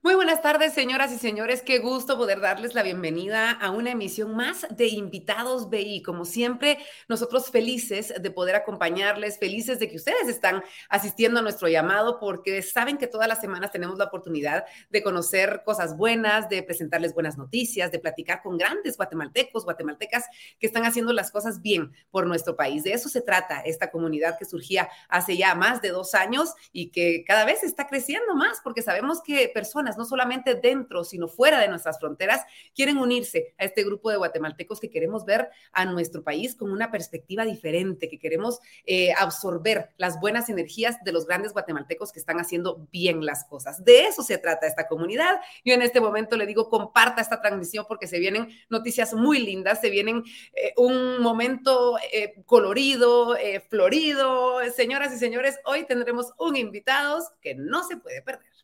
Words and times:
Muy 0.00 0.14
buenas 0.14 0.42
tardes, 0.42 0.74
señoras 0.74 1.12
y 1.12 1.18
señores. 1.18 1.60
Qué 1.60 1.80
gusto 1.80 2.16
poder 2.16 2.40
darles 2.40 2.72
la 2.72 2.84
bienvenida 2.84 3.50
a 3.50 3.72
una 3.72 3.90
emisión 3.90 4.36
más 4.36 4.64
de 4.70 4.86
Invitados 4.86 5.70
BI. 5.70 6.02
Como 6.02 6.24
siempre, 6.24 6.78
nosotros 7.08 7.50
felices 7.50 8.14
de 8.16 8.30
poder 8.30 8.54
acompañarles, 8.54 9.40
felices 9.40 9.80
de 9.80 9.88
que 9.88 9.96
ustedes 9.96 10.28
están 10.28 10.62
asistiendo 10.88 11.40
a 11.40 11.42
nuestro 11.42 11.66
llamado, 11.66 12.20
porque 12.20 12.62
saben 12.62 12.96
que 12.96 13.08
todas 13.08 13.26
las 13.26 13.40
semanas 13.40 13.72
tenemos 13.72 13.98
la 13.98 14.04
oportunidad 14.04 14.66
de 14.88 15.02
conocer 15.02 15.62
cosas 15.64 15.96
buenas, 15.96 16.48
de 16.48 16.62
presentarles 16.62 17.12
buenas 17.12 17.36
noticias, 17.36 17.90
de 17.90 17.98
platicar 17.98 18.40
con 18.40 18.56
grandes 18.56 18.96
guatemaltecos, 18.96 19.64
guatemaltecas 19.64 20.26
que 20.60 20.68
están 20.68 20.84
haciendo 20.84 21.12
las 21.12 21.32
cosas 21.32 21.60
bien 21.60 21.92
por 22.12 22.24
nuestro 22.24 22.54
país. 22.54 22.84
De 22.84 22.92
eso 22.92 23.08
se 23.08 23.20
trata 23.20 23.62
esta 23.62 23.90
comunidad 23.90 24.38
que 24.38 24.44
surgía 24.44 24.88
hace 25.08 25.36
ya 25.36 25.56
más 25.56 25.82
de 25.82 25.88
dos 25.88 26.14
años 26.14 26.54
y 26.70 26.90
que 26.92 27.24
cada 27.26 27.44
vez 27.44 27.64
está 27.64 27.88
creciendo 27.88 28.36
más, 28.36 28.60
porque 28.62 28.82
sabemos 28.82 29.20
que 29.22 29.50
personas 29.52 29.87
no 29.96 30.04
solamente 30.04 30.54
dentro, 30.54 31.04
sino 31.04 31.28
fuera 31.28 31.60
de 31.60 31.68
nuestras 31.68 31.98
fronteras, 31.98 32.42
quieren 32.74 32.98
unirse 32.98 33.54
a 33.58 33.64
este 33.64 33.84
grupo 33.84 34.10
de 34.10 34.16
guatemaltecos 34.16 34.80
que 34.80 34.90
queremos 34.90 35.24
ver 35.24 35.48
a 35.72 35.84
nuestro 35.84 36.22
país 36.22 36.54
con 36.54 36.70
una 36.70 36.90
perspectiva 36.90 37.44
diferente, 37.44 38.08
que 38.08 38.18
queremos 38.18 38.60
eh, 38.84 39.12
absorber 39.16 39.90
las 39.96 40.20
buenas 40.20 40.48
energías 40.48 41.02
de 41.04 41.12
los 41.12 41.26
grandes 41.26 41.52
guatemaltecos 41.52 42.12
que 42.12 42.18
están 42.18 42.40
haciendo 42.40 42.86
bien 42.92 43.24
las 43.24 43.44
cosas. 43.44 43.84
De 43.84 44.06
eso 44.06 44.22
se 44.22 44.38
trata 44.38 44.66
esta 44.66 44.88
comunidad. 44.88 45.40
Yo 45.64 45.74
en 45.74 45.82
este 45.82 46.00
momento 46.00 46.36
le 46.36 46.46
digo, 46.46 46.68
comparta 46.68 47.22
esta 47.22 47.40
transmisión 47.40 47.86
porque 47.88 48.06
se 48.06 48.18
vienen 48.18 48.48
noticias 48.68 49.14
muy 49.14 49.38
lindas, 49.38 49.80
se 49.80 49.90
vienen 49.90 50.24
eh, 50.54 50.72
un 50.76 51.22
momento 51.22 51.98
eh, 52.12 52.34
colorido, 52.46 53.36
florido. 53.68 54.58
Señoras 54.74 55.14
y 55.14 55.18
señores, 55.18 55.58
hoy 55.64 55.84
tendremos 55.84 56.32
un 56.38 56.56
invitado 56.56 56.98
que 57.40 57.54
no 57.54 57.84
se 57.84 57.96
puede 57.96 58.22
perder. 58.22 58.57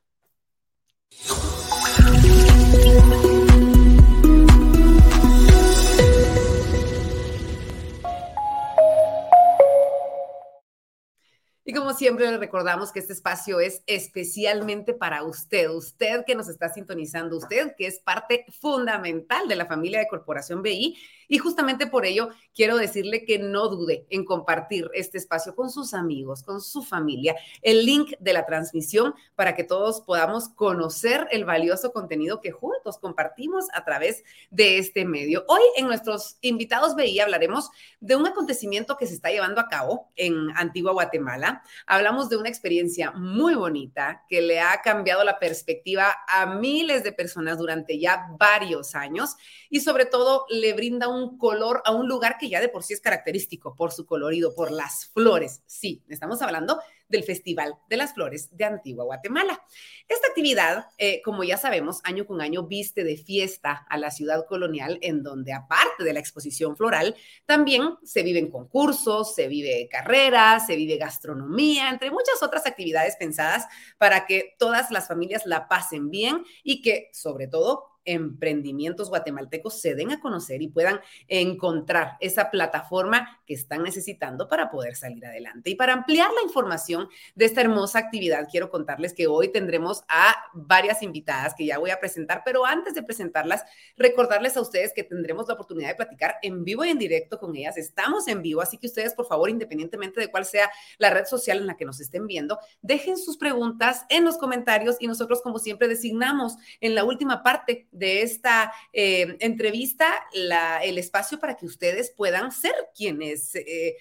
Y 11.66 11.72
como 11.72 11.94
siempre 11.94 12.30
le 12.30 12.36
recordamos 12.36 12.92
que 12.92 12.98
este 12.98 13.14
espacio 13.14 13.58
es 13.58 13.83
especialmente 13.86 14.92
para 14.92 15.22
usted, 15.24 15.70
usted 15.70 16.24
que 16.27 16.34
nos 16.34 16.48
está 16.48 16.69
sintonizando, 16.69 17.39
usted 17.39 17.74
que 17.77 17.86
es 17.86 18.00
parte 18.00 18.44
fundamental 18.61 19.48
de 19.48 19.56
la 19.56 19.64
familia 19.64 19.98
de 19.98 20.08
Corporación 20.08 20.61
BI 20.61 20.94
y 21.28 21.39
justamente 21.39 21.86
por 21.86 22.06
ello 22.06 22.30
quiero 22.55 22.77
decirle 22.77 23.25
que 23.25 23.39
no 23.39 23.69
dude 23.69 24.06
en 24.11 24.25
compartir 24.25 24.91
este 24.94 25.19
espacio 25.19 25.55
con 25.55 25.70
sus 25.70 25.94
amigos, 25.94 26.42
con 26.42 26.61
su 26.61 26.83
familia, 26.83 27.36
el 27.62 27.84
link 27.84 28.12
de 28.19 28.33
la 28.33 28.47
transmisión 28.47 29.14
para 29.34 29.55
que 29.55 29.64
todos 29.64 30.00
podamos 30.00 30.48
conocer 30.48 31.27
el 31.30 31.45
valioso 31.45 31.92
contenido 31.92 32.41
que 32.41 32.50
juntos 32.50 32.98
compartimos 32.98 33.67
a 33.72 33.84
través 33.84 34.25
de 34.50 34.78
este 34.78 35.05
medio. 35.05 35.45
Hoy 35.48 35.62
en 35.77 35.86
nuestros 35.86 36.36
invitados 36.41 36.97
BI 36.97 37.20
hablaremos 37.20 37.70
de 38.00 38.17
un 38.17 38.27
acontecimiento 38.27 38.97
que 38.97 39.06
se 39.06 39.14
está 39.14 39.30
llevando 39.30 39.61
a 39.61 39.69
cabo 39.69 40.11
en 40.17 40.50
Antigua 40.56 40.92
Guatemala. 40.92 41.62
Hablamos 41.86 42.28
de 42.28 42.36
una 42.36 42.48
experiencia 42.48 43.11
muy 43.12 43.55
bonita 43.55 44.25
que 44.28 44.42
le 44.42 44.61
ha 44.61 44.80
cambiado 44.83 45.25
la 45.25 45.39
perspectiva 45.39 46.14
a 46.28 46.47
miles 46.47 47.05
de 47.05 47.12
personas 47.12 47.58
durante 47.58 47.98
ya 47.98 48.27
varios 48.39 48.95
años 48.95 49.36
y 49.70 49.80
sobre 49.80 50.06
todo 50.06 50.47
le 50.48 50.72
brinda 50.72 51.08
un 51.08 51.14
color 51.39 51.83
a 51.84 51.93
un 51.93 52.09
lugar 52.09 52.37
que 52.39 52.48
ya 52.48 52.61
de 52.61 52.69
por 52.69 52.83
sí 52.83 52.95
es 52.95 53.01
característico 53.01 53.75
por 53.75 53.93
su 53.93 54.07
colorido, 54.07 54.55
por 54.55 54.70
las 54.70 55.07
flores. 55.07 55.62
Sí, 55.67 56.03
estamos 56.09 56.43
hablando 56.43 56.79
del 57.09 57.25
Festival 57.25 57.77
de 57.89 57.97
las 57.97 58.15
Flores 58.15 58.57
de 58.57 58.65
Antigua 58.65 59.05
Guatemala. 59.05 59.62
Esta 60.09 60.29
actividad, 60.29 60.87
eh, 60.98 61.23
como 61.23 61.45
ya 61.45 61.57
sabemos, 61.57 62.01
año 62.05 62.27
con 62.27 62.41
año 62.41 62.65
viste 62.65 63.05
de 63.05 63.17
fiesta 63.17 63.87
a 63.89 63.98
la 63.98 64.11
ciudad 64.11 64.47
colonial, 64.47 64.98
en 65.03 65.23
donde 65.23 65.53
aparte 65.53 66.03
de 66.05 66.12
la 66.12 66.20
exposición 66.20 66.77
floral, 66.77 67.15
también 67.47 67.97
se 68.03 68.23
viven 68.23 68.51
concursos, 68.51 69.35
se 69.35 69.48
vive 69.48 69.89
carreras, 69.91 70.67
se 70.67 70.77
vive 70.77 70.97
gastronomía, 70.97 71.91
entre 71.91 72.11
muchas 72.11 72.42
otras 72.42 72.67
actividades 72.67 73.17
pensadas 73.17 73.67
para 73.98 74.27
que 74.27 74.55
todas 74.58 74.91
las 74.91 75.08
familias 75.08 75.47
la 75.47 75.69
pasen 75.69 76.11
bien 76.11 76.45
y 76.63 76.83
que, 76.83 77.11
sobre 77.13 77.47
todo, 77.47 77.93
emprendimientos 78.05 79.09
guatemaltecos 79.09 79.81
se 79.81 79.95
den 79.95 80.13
a 80.13 80.20
conocer 80.20 80.63
y 80.63 80.69
puedan 80.69 81.01
encontrar 81.29 82.17
esa 82.20 82.51
plataforma 82.51 83.41
que 83.47 83.55
están 83.55 83.83
necesitando 83.83 84.48
para 84.48 84.70
poder 84.70 84.97
salir 84.97 85.25
adelante. 85.25 85.70
Y 85.70 85.75
para 85.75 85.92
ampliar 85.92 86.31
la 86.33 86.42
información 86.42 87.09
de 87.35 87.45
esta 87.45 87.61
hermosa 87.61 87.98
actividad, 87.98 88.48
quiero 88.51 88.70
contarles 88.70 89.15
que 89.15 89.27
hoy 89.27 89.51
tendremos 89.51 90.05
a 90.09 90.35
varias 90.53 91.03
invitadas 91.03 91.55
que 91.55 91.67
ya 91.67 91.79
voy 91.79 91.91
a 91.91 92.01
presentar, 92.01 92.42
pero 92.45 92.65
antes 92.65 92.95
de 92.95 93.03
presentarlas, 93.03 93.65
recordarles 93.97 94.57
a 94.57 94.61
ustedes 94.61 94.92
que 94.95 95.05
tendremos 95.05 95.48
la 95.48 95.55
oportunidad 95.55 95.89
de 95.89 95.95
platicar 95.95 96.36
en 96.42 96.65
vivo 96.65 96.85
y 96.85 96.91
en 96.91 96.98
directo 96.98 97.39
con 97.39 97.57
ellas. 97.57 97.77
Estamos 97.77 98.29
en 98.29 98.42
vivo, 98.42 98.61
así 98.61 98.79
que 98.79 98.86
ustedes, 98.86 99.15
por 99.15 99.27
favor, 99.27 99.51
independientemente 99.51 100.21
de 100.21 100.31
cuál 100.31 100.45
sea 100.45 100.71
la 100.98 101.11
red 101.11 101.25
social 101.27 101.59
en 101.59 101.67
la 101.67 101.77
que 101.77 101.85
nos 101.85 102.01
estén 102.01 102.27
viendo, 102.27 102.59
dejen 102.83 103.17
sus 103.17 103.36
preguntas 103.36 104.05
en 104.09 104.25
los 104.25 104.39
comentarios 104.39 104.97
y 105.01 105.07
nosotros, 105.07 105.41
como 105.42 105.59
siempre, 105.59 105.89
designamos 105.89 106.57
en 106.81 106.95
la 106.95 107.05
última 107.05 107.42
parte 107.42 107.86
de 107.94 108.22
esta 108.22 108.72
eh, 108.92 109.36
entrevista 109.40 110.27
el 110.32 110.98
espacio 110.98 111.38
para 111.38 111.56
que 111.56 111.64
ustedes 111.64 112.10
puedan 112.10 112.52
ser 112.52 112.74
quienes 112.94 113.55
eh, 113.55 113.96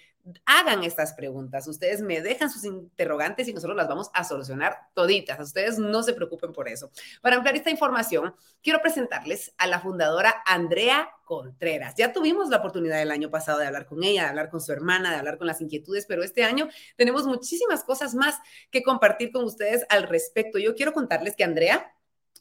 hagan 0.46 0.84
estas 0.84 1.14
preguntas. 1.14 1.68
Ustedes 1.68 2.02
me 2.02 2.22
dejan 2.22 2.50
sus 2.50 2.64
interrogantes 2.64 3.48
y 3.48 3.54
nosotros 3.54 3.76
las 3.76 3.88
vamos 3.88 4.10
a 4.14 4.24
solucionar 4.24 4.78
toditas. 4.94 5.40
Ustedes 5.40 5.78
no 5.78 6.02
se 6.04 6.14
preocupen 6.14 6.54
por 6.54 6.70
eso. 6.70 6.92
Para 7.22 7.36
ampliar 7.36 7.56
esta 7.56 7.70
información, 7.70 8.34
quiero 8.62 8.82
presentarles 8.82 9.54
a 9.58 9.68
la 9.68 9.80
fundadora 9.80 10.42
Andrea 10.46 11.10
Contreras. 11.26 11.96
Ya 11.98 12.14
tuvimos 12.14 12.50
la 12.50 12.58
oportunidad 12.58 13.02
el 13.02 13.12
año 13.12 13.30
pasado 13.30 13.60
de 13.60 13.68
hablar 13.68 13.86
con 13.86 14.04
ella, 14.04 14.24
de 14.24 14.30
hablar 14.30 14.50
con 14.50 14.62
su 14.62 14.72
hermana, 14.72 15.12
de 15.12 15.18
hablar 15.18 15.38
con 15.38 15.48
las 15.48 15.62
inquietudes, 15.62 16.06
pero 16.08 16.24
este 16.24 16.44
año 16.44 16.70
tenemos 16.96 17.26
muchísimas 17.26 17.84
cosas 17.84 18.16
más 18.16 18.40
que 18.72 18.84
compartir 18.84 19.32
con 19.32 19.44
ustedes 19.44 19.86
al 19.90 20.04
respecto. 20.04 20.58
Yo 20.58 20.76
quiero 20.76 20.94
contarles 20.94 21.36
que 21.36 21.44
Andrea 21.44 21.94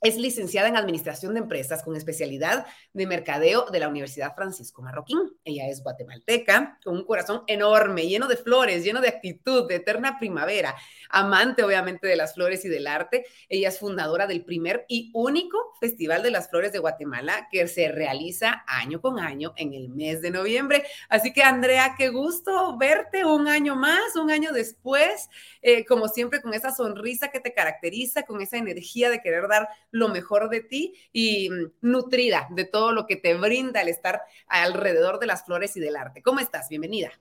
es 0.02 0.16
licenciada 0.16 0.68
en 0.68 0.76
Administración 0.76 1.34
de 1.34 1.40
Empresas 1.40 1.82
con 1.82 1.96
especialidad 1.96 2.66
de 2.92 3.06
Mercadeo 3.06 3.66
de 3.70 3.78
la 3.78 3.88
Universidad 3.88 4.34
Francisco 4.34 4.82
Marroquín. 4.82 5.18
Ella 5.44 5.68
es 5.68 5.82
guatemalteca, 5.82 6.78
con 6.84 6.96
un 6.96 7.04
corazón 7.04 7.44
enorme, 7.46 8.08
lleno 8.08 8.26
de 8.26 8.36
flores, 8.36 8.84
lleno 8.84 9.00
de 9.00 9.08
actitud, 9.08 9.68
de 9.68 9.76
eterna 9.76 10.18
primavera, 10.18 10.74
amante 11.08 11.62
obviamente 11.62 12.06
de 12.08 12.16
las 12.16 12.34
flores 12.34 12.64
y 12.64 12.68
del 12.68 12.88
arte. 12.88 13.26
Ella 13.48 13.68
es 13.68 13.78
fundadora 13.78 14.26
del 14.26 14.44
primer 14.44 14.84
y 14.88 15.10
único 15.14 15.58
Festival 15.80 16.22
de 16.22 16.30
las 16.30 16.50
Flores 16.50 16.72
de 16.72 16.78
Guatemala 16.78 17.48
que 17.50 17.66
se 17.69 17.88
realiza 17.88 18.64
año 18.66 19.00
con 19.00 19.19
año 19.19 19.52
en 19.56 19.72
el 19.72 19.88
mes 19.88 20.20
de 20.20 20.30
noviembre. 20.30 20.84
Así 21.08 21.32
que 21.32 21.42
Andrea, 21.42 21.94
qué 21.96 22.08
gusto 22.08 22.76
verte 22.76 23.24
un 23.24 23.48
año 23.48 23.76
más, 23.76 24.16
un 24.16 24.30
año 24.30 24.52
después, 24.52 25.28
eh, 25.60 25.84
como 25.84 26.08
siempre 26.08 26.40
con 26.42 26.54
esa 26.54 26.72
sonrisa 26.72 27.28
que 27.28 27.40
te 27.40 27.52
caracteriza, 27.52 28.22
con 28.22 28.40
esa 28.40 28.56
energía 28.56 29.10
de 29.10 29.20
querer 29.20 29.48
dar 29.48 29.69
lo 29.92 30.08
mejor 30.08 30.48
de 30.48 30.60
ti 30.60 30.94
y 31.12 31.48
mm, 31.48 31.72
nutrida 31.82 32.48
de 32.50 32.64
todo 32.64 32.92
lo 32.92 33.06
que 33.06 33.16
te 33.16 33.34
brinda 33.34 33.80
el 33.80 33.88
estar 33.88 34.22
alrededor 34.48 35.20
de 35.20 35.26
las 35.26 35.44
flores 35.44 35.76
y 35.76 35.80
del 35.80 35.97
arte. 35.97 36.22
¿Cómo 36.22 36.41
estás? 36.41 36.69
Bienvenida. 36.69 37.12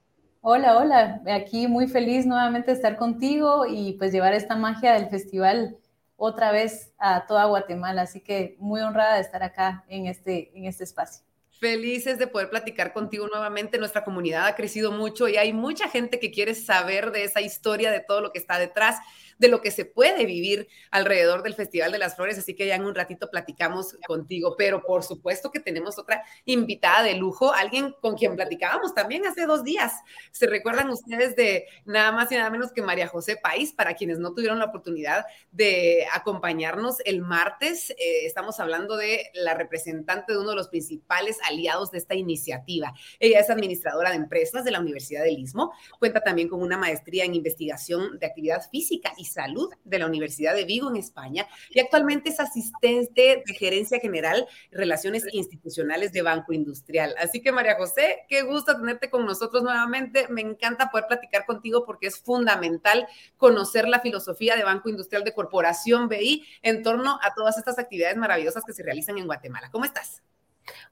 Hola, 0.42 0.78
hola. 0.78 1.22
Aquí 1.28 1.68
muy 1.68 1.88
feliz 1.88 2.26
nuevamente 2.26 2.72
de 2.72 2.78
estar 2.78 2.98
contigo 2.98 3.66
y 3.68 3.94
pues 3.94 4.12
llevar 4.12 4.34
esta 4.34 4.56
magia 4.56 4.94
del 4.94 5.08
festival 5.08 5.78
otra 6.16 6.52
vez 6.52 6.94
a 6.98 7.28
toda 7.28 7.46
Guatemala. 7.46 8.04
Así 8.04 8.22
que 8.22 8.56
muy 8.58 8.82
honrada 8.82 9.16
de 9.16 9.22
estar 9.22 9.44
acá 9.44 9.86
en 9.88 10.08
este, 10.08 10.52
en 10.58 10.66
este 10.66 10.84
espacio. 10.84 11.24
Felices 11.60 12.18
de 12.18 12.26
poder 12.26 12.50
platicar 12.50 12.92
contigo 12.92 13.28
nuevamente. 13.28 13.78
Nuestra 13.78 14.04
comunidad 14.04 14.48
ha 14.48 14.56
crecido 14.56 14.92
mucho 14.92 15.28
y 15.28 15.38
hay 15.38 15.54
mucha 15.54 15.88
gente 15.90 16.20
que 16.20 16.32
quiere 16.32 16.56
saber 16.56 17.12
de 17.12 17.24
esa 17.24 17.42
historia, 17.42 17.92
de 17.92 18.00
todo 18.00 18.22
lo 18.22 18.32
que 18.32 18.40
está 18.40 18.58
detrás 18.58 18.98
de 19.42 19.48
lo 19.48 19.60
que 19.60 19.72
se 19.72 19.86
puede 19.86 20.28
vivir 20.28 20.68
alrededor 20.92 21.42
del 21.42 21.56
Festival 21.56 21.92
de 21.92 21.98
las 21.98 22.16
Flores, 22.16 22.38
así 22.38 22.54
que 22.54 22.68
ya 22.68 22.76
en 22.76 22.86
un 22.86 22.94
ratito 22.94 23.32
platicamos 23.32 23.98
contigo, 24.06 24.54
pero 24.56 24.84
por 24.84 25.02
supuesto 25.02 25.50
que 25.50 25.60
tenemos 25.60 25.98
otra 25.98 26.24
invitada 26.46 27.02
de 27.02 27.16
lujo, 27.16 27.52
alguien 27.52 27.96
con 28.02 28.16
quien 28.16 28.36
platicábamos 28.36 28.94
también 28.94 29.26
hace 29.26 29.48
dos 29.48 29.64
días. 29.64 29.94
¿Se 30.32 30.46
recuerdan 30.46 30.92
ustedes 30.92 31.36
de 31.36 31.66
nada 31.86 32.12
más 32.12 32.32
y 32.32 32.36
nada 32.36 32.52
menos 32.52 32.72
que 32.72 32.84
María 32.84 33.08
José 33.08 33.36
País, 33.36 33.74
para 33.74 33.96
quienes 33.96 34.20
no 34.20 34.36
tuvieron 34.36 34.60
la 34.60 34.66
oportunidad 34.66 35.26
de 35.52 36.06
acompañarnos 36.14 36.98
el 37.04 37.22
martes? 37.22 37.90
Eh, 37.90 38.28
estamos 38.28 38.60
hablando 38.60 38.96
de 38.96 39.32
la 39.34 39.56
representante 39.56 40.34
de 40.34 40.40
uno 40.40 40.52
de 40.52 40.56
los 40.56 40.68
principales 40.68 41.40
aliados 41.50 41.90
de 41.90 41.98
esta 41.98 42.14
iniciativa. 42.14 42.94
Ella 43.20 43.40
es 43.40 43.50
administradora 43.50 44.12
de 44.12 44.18
empresas 44.18 44.64
de 44.64 44.70
la 44.70 44.80
Universidad 44.80 45.24
del 45.24 45.40
Istmo, 45.40 45.74
cuenta 45.98 46.22
también 46.22 46.48
con 46.48 46.62
una 46.62 46.78
maestría 46.78 47.26
en 47.26 47.34
investigación 47.34 48.20
de 48.20 48.28
actividad 48.28 48.62
física 48.70 49.14
y 49.18 49.31
Salud 49.32 49.70
de 49.84 50.00
la 50.00 50.06
Universidad 50.06 50.54
de 50.54 50.66
Vigo 50.66 50.90
en 50.90 50.98
España 50.98 51.48
y 51.70 51.80
actualmente 51.80 52.30
es 52.30 52.40
asistente 52.40 53.44
de 53.46 53.54
Gerencia 53.54 54.00
General 54.00 54.48
Relaciones 54.72 55.26
Institucionales 55.32 56.12
de 56.12 56.22
Banco 56.22 56.54
Industrial. 56.54 57.16
Así 57.18 57.42
que 57.42 57.52
María 57.52 57.76
José, 57.76 58.26
qué 58.28 58.44
gusto 58.44 58.76
tenerte 58.76 59.10
con 59.10 59.26
nosotros 59.26 59.64
nuevamente. 59.64 60.28
Me 60.30 60.42
encanta 60.42 60.90
poder 60.90 61.08
platicar 61.08 61.46
contigo 61.46 61.86
porque 61.86 62.08
es 62.08 62.20
fundamental 62.20 63.08
conocer 63.38 63.88
la 63.88 64.00
filosofía 64.00 64.56
de 64.56 64.64
Banco 64.64 64.90
Industrial 64.90 65.24
de 65.24 65.34
Corporación 65.34 66.08
BI 66.08 66.46
en 66.62 66.84
torno 66.84 67.20
a 67.22 67.34
todas 67.34 67.58
estas 67.58 67.80
actividades 67.80 68.18
maravillosas 68.18 68.64
que 68.66 68.74
se 68.74 68.84
realizan 68.84 69.18
en 69.18 69.26
Guatemala. 69.26 69.70
¿Cómo 69.72 69.86
estás? 69.86 70.22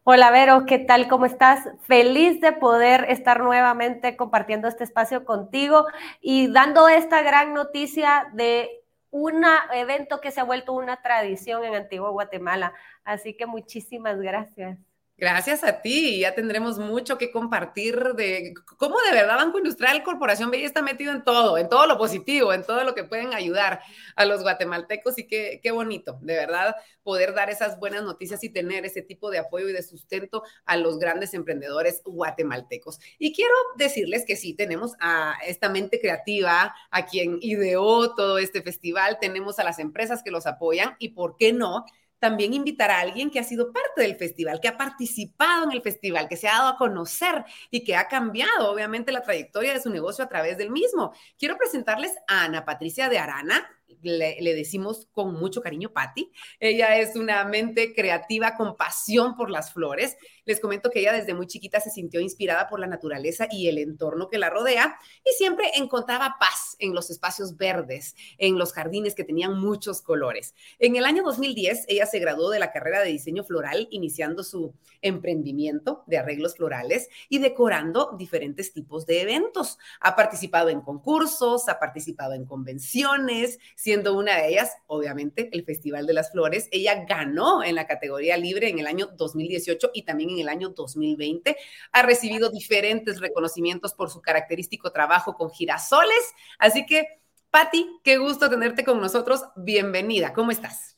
Hola 0.04 0.32
Vero, 0.32 0.66
¿qué 0.66 0.80
tal? 0.80 1.08
¿Cómo 1.08 1.26
estás? 1.26 1.70
Feliz 1.82 2.42
de 2.42 2.52
poder 2.54 3.06
estar 3.10 3.42
nuevamente 3.42 4.18
compartiendo 4.18 4.68
este 4.68 4.84
espacio 4.84 5.26
contigo 5.26 5.86
y 6.22 6.52
dando 6.52 6.90
esta 6.90 7.22
gran 7.22 7.54
noticia 7.54 8.28
de 8.34 8.70
un 9.12 9.44
evento 9.74 10.22
que 10.22 10.32
se 10.32 10.40
ha 10.40 10.44
vuelto 10.44 10.74
una 10.74 11.02
tradición 11.02 11.64
en 11.64 11.76
Antigua 11.76 12.10
Guatemala. 12.10 12.74
Así 13.04 13.36
que 13.36 13.46
muchísimas 13.46 14.20
gracias. 14.20 14.80
Gracias 15.20 15.66
a 15.66 15.82
ti, 15.82 16.20
ya 16.22 16.34
tendremos 16.34 16.80
mucho 16.80 17.18
que 17.18 17.30
compartir 17.30 18.14
de 18.16 18.54
cómo 18.78 18.96
de 19.02 19.12
verdad 19.12 19.36
Banco 19.36 19.58
Industrial 19.58 20.02
Corporación 20.02 20.50
Bella 20.50 20.66
está 20.66 20.82
metido 20.82 21.12
en 21.12 21.26
todo, 21.26 21.58
en 21.58 21.68
todo 21.68 21.88
lo 21.88 21.98
positivo, 21.98 22.54
en 22.54 22.64
todo 22.64 22.86
lo 22.86 22.96
que 22.96 23.04
pueden 23.04 23.34
ayudar 23.34 23.82
a 24.16 24.24
los 24.24 24.44
guatemaltecos 24.44 25.18
y 25.20 25.28
qué, 25.28 25.60
qué 25.62 25.72
bonito, 25.72 26.20
de 26.22 26.36
verdad, 26.36 26.74
poder 27.04 27.34
dar 27.34 27.50
esas 27.50 27.78
buenas 27.80 28.04
noticias 28.04 28.42
y 28.46 28.50
tener 28.50 28.86
ese 28.86 29.02
tipo 29.02 29.30
de 29.30 29.40
apoyo 29.40 29.68
y 29.68 29.74
de 29.74 29.84
sustento 29.84 30.44
a 30.64 30.78
los 30.78 31.00
grandes 31.00 31.34
emprendedores 31.34 32.02
guatemaltecos. 32.06 33.00
Y 33.18 33.34
quiero 33.34 33.54
decirles 33.76 34.24
que 34.26 34.38
sí, 34.38 34.54
tenemos 34.54 34.94
a 35.02 35.34
esta 35.46 35.68
mente 35.68 36.00
creativa, 36.00 36.74
a 36.92 37.06
quien 37.06 37.40
ideó 37.42 38.16
todo 38.16 38.38
este 38.38 38.62
festival, 38.62 39.18
tenemos 39.20 39.60
a 39.60 39.66
las 39.66 39.80
empresas 39.80 40.24
que 40.24 40.32
los 40.32 40.46
apoyan 40.46 40.96
y, 40.98 41.10
¿por 41.10 41.36
qué 41.36 41.52
no? 41.52 41.84
También 42.20 42.54
invitar 42.54 42.92
a 42.92 43.00
alguien 43.00 43.30
que 43.32 43.40
ha 43.40 43.44
sido 43.44 43.72
parte 43.72 44.02
del 44.02 44.16
festival, 44.16 44.60
que 44.60 44.68
ha 44.68 44.78
participado 44.78 45.64
en 45.64 45.72
el 45.72 45.82
festival, 45.82 46.28
que 46.28 46.38
se 46.38 46.48
ha 46.48 46.54
dado 46.54 46.70
a 46.70 46.78
conocer 46.78 47.46
y 47.72 47.84
que 47.84 47.96
ha 47.96 48.08
cambiado, 48.08 48.72
obviamente, 48.72 49.12
la 49.12 49.24
trayectoria 49.24 49.74
de 49.74 49.82
su 49.82 49.90
negocio 49.90 50.24
a 50.24 50.30
través 50.30 50.58
del 50.58 50.70
mismo. 50.72 51.14
Quiero 51.38 51.58
presentarles 51.58 52.14
a 52.28 52.44
Ana 52.44 52.66
Patricia 52.66 53.10
de 53.10 53.18
Arana 53.20 53.79
le, 54.02 54.56
decimos 54.56 55.08
con 55.12 55.34
mucho 55.34 55.62
cariño 55.62 55.92
Patti. 55.92 56.32
Ella 56.60 56.98
es 56.98 57.16
una 57.16 57.44
mente 57.46 57.94
creativa 57.94 58.56
con 58.56 58.76
pasión 58.76 59.36
por 59.36 59.50
las 59.50 59.74
flores. 59.74 60.18
Les 60.46 60.60
comento 60.60 60.90
que 60.90 61.00
ella 61.00 61.14
desde 61.14 61.34
muy 61.34 61.48
chiquita 61.48 61.80
se 61.80 61.90
sintió 61.90 62.22
inspirada 62.22 62.68
por 62.68 62.80
la 62.80 62.88
naturaleza 62.88 63.48
y 63.52 63.68
el 63.68 63.78
entorno 63.78 64.30
que 64.30 64.38
la 64.38 64.50
rodea 64.50 64.98
y 65.24 65.32
siempre 65.38 65.72
encontraba 65.76 66.38
paz 66.40 66.76
en 66.80 66.94
los 66.94 67.10
espacios 67.10 67.58
verdes, 67.58 68.16
en 68.38 68.58
los 68.58 68.74
jardines 68.74 69.16
que 69.16 69.24
tenían 69.24 69.60
muchos 69.60 70.02
colores. 70.02 70.56
En 70.80 70.96
el 70.96 71.06
año 71.06 71.24
2010, 71.24 71.86
ella 71.88 72.06
se 72.06 72.20
graduó 72.20 72.50
de 72.50 72.60
la 72.60 72.72
carrera 72.72 73.02
de 73.02 73.10
diseño 73.10 73.44
floral, 73.44 73.88
iniciando 73.92 74.44
su 74.44 74.74
emprendimiento 75.02 76.04
de 76.08 76.18
arreglos 76.18 76.56
florales 76.56 77.10
y 77.30 77.40
decorando 77.40 78.16
diferentes 78.18 78.74
tipos 78.74 79.06
de 79.06 79.22
eventos. 79.22 79.78
Ha 80.00 80.16
participado 80.16 80.70
en 80.70 80.82
concursos, 80.82 81.70
ha 81.70 81.80
participado 81.80 82.34
en 82.34 82.46
convenciones, 82.46 83.60
siendo 83.80 84.18
una 84.18 84.36
de 84.36 84.50
ellas, 84.50 84.76
obviamente, 84.88 85.50
el 85.54 85.64
Festival 85.64 86.06
de 86.06 86.12
las 86.12 86.34
Flores. 86.34 86.68
Ella 86.74 87.06
ganó 87.08 87.64
en 87.64 87.76
la 87.76 87.88
categoría 87.88 88.36
libre 88.36 88.68
en 88.68 88.78
el 88.78 88.88
año 88.88 89.08
2018 89.16 89.92
y 89.94 90.02
también 90.02 90.32
en 90.32 90.40
el 90.40 90.50
año 90.50 90.72
2020. 90.72 91.56
Ha 91.94 92.02
recibido 92.02 92.50
diferentes 92.50 93.22
reconocimientos 93.22 93.94
por 93.94 94.10
su 94.10 94.22
característico 94.22 94.92
trabajo 94.92 95.36
con 95.36 95.50
girasoles. 95.50 96.34
Así 96.58 96.86
que, 96.86 97.22
Patti, 97.52 98.02
qué 98.04 98.18
gusto 98.18 98.50
tenerte 98.50 98.84
con 98.84 99.00
nosotros. 99.00 99.46
Bienvenida. 99.56 100.34
¿Cómo 100.34 100.52
estás? 100.52 100.98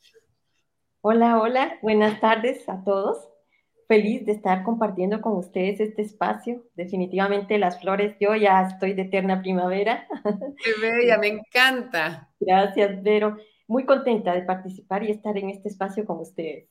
Hola, 1.02 1.40
hola. 1.40 1.78
Buenas 1.84 2.20
tardes 2.20 2.68
a 2.68 2.84
todos 2.84 3.31
feliz 3.92 4.26
de 4.26 4.32
estar 4.32 4.64
compartiendo 4.64 5.20
con 5.20 5.34
ustedes 5.34 5.82
este 5.82 6.02
espacio. 6.02 6.64
Definitivamente 6.76 7.58
las 7.58 7.82
flores, 7.82 8.16
yo 8.22 8.34
ya 8.36 8.62
estoy 8.62 8.94
de 8.94 9.02
eterna 9.02 9.42
primavera. 9.42 10.08
Qué 10.64 10.72
bella, 10.82 11.18
me 11.18 11.28
encanta. 11.28 12.30
Gracias, 12.40 13.04
Vero. 13.04 13.36
Muy 13.68 13.86
contenta 13.86 14.34
de 14.34 14.44
participar 14.44 15.04
y 15.04 15.12
estar 15.12 15.38
en 15.38 15.50
este 15.50 15.68
espacio 15.68 16.06
con 16.06 16.20
ustedes. 16.22 16.70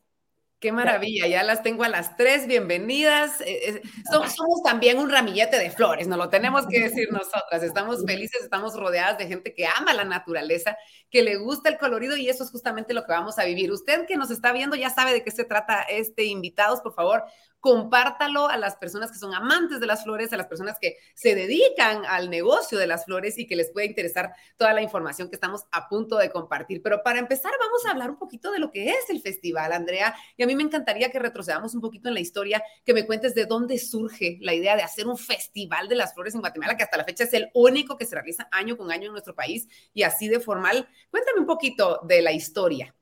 Qué 0.61 0.73
maravilla, 0.73 1.27
ya 1.27 1.43
las 1.43 1.62
tengo 1.62 1.85
a 1.85 1.89
las 1.89 2.19
tres, 2.19 2.47
bienvenidas. 2.47 3.41
Eh, 3.41 3.81
eh, 3.81 3.83
somos, 4.12 4.62
también 4.62 4.99
un 4.99 5.09
ramillete 5.09 5.59
de 5.59 5.71
flores, 5.71 6.07
no 6.07 6.19
lo 6.19 6.29
tenemos 6.29 6.67
que 6.67 6.81
decir 6.81 7.11
nosotras. 7.11 7.62
Estamos 7.62 8.05
felices, 8.07 8.43
estamos 8.43 8.77
rodeadas 8.77 9.17
de 9.17 9.27
gente 9.27 9.55
que 9.55 9.67
ama 9.67 9.95
la 9.95 10.05
naturaleza, 10.05 10.77
que 11.11 11.23
le 11.23 11.37
gusta 11.39 11.71
el 11.71 11.79
colorido 11.79 12.15
y 12.15 12.29
eso 12.29 12.45
es 12.45 12.51
justamente 12.51 12.93
lo 12.93 13.07
que 13.07 13.12
vamos 13.12 13.39
a 13.39 13.45
vivir. 13.45 13.73
Usted 13.73 14.05
que 14.07 14.19
nos 14.19 14.31
está 14.31 14.53
viendo 14.53 14.77
ya 14.77 14.91
sabe 14.91 15.15
de 15.15 15.25
qué 15.25 15.31
se 15.31 15.45
trata 15.45 15.81
este 15.81 16.25
invitados, 16.25 16.83
por 16.83 16.93
favor, 16.93 17.25
compártalo 17.61 18.49
a 18.49 18.57
las 18.57 18.77
personas 18.77 19.12
que 19.12 19.19
son 19.19 19.35
amantes 19.35 19.81
de 19.81 19.87
las 19.87 20.03
flores, 20.03 20.33
a 20.33 20.37
las 20.37 20.47
personas 20.47 20.79
que 20.81 20.97
se 21.15 21.35
dedican 21.35 22.05
al 22.07 22.31
negocio 22.31 22.79
de 22.79 22.87
las 22.87 23.05
flores 23.05 23.39
y 23.39 23.47
que 23.47 23.57
les 23.57 23.71
puede 23.71 23.87
interesar 23.87 24.33
toda 24.57 24.73
la 24.73 24.83
información 24.83 25.29
que 25.29 25.37
estamos 25.37 25.67
a 25.71 25.89
punto 25.89 26.17
de 26.17 26.31
compartir. 26.31 26.83
Pero 26.83 27.03
para 27.03 27.19
empezar, 27.19 27.53
vamos 27.61 27.85
a 27.87 27.91
hablar 27.91 28.11
un 28.11 28.19
poquito 28.19 28.51
de 28.51 28.59
lo 28.59 28.71
que 28.71 28.91
es 28.91 29.11
el 29.11 29.21
festival, 29.21 29.73
Andrea. 29.73 30.15
Y 30.37 30.43
a 30.43 30.47
mí 30.47 30.57
me 30.57 30.62
encantaría 30.62 31.11
que 31.11 31.19
retrocedamos 31.19 31.75
un 31.75 31.81
poquito 31.81 32.09
en 32.09 32.15
la 32.15 32.21
historia, 32.21 32.62
que 32.85 32.95
me 32.95 33.07
cuentes 33.07 33.35
de 33.35 33.45
dónde 33.45 33.79
surge 33.79 34.39
la 34.41 34.55
idea 34.55 34.77
de 34.77 34.83
hacer 34.83 35.07
un 35.07 35.19
festival 35.19 35.89
de 35.89 35.97
las 35.97 36.15
flores 36.15 36.35
en 36.35 36.41
Guatemala, 36.41 36.77
que 36.77 36.83
hasta 36.83 36.97
la 36.97 37.05
fecha 37.05 37.25
es 37.25 37.35
el 37.35 37.51
único 37.55 37.97
que 37.97 38.07
se 38.07 38.15
realiza 38.15 38.49
año 38.51 38.77
con 38.77 38.91
año 38.91 39.07
en 39.07 39.12
nuestro 39.12 39.35
país 39.35 39.69
y 39.93 40.03
así 40.03 40.29
de 40.29 40.41
formal. 40.41 40.89
Cuéntame 41.11 41.41
un 41.41 41.47
poquito 41.47 42.01
de 42.05 42.23
la 42.23 42.33
historia. 42.33 42.95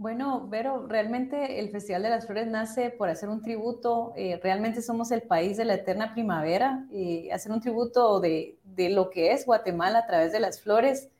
Bueno, 0.00 0.48
Vero, 0.48 0.86
realmente 0.86 1.60
el 1.60 1.68
Festival 1.68 2.02
de 2.02 2.08
las 2.08 2.24
Flores 2.24 2.46
nace 2.46 2.88
por 2.88 3.10
hacer 3.10 3.28
un 3.28 3.42
tributo, 3.42 4.14
eh, 4.16 4.40
realmente 4.42 4.80
somos 4.80 5.10
el 5.10 5.20
país 5.20 5.58
de 5.58 5.66
la 5.66 5.74
eterna 5.74 6.14
primavera, 6.14 6.86
y 6.90 7.28
hacer 7.28 7.52
un 7.52 7.60
tributo 7.60 8.18
de, 8.18 8.58
lo 8.76 9.10
que 9.10 9.32
es 9.32 9.44
Guatemala 9.44 9.98
a 9.98 10.06
través 10.06 10.32
de 10.32 10.40
las 10.40 10.62
flores. 10.62 11.10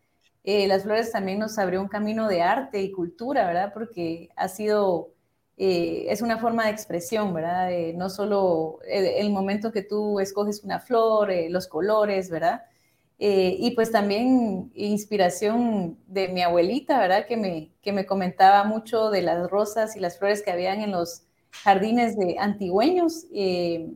Eh, 0.45 0.67
las 0.67 0.85
flores 0.85 1.13
también 1.13 1.39
nos 1.39 1.59
abrió 1.59 1.79
un 1.83 1.89
camino 1.89 2.27
de 2.27 2.41
arte 2.41 2.81
y 2.81 2.91
cultura, 2.91 3.47
¿verdad? 3.47 3.73
Porque 3.75 4.31
ha 4.35 4.49
sido, 4.49 5.11
eh, 5.59 6.07
es 6.09 6.23
una 6.23 6.39
forma 6.39 6.65
de 6.65 6.71
expresión, 6.71 7.35
¿verdad? 7.35 7.69
no 7.97 8.09
solo 8.09 8.79
el, 8.89 9.31
momento 9.31 9.73
que 9.73 9.83
tú 9.83 10.21
escoges 10.21 10.65
una 10.65 10.81
flor, 10.81 11.31
los 11.51 11.69
colores, 11.69 12.31
¿verdad? 12.31 12.63
Eh, 13.23 13.57
y 13.59 13.73
pues 13.73 13.93
también 13.93 14.73
inspiración 14.75 15.99
de 16.07 16.29
mi 16.29 16.41
abuelita, 16.43 16.99
¿verdad? 16.99 17.27
Que 17.27 17.37
me, 17.37 17.71
que 17.83 17.93
me 17.93 18.07
comentaba 18.07 18.65
mucho 18.65 19.11
de 19.11 19.21
las 19.21 19.51
rosas 19.51 19.95
y 19.95 20.01
las 20.01 20.19
flores 20.19 20.43
que 20.43 20.51
habían 20.51 20.81
en 20.81 20.93
los 20.93 21.25
jardines 21.51 22.17
de 22.17 22.39
antigüeños 22.39 23.27
eh, 23.35 23.93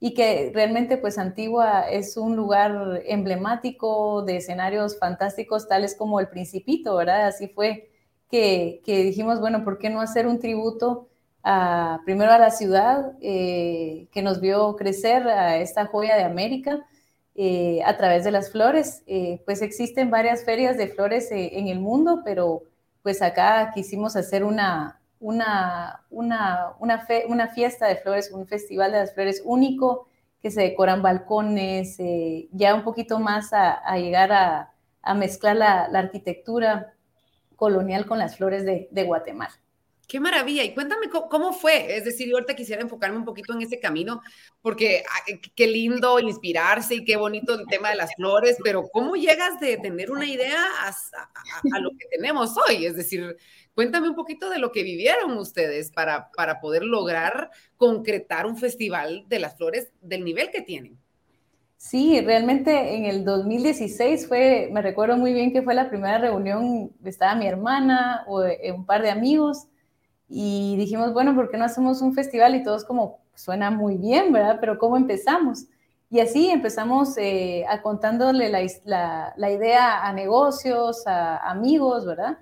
y 0.00 0.12
que 0.14 0.50
realmente 0.54 0.98
pues 0.98 1.16
Antigua 1.18 1.88
es 1.90 2.16
un 2.18 2.36
lugar 2.36 3.02
emblemático 3.06 4.22
de 4.22 4.36
escenarios 4.36 4.98
fantásticos 4.98 5.66
tales 5.66 5.94
como 5.96 6.20
el 6.20 6.28
Principito, 6.28 6.96
¿verdad? 6.96 7.26
Así 7.26 7.48
fue 7.48 7.90
que, 8.30 8.82
que 8.84 9.02
dijimos, 9.02 9.40
bueno, 9.40 9.64
¿por 9.64 9.78
qué 9.78 9.88
no 9.90 10.00
hacer 10.02 10.26
un 10.26 10.40
tributo 10.40 11.08
a, 11.42 12.00
primero 12.04 12.32
a 12.32 12.38
la 12.38 12.50
ciudad 12.50 13.12
eh, 13.22 14.08
que 14.12 14.22
nos 14.22 14.40
vio 14.40 14.76
crecer, 14.76 15.26
a 15.26 15.56
esta 15.56 15.86
joya 15.86 16.16
de 16.16 16.24
América? 16.24 16.86
Eh, 17.40 17.80
a 17.84 17.96
través 17.96 18.24
de 18.24 18.32
las 18.32 18.50
flores. 18.50 19.04
Eh, 19.06 19.40
pues 19.44 19.62
existen 19.62 20.10
varias 20.10 20.44
ferias 20.44 20.76
de 20.76 20.88
flores 20.88 21.30
eh, 21.30 21.50
en 21.56 21.68
el 21.68 21.78
mundo, 21.78 22.22
pero 22.24 22.64
pues 23.00 23.22
acá 23.22 23.70
quisimos 23.72 24.16
hacer 24.16 24.42
una, 24.42 25.00
una, 25.20 26.02
una, 26.10 26.72
una, 26.80 27.48
fiesta 27.54 27.86
de 27.86 27.94
flores, 27.94 28.32
un 28.32 28.48
festival 28.48 28.90
de 28.90 28.98
las 28.98 29.14
flores 29.14 29.40
único, 29.44 30.08
que 30.42 30.50
se 30.50 30.62
decoran 30.62 31.00
balcones, 31.00 31.98
ya 32.50 32.74
un 32.74 32.82
poquito 32.82 33.20
más 33.20 33.52
a, 33.52 33.96
llegar 33.98 34.32
a, 34.32 35.14
mezclar 35.14 35.54
la, 35.54 35.84
arquitectura 35.84 36.94
colonial 37.54 38.06
con 38.06 38.18
las 38.18 38.36
flores 38.36 38.64
de 38.64 39.04
Guatemala. 39.04 39.54
Qué 40.08 40.20
maravilla. 40.20 40.64
Y 40.64 40.72
cuéntame 40.72 41.10
cómo, 41.10 41.52
fue. 41.52 41.94
Es 41.94 42.06
decir, 42.06 42.28
yo 42.28 42.36
ahorita 42.36 42.56
quisiera 42.56 42.80
enfocarme 42.80 43.18
un 43.18 43.26
poquito 43.26 43.52
en 43.52 43.60
ese 43.60 43.78
camino, 43.78 44.22
porque 44.62 45.04
qué 45.54 45.66
lindo 45.66 46.18
inspirarse 46.18 46.94
y 46.94 47.04
qué 47.04 47.18
bonito 47.18 47.60
el 47.60 47.66
tema 47.66 47.90
de 47.90 47.96
las 47.96 48.14
flores, 48.16 48.56
pero 48.64 48.88
¿cómo 48.90 49.16
llegas 49.16 49.60
de 49.60 49.76
tener 49.76 50.10
una 50.10 50.24
idea 50.24 50.64
a, 50.82 51.78
lo 51.78 51.90
que 51.90 52.06
tenemos 52.10 52.54
hoy? 52.56 52.86
Es 52.86 52.96
decir, 52.96 53.36
cuéntame 53.74 54.08
un 54.08 54.14
poquito 54.14 54.48
de 54.48 54.58
lo 54.58 54.72
que 54.72 54.82
vivieron 54.82 55.36
ustedes 55.36 55.90
para, 55.92 56.30
para 56.34 56.58
poder 56.58 56.84
lograr 56.84 57.50
concretar 57.76 58.46
un 58.46 58.56
festival 58.56 59.26
de 59.28 59.40
las 59.40 59.58
flores 59.58 59.92
del 60.00 60.24
nivel 60.24 60.50
que 60.50 60.62
tienen. 60.62 60.98
Sí, 61.76 62.18
realmente 62.22 62.96
en 62.96 63.04
el 63.04 63.26
2016 63.26 64.26
fue, 64.26 64.70
me 64.72 64.80
recuerdo 64.80 65.18
muy 65.18 65.34
bien 65.34 65.52
que 65.52 65.60
fue 65.60 65.74
la 65.74 65.90
primera 65.90 66.16
reunión, 66.16 66.92
estaba 67.04 67.34
mi 67.34 67.46
hermana 67.46 68.24
o 68.26 68.42
eh, 68.42 68.72
un 68.72 68.86
par 68.86 69.02
de 69.02 69.10
amigos 69.10 69.68
y 70.28 70.76
dijimos, 70.76 71.12
bueno, 71.12 71.34
¿por 71.34 71.50
qué 71.50 71.56
no 71.56 71.64
hacemos 71.64 72.02
un 72.02 72.14
festival? 72.14 72.54
Y 72.54 72.62
todos 72.62 72.84
como, 72.84 73.20
suena 73.34 73.70
muy 73.70 73.96
bien, 73.96 74.32
¿verdad? 74.32 74.58
Pero 74.60 74.78
¿cómo 74.78 74.96
empezamos? 74.96 75.66
Y 76.10 76.20
así 76.20 76.50
empezamos 76.50 77.16
eh, 77.18 77.64
a 77.68 77.82
contándole 77.82 78.48
la, 78.48 79.32
la, 79.36 79.50
idea 79.50 80.06
a 80.06 80.12
negocios, 80.12 81.06
a 81.06 81.36
amigos, 81.50 82.06
¿verdad? 82.06 82.38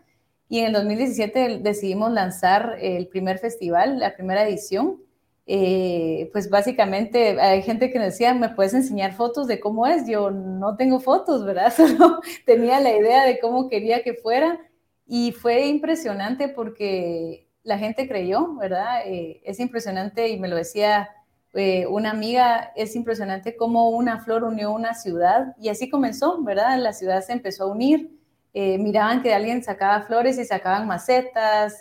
Y 0.49 0.61
en 0.61 0.67
el 0.67 0.73
2017 0.75 1.59
decidimos 1.59 2.13
lanzar 2.13 2.77
el 2.81 3.09
primer 3.09 3.39
festival, 3.39 3.99
la 3.99 4.15
primera 4.15 4.47
edición. 4.47 5.01
Eh, 5.49 6.29
pues 6.33 6.51
básicamente 6.51 7.41
hay 7.41 7.63
gente 7.63 7.91
que 7.91 7.99
nos 7.99 8.09
decía, 8.09 8.35
¿me 8.35 8.49
puedes 8.51 8.75
enseñar 8.75 9.15
fotos 9.15 9.47
de 9.47 9.61
cómo 9.61 9.87
es? 9.87 10.09
Yo 10.09 10.31
no 10.31 10.77
tengo 10.77 11.01
fotos, 11.01 11.45
¿verdad? 11.45 11.73
Solo 11.77 12.21
tenía 12.45 12.81
la 12.81 12.97
idea 12.97 13.25
de 13.25 13.39
cómo 13.41 13.69
quería 13.69 14.03
que 14.03 14.15
fuera 14.15 14.61
y 15.07 15.33
fue 15.33 15.67
impresionante 15.67 16.49
porque 16.49 17.46
la 17.67 17.79
gente 17.79 18.07
creyó, 18.07 18.55
¿verdad? 18.55 19.01
Eh, 19.05 19.41
es 19.45 19.59
impresionante 19.59 20.29
y 20.29 20.39
me 20.39 20.47
lo 20.47 20.55
decía 20.55 21.11
eh, 21.53 21.87
una 21.89 22.13
amiga, 22.13 22.73
es 22.77 22.95
impresionante 22.95 23.57
cómo 23.57 23.91
una 23.91 24.21
flor 24.21 24.45
unió 24.45 24.71
una 24.71 24.95
ciudad 24.95 25.57
y 25.61 25.69
así 25.69 25.91
comenzó, 25.91 26.41
¿verdad? 26.45 26.79
La 26.79 26.93
ciudad 26.93 27.23
se 27.23 27.33
empezó 27.33 27.65
a 27.65 27.67
unir, 27.67 28.21
eh, 28.55 28.79
miraban 28.79 29.21
que 29.21 29.35
alguien 29.35 29.65
sacaba 29.65 30.03
flores 30.03 30.39
y 30.39 30.45
sacaban 30.45 30.87
macetas, 30.87 31.81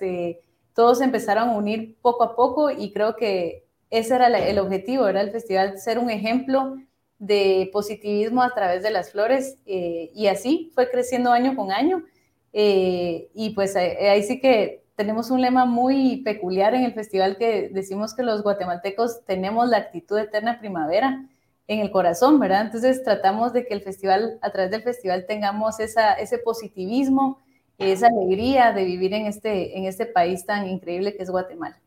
todos 0.73 1.01
empezaron 1.01 1.49
a 1.49 1.55
unir 1.55 1.95
poco 2.01 2.23
a 2.23 2.35
poco 2.35 2.71
y 2.71 2.91
creo 2.91 3.15
que 3.15 3.67
ese 3.91 4.15
era 4.15 4.27
el 4.27 4.57
objetivo, 4.57 5.07
era 5.07 5.21
el 5.21 5.31
festival, 5.31 5.77
ser 5.77 5.99
un 5.99 6.09
ejemplo 6.09 6.77
de 7.19 7.69
positivismo 7.71 8.41
a 8.41 8.53
través 8.55 8.81
de 8.81 8.89
las 8.89 9.11
flores 9.11 9.59
y 9.65 10.27
así 10.27 10.71
fue 10.73 10.89
creciendo 10.89 11.31
año 11.31 11.55
con 11.55 11.71
año 11.71 12.03
y 12.51 13.51
pues 13.55 13.75
ahí 13.75 14.23
sí 14.23 14.39
que 14.41 14.84
tenemos 14.95 15.29
un 15.29 15.41
lema 15.41 15.65
muy 15.65 16.21
peculiar 16.23 16.73
en 16.73 16.83
el 16.83 16.93
festival 16.93 17.37
que 17.37 17.69
decimos 17.69 18.13
que 18.13 18.23
los 18.23 18.43
guatemaltecos 18.43 19.25
tenemos 19.25 19.67
la 19.69 19.77
actitud 19.77 20.17
eterna 20.17 20.59
primavera 20.59 21.25
en 21.67 21.79
el 21.79 21.91
corazón, 21.91 22.39
¿verdad? 22.39 22.61
Entonces 22.65 23.03
tratamos 23.03 23.51
de 23.51 23.65
que 23.65 23.73
el 23.73 23.81
festival, 23.81 24.37
a 24.41 24.51
través 24.51 24.71
del 24.71 24.83
festival, 24.83 25.25
tengamos 25.27 25.79
esa, 25.79 26.13
ese 26.13 26.37
positivismo, 26.37 27.39
esa 27.77 28.07
alegría 28.07 28.71
de 28.71 28.85
vivir 28.85 29.13
en 29.13 29.25
este, 29.25 29.77
en 29.77 29.85
este 29.85 30.05
país 30.05 30.45
tan 30.45 30.67
increíble 30.67 31.15
que 31.15 31.23
es 31.23 31.29
Guatemala. 31.29 31.79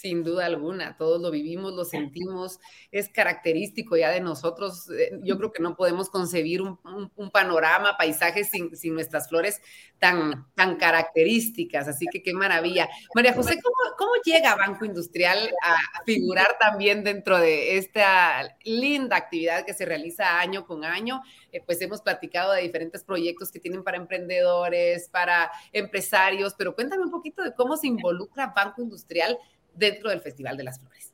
Sin 0.00 0.24
duda 0.24 0.46
alguna, 0.46 0.96
todos 0.96 1.20
lo 1.20 1.30
vivimos, 1.30 1.74
lo 1.74 1.84
sentimos, 1.84 2.58
es 2.90 3.10
característico 3.10 3.98
ya 3.98 4.08
de 4.08 4.22
nosotros. 4.22 4.88
Eh, 4.88 5.20
yo 5.22 5.36
creo 5.36 5.52
que 5.52 5.62
no 5.62 5.76
podemos 5.76 6.08
concebir 6.08 6.62
un, 6.62 7.30
panorama, 7.30 7.98
paisaje 7.98 8.44
sin, 8.44 8.74
sin, 8.74 8.94
nuestras 8.94 9.28
flores 9.28 9.60
tan, 9.98 10.46
tan 10.54 10.76
características, 10.76 11.86
así 11.86 12.06
que 12.10 12.22
qué 12.22 12.32
maravilla. 12.32 12.88
María 13.14 13.34
José, 13.34 13.60
¿cómo, 13.62 13.76
¿cómo 13.98 14.12
llega 14.24 14.56
Banco 14.56 14.86
Industrial 14.86 15.50
a 15.62 15.76
figurar 16.06 16.56
también 16.58 17.04
dentro 17.04 17.38
de 17.38 17.76
esta 17.76 18.56
linda 18.64 19.16
actividad 19.16 19.66
que 19.66 19.74
se 19.74 19.84
realiza 19.84 20.40
año 20.40 20.64
con 20.66 20.82
año? 20.82 21.20
Eh, 21.52 21.62
pues 21.64 21.78
hemos 21.82 22.00
platicado 22.00 22.52
de 22.52 22.62
diferentes 22.62 23.04
proyectos 23.04 23.50
que 23.50 23.60
tienen 23.60 23.84
para 23.84 23.98
emprendedores, 23.98 25.10
para 25.10 25.52
empresarios, 25.72 26.54
pero 26.56 26.74
cuéntame 26.74 27.02
un 27.02 27.10
poquito 27.10 27.42
de 27.42 27.54
cómo 27.54 27.76
se 27.76 27.86
involucra 27.86 28.54
Banco 28.56 28.80
Industrial 28.80 29.38
dentro 29.80 30.10
del 30.10 30.20
Festival 30.20 30.56
de 30.56 30.62
las 30.62 30.78
Flores. 30.78 31.12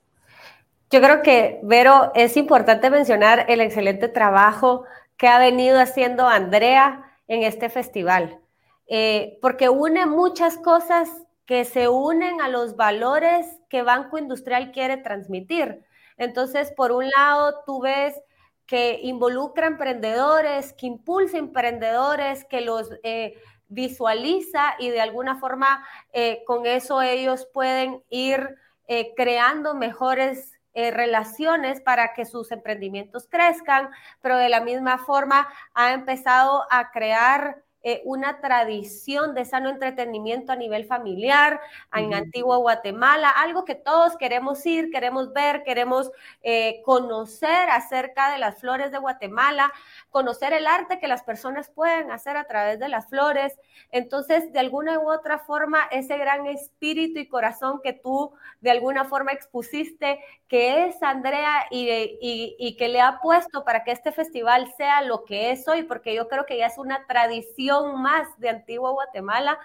Yo 0.91 1.01
creo 1.01 1.23
que, 1.23 1.59
Vero, 1.63 2.13
es 2.15 2.37
importante 2.37 2.91
mencionar 2.91 3.47
el 3.49 3.61
excelente 3.61 4.09
trabajo 4.09 4.85
que 5.17 5.29
ha 5.29 5.39
venido 5.39 5.81
haciendo 5.81 6.29
Andrea 6.29 7.13
en 7.27 7.43
este 7.43 7.69
festival, 7.71 8.39
eh, 8.87 9.39
porque 9.41 9.69
une 9.69 10.07
muchas 10.07 10.59
cosas 10.59 11.09
que 11.45 11.65
se 11.65 11.89
unen 11.89 12.41
a 12.41 12.49
los 12.49 12.77
valores 12.77 13.47
que 13.69 13.83
Banco 13.83 14.19
Industrial 14.19 14.71
quiere 14.73 14.97
transmitir. 14.97 15.85
Entonces, 16.19 16.73
por 16.73 16.93
un 16.93 17.09
lado, 17.17 17.63
tú 17.65 17.81
ves 17.81 18.15
que 18.67 19.01
involucra 19.03 19.67
emprendedores, 19.67 20.73
que 20.73 20.87
impulsa 20.87 21.39
emprendedores, 21.39 22.45
que 22.45 22.61
los 22.61 22.91
eh, 23.03 23.35
visualiza 23.69 24.75
y 24.79 24.91
de 24.91 25.01
alguna 25.01 25.37
forma 25.37 25.85
eh, 26.13 26.43
con 26.47 26.67
eso 26.67 27.03
ellos 27.03 27.49
pueden 27.53 28.03
ir 28.09 28.57
eh, 28.89 29.13
creando 29.17 29.75
mejores 29.75 30.53
eh, 30.75 30.91
relaciones 30.91 31.81
para 31.81 32.13
que 32.13 32.27
sus 32.27 32.53
emprendimientos 32.53 33.27
crezcan, 33.29 33.89
pero 34.21 34.37
de 34.37 34.49
la 34.49 34.61
misma 34.61 34.99
forma 34.99 35.49
ha 35.75 35.93
empezado 35.95 36.65
a 36.71 36.91
crear 36.91 37.65
eh, 37.89 38.03
una 38.05 38.41
tradición 38.41 39.33
de 39.37 39.45
sano 39.45 39.69
entretenimiento 39.69 40.51
a 40.51 40.57
nivel 40.57 40.87
familiar 40.87 41.61
en 41.95 42.15
Antigua 42.15 42.57
Guatemala, 42.57 43.31
algo 43.31 43.65
que 43.65 43.77
todos 43.77 44.17
queremos 44.17 44.67
ir, 44.67 44.91
queremos 44.91 45.33
ver, 45.33 45.63
queremos 45.63 46.11
eh, 46.43 46.83
conocer 46.85 47.71
acerca 47.71 48.33
de 48.33 48.39
las 48.39 48.59
flores 48.59 48.91
de 48.91 48.99
Guatemala, 48.99 49.73
conocer 50.11 50.53
el 50.53 50.67
arte 50.67 50.99
que 50.99 51.07
las 51.07 51.23
personas 51.23 51.71
pueden 51.71 52.11
hacer 52.11 52.37
a 52.37 52.49
través 52.49 52.81
de 52.81 52.89
las 52.89 53.09
flores. 53.09 53.57
Entonces, 53.93 54.53
de 54.53 54.59
alguna 54.59 54.99
u 54.99 55.09
otra 55.09 55.39
forma, 55.39 55.85
ese 55.93 56.19
gran 56.19 56.45
espíritu 56.47 57.21
y 57.21 57.29
corazón 57.29 57.79
que 57.85 57.93
tú 57.93 58.33
de 58.63 58.73
alguna 58.73 59.05
forma 59.05 59.31
expusiste, 59.31 60.19
que 60.49 60.87
es 60.87 61.01
Andrea 61.05 61.67
y, 61.71 61.89
y, 61.89 62.57
y 62.59 62.77
que 62.77 62.89
le 62.89 63.01
ha 63.01 63.21
puesto 63.21 63.63
para 63.63 63.85
que 63.85 63.93
este 63.93 64.11
festival 64.11 64.73
sea 64.77 65.03
lo 65.03 65.25
que 65.25 65.53
es 65.53 65.69
hoy, 65.69 65.85
porque 65.85 66.17
yo 66.17 66.27
creo 66.27 66.47
que 66.47 66.59
ya 66.59 66.67
es 66.67 66.79
una 66.79 67.07
tradición 67.07 67.76
más 67.85 68.27
de 68.39 68.49
Antigua 68.49 68.91
Guatemala, 68.91 69.59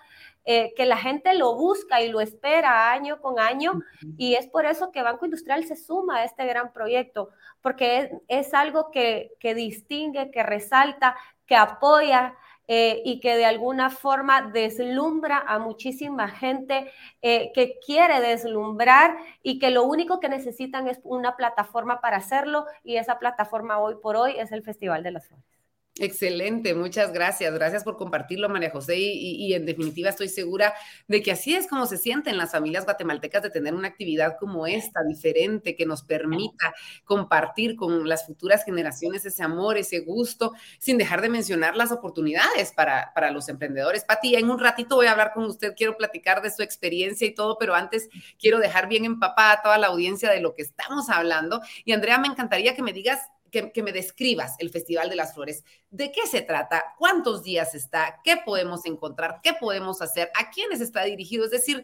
eh, 0.43 0.73
que 0.75 0.85
la 0.85 0.97
gente 0.97 1.35
lo 1.35 1.55
busca 1.55 2.01
y 2.01 2.09
lo 2.09 2.19
espera 2.19 2.91
año 2.91 3.21
con 3.21 3.39
año, 3.39 3.73
y 4.17 4.33
es 4.33 4.47
por 4.47 4.65
eso 4.65 4.91
que 4.91 5.03
Banco 5.03 5.25
Industrial 5.25 5.63
se 5.65 5.75
suma 5.75 6.17
a 6.17 6.23
este 6.23 6.45
gran 6.45 6.73
proyecto, 6.73 7.29
porque 7.61 8.11
es, 8.27 8.53
algo 8.55 8.89
que, 8.89 9.37
distingue, 9.55 10.31
que 10.31 10.41
resalta, 10.43 11.15
que 11.45 11.55
apoya. 11.55 12.35
Eh, 12.67 13.01
y 13.03 13.19
que 13.19 13.35
de 13.35 13.43
alguna 13.43 13.89
forma 13.89 14.43
deslumbra 14.43 15.43
a 15.45 15.59
muchísima 15.59 16.29
gente 16.29 16.89
eh, 17.21 17.51
que 17.53 17.79
quiere 17.85 18.21
deslumbrar 18.21 19.17
y 19.43 19.59
que 19.59 19.71
lo 19.71 19.83
único 19.83 20.21
que 20.21 20.29
necesitan 20.29 20.87
es 20.87 21.01
una 21.03 21.35
plataforma 21.35 21.99
para 21.99 22.17
hacerlo 22.17 22.67
y 22.85 22.95
esa 22.95 23.19
plataforma 23.19 23.79
hoy 23.79 23.95
por 24.01 24.15
hoy 24.15 24.35
es 24.37 24.53
el 24.53 24.63
Festival 24.63 25.03
de 25.03 25.11
las 25.11 25.27
Flores. 25.27 25.60
Excelente, 25.99 26.73
muchas 26.73 27.11
gracias. 27.11 27.53
Gracias 27.53 27.83
por 27.83 27.97
compartirlo, 27.97 28.47
María 28.47 28.71
José. 28.71 28.97
Y, 28.97 29.53
en 29.53 29.65
definitiva 29.65 30.09
estoy 30.09 30.29
segura 30.29 30.73
de 31.07 31.21
que 31.21 31.33
así 31.33 31.53
es 31.53 31.67
como 31.67 31.85
se 31.85 31.97
sienten 31.97 32.37
las 32.37 32.51
familias 32.51 32.85
guatemaltecas 32.85 33.43
de 33.43 33.49
tener 33.49 33.73
una 33.73 33.89
actividad 33.89 34.37
como 34.39 34.65
esta, 34.65 35.03
diferente, 35.03 35.75
que 35.75 35.85
nos 35.85 36.01
permita 36.01 36.73
compartir 37.03 37.75
con 37.75 38.07
las 38.07 38.25
futuras 38.25 38.63
generaciones 38.63 39.25
ese 39.25 39.43
amor, 39.43 39.77
ese 39.77 39.99
gusto, 39.99 40.53
sin 40.79 40.97
dejar 40.97 41.21
de 41.21 41.29
mencionar 41.29 41.75
las 41.75 41.91
oportunidades 41.91 42.71
para, 42.71 43.11
para 43.13 43.29
los 43.29 43.49
emprendedores. 43.49 44.05
Pati, 44.05 44.35
en 44.35 44.49
un 44.49 44.59
ratito 44.59 44.95
voy 44.95 45.07
a 45.07 45.11
hablar 45.11 45.33
con 45.33 45.43
usted, 45.43 45.73
quiero 45.75 45.97
platicar 45.97 46.41
de 46.41 46.51
su 46.51 46.63
experiencia 46.63 47.27
y 47.27 47.35
todo, 47.35 47.57
pero 47.59 47.75
antes 47.75 48.07
quiero 48.39 48.59
dejar 48.59 48.87
bien 48.87 49.03
empapada 49.03 49.53
a 49.53 49.61
toda 49.61 49.77
la 49.77 49.87
audiencia 49.87 50.31
de 50.31 50.39
lo 50.39 50.55
que 50.55 50.61
estamos 50.61 51.09
hablando. 51.09 51.61
Y 51.83 51.91
Andrea, 51.91 52.17
me 52.17 52.27
encantaría 52.27 52.75
que 52.75 52.81
me 52.81 52.93
digas 52.93 53.19
que, 53.51 53.83
me 53.83 53.91
describas 53.91 54.55
el 54.59 54.69
Festival 54.69 55.09
de 55.09 55.15
las 55.15 55.33
Flores. 55.33 55.63
¿De 55.89 56.11
qué 56.11 56.25
se 56.25 56.41
trata? 56.41 56.83
¿Cuántos 56.97 57.43
días 57.43 57.75
está? 57.75 58.19
¿Qué 58.23 58.37
podemos 58.43 58.85
encontrar? 58.85 59.41
¿Qué 59.43 59.53
podemos 59.53 60.01
hacer? 60.01 60.31
¿A 60.35 60.49
quiénes 60.49 60.81
está 60.81 61.03
dirigido? 61.03 61.45
Es 61.45 61.51
decir, 61.51 61.83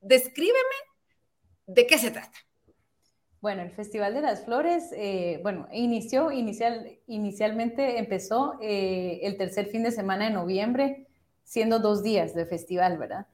descríbeme 0.00 0.76
de 1.66 1.86
qué 1.86 1.98
se 1.98 2.10
trata. 2.10 2.36
Bueno, 3.40 3.62
el 3.62 3.70
Festival 3.70 4.14
de 4.14 4.22
las 4.22 4.44
Flores, 4.44 4.90
eh, 4.92 5.38
bueno, 5.42 5.68
inició, 5.70 6.32
inicial, 6.32 6.98
inicialmente 7.06 7.98
empezó 7.98 8.58
eh, 8.60 9.20
el 9.22 9.36
tercer 9.36 9.66
fin 9.66 9.82
de 9.82 9.90
semana 9.90 10.24
de 10.24 10.30
noviembre, 10.30 11.06
siendo 11.44 11.78
dos 11.78 12.02
días 12.02 12.34
de 12.34 12.46
festival, 12.46 12.96
¿verdad? 12.96 13.26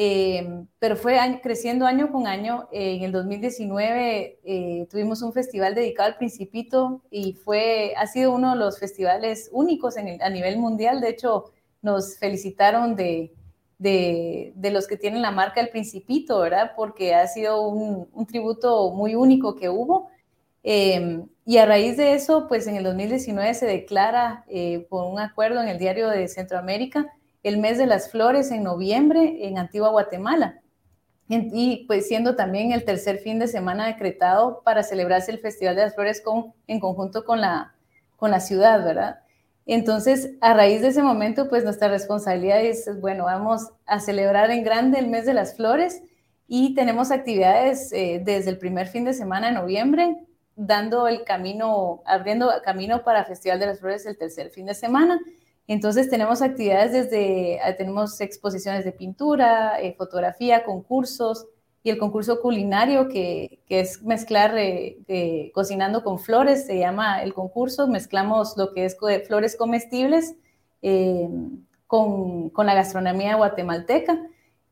Eh, 0.00 0.64
pero 0.78 0.94
fue 0.94 1.18
creciendo 1.42 1.84
año 1.84 2.12
con 2.12 2.28
año. 2.28 2.68
en 2.70 3.02
el 3.02 3.10
2019 3.10 4.38
eh, 4.44 4.86
tuvimos 4.88 5.22
un 5.22 5.32
festival 5.32 5.74
dedicado 5.74 6.06
al 6.08 6.18
Principito 6.18 7.02
y 7.10 7.32
fue, 7.32 7.94
ha 7.96 8.06
sido 8.06 8.30
uno 8.30 8.52
de 8.52 8.58
los 8.58 8.78
festivales 8.78 9.50
únicos 9.52 9.96
a 9.96 10.30
nivel 10.30 10.58
mundial. 10.58 11.00
De 11.00 11.08
hecho, 11.08 11.46
nos 11.82 12.16
felicitaron 12.16 12.94
de, 12.94 13.34
de, 13.78 14.70
los 14.70 14.86
que 14.86 14.96
tienen 14.96 15.20
la 15.20 15.32
marca 15.32 15.60
El 15.60 15.70
Principito, 15.70 16.38
¿verdad? 16.38 16.74
Porque 16.76 17.16
ha 17.16 17.26
sido 17.26 17.66
un, 17.66 18.26
tributo 18.28 18.92
muy 18.92 19.16
único 19.16 19.56
que 19.56 19.68
hubo. 19.68 20.10
Eh, 20.62 21.24
y 21.44 21.56
a 21.56 21.66
raíz 21.66 21.96
de 21.96 22.14
eso, 22.14 22.46
pues 22.46 22.68
en 22.68 22.76
el 22.76 22.84
2019 22.84 23.52
se 23.52 23.66
declara 23.66 24.44
por 24.88 25.06
un 25.06 25.18
acuerdo 25.18 25.60
en 25.60 25.66
el 25.66 25.78
Diario 25.78 26.08
de 26.08 26.28
Centroamérica 26.28 27.17
el 27.42 27.58
mes 27.58 27.78
de 27.78 27.86
las 27.86 28.10
flores 28.10 28.50
en 28.50 28.64
noviembre 28.64 29.46
en 29.46 29.58
Antigua 29.58 29.90
Guatemala. 29.90 30.60
Y 31.28 31.84
pues 31.86 32.08
siendo 32.08 32.36
también 32.36 32.72
el 32.72 32.84
tercer 32.84 33.18
fin 33.18 33.38
de 33.38 33.48
semana 33.48 33.86
decretado 33.86 34.62
para 34.64 34.82
celebrarse 34.82 35.30
el 35.30 35.38
Festival 35.38 35.76
de 35.76 35.82
las 35.82 35.94
Flores 35.94 36.22
con, 36.22 36.54
en 36.66 36.80
conjunto 36.80 37.24
con 37.24 37.40
la, 37.40 37.74
con 38.16 38.30
la 38.30 38.40
ciudad, 38.40 38.82
¿verdad? 38.82 39.20
Entonces, 39.66 40.30
a 40.40 40.54
raíz 40.54 40.80
de 40.80 40.88
ese 40.88 41.02
momento, 41.02 41.50
pues 41.50 41.62
nuestra 41.62 41.88
responsabilidad 41.88 42.62
es, 42.62 42.88
bueno, 43.02 43.24
vamos 43.24 43.68
a 43.84 44.00
celebrar 44.00 44.50
en 44.50 44.64
grande 44.64 44.98
el 44.98 45.08
mes 45.08 45.26
de 45.26 45.34
las 45.34 45.56
flores 45.56 46.02
y 46.46 46.74
tenemos 46.74 47.10
actividades 47.10 47.92
eh, 47.92 48.22
desde 48.24 48.48
el 48.48 48.58
primer 48.58 48.86
fin 48.86 49.04
de 49.04 49.12
semana 49.12 49.48
de 49.48 49.52
noviembre, 49.52 50.16
dando 50.56 51.06
el 51.06 51.22
camino, 51.24 52.02
abriendo 52.06 52.50
camino 52.64 53.04
para 53.04 53.26
Festival 53.26 53.60
de 53.60 53.66
las 53.66 53.80
Flores 53.80 54.06
el 54.06 54.16
tercer 54.16 54.48
fin 54.48 54.64
de 54.64 54.74
semana. 54.74 55.20
Entonces 55.68 56.08
tenemos 56.08 56.40
actividades 56.40 56.92
desde, 56.92 57.56
eh, 57.56 57.74
tenemos 57.76 58.22
exposiciones 58.22 58.86
de 58.86 58.92
pintura, 58.92 59.78
eh, 59.80 59.94
fotografía, 59.98 60.64
concursos 60.64 61.46
y 61.82 61.90
el 61.90 61.98
concurso 61.98 62.40
culinario 62.40 63.08
que, 63.08 63.60
que 63.66 63.80
es 63.80 64.02
mezclar 64.02 64.54
eh, 64.56 65.52
cocinando 65.54 66.02
con 66.02 66.18
flores, 66.18 66.64
se 66.66 66.78
llama 66.78 67.22
el 67.22 67.34
concurso, 67.34 67.86
mezclamos 67.86 68.56
lo 68.56 68.72
que 68.72 68.86
es 68.86 68.96
flores 69.26 69.56
comestibles 69.56 70.36
con, 71.86 72.50
con, 72.50 72.66
la 72.66 72.74
gastronomía 72.74 73.36
guatemalteca. 73.36 74.18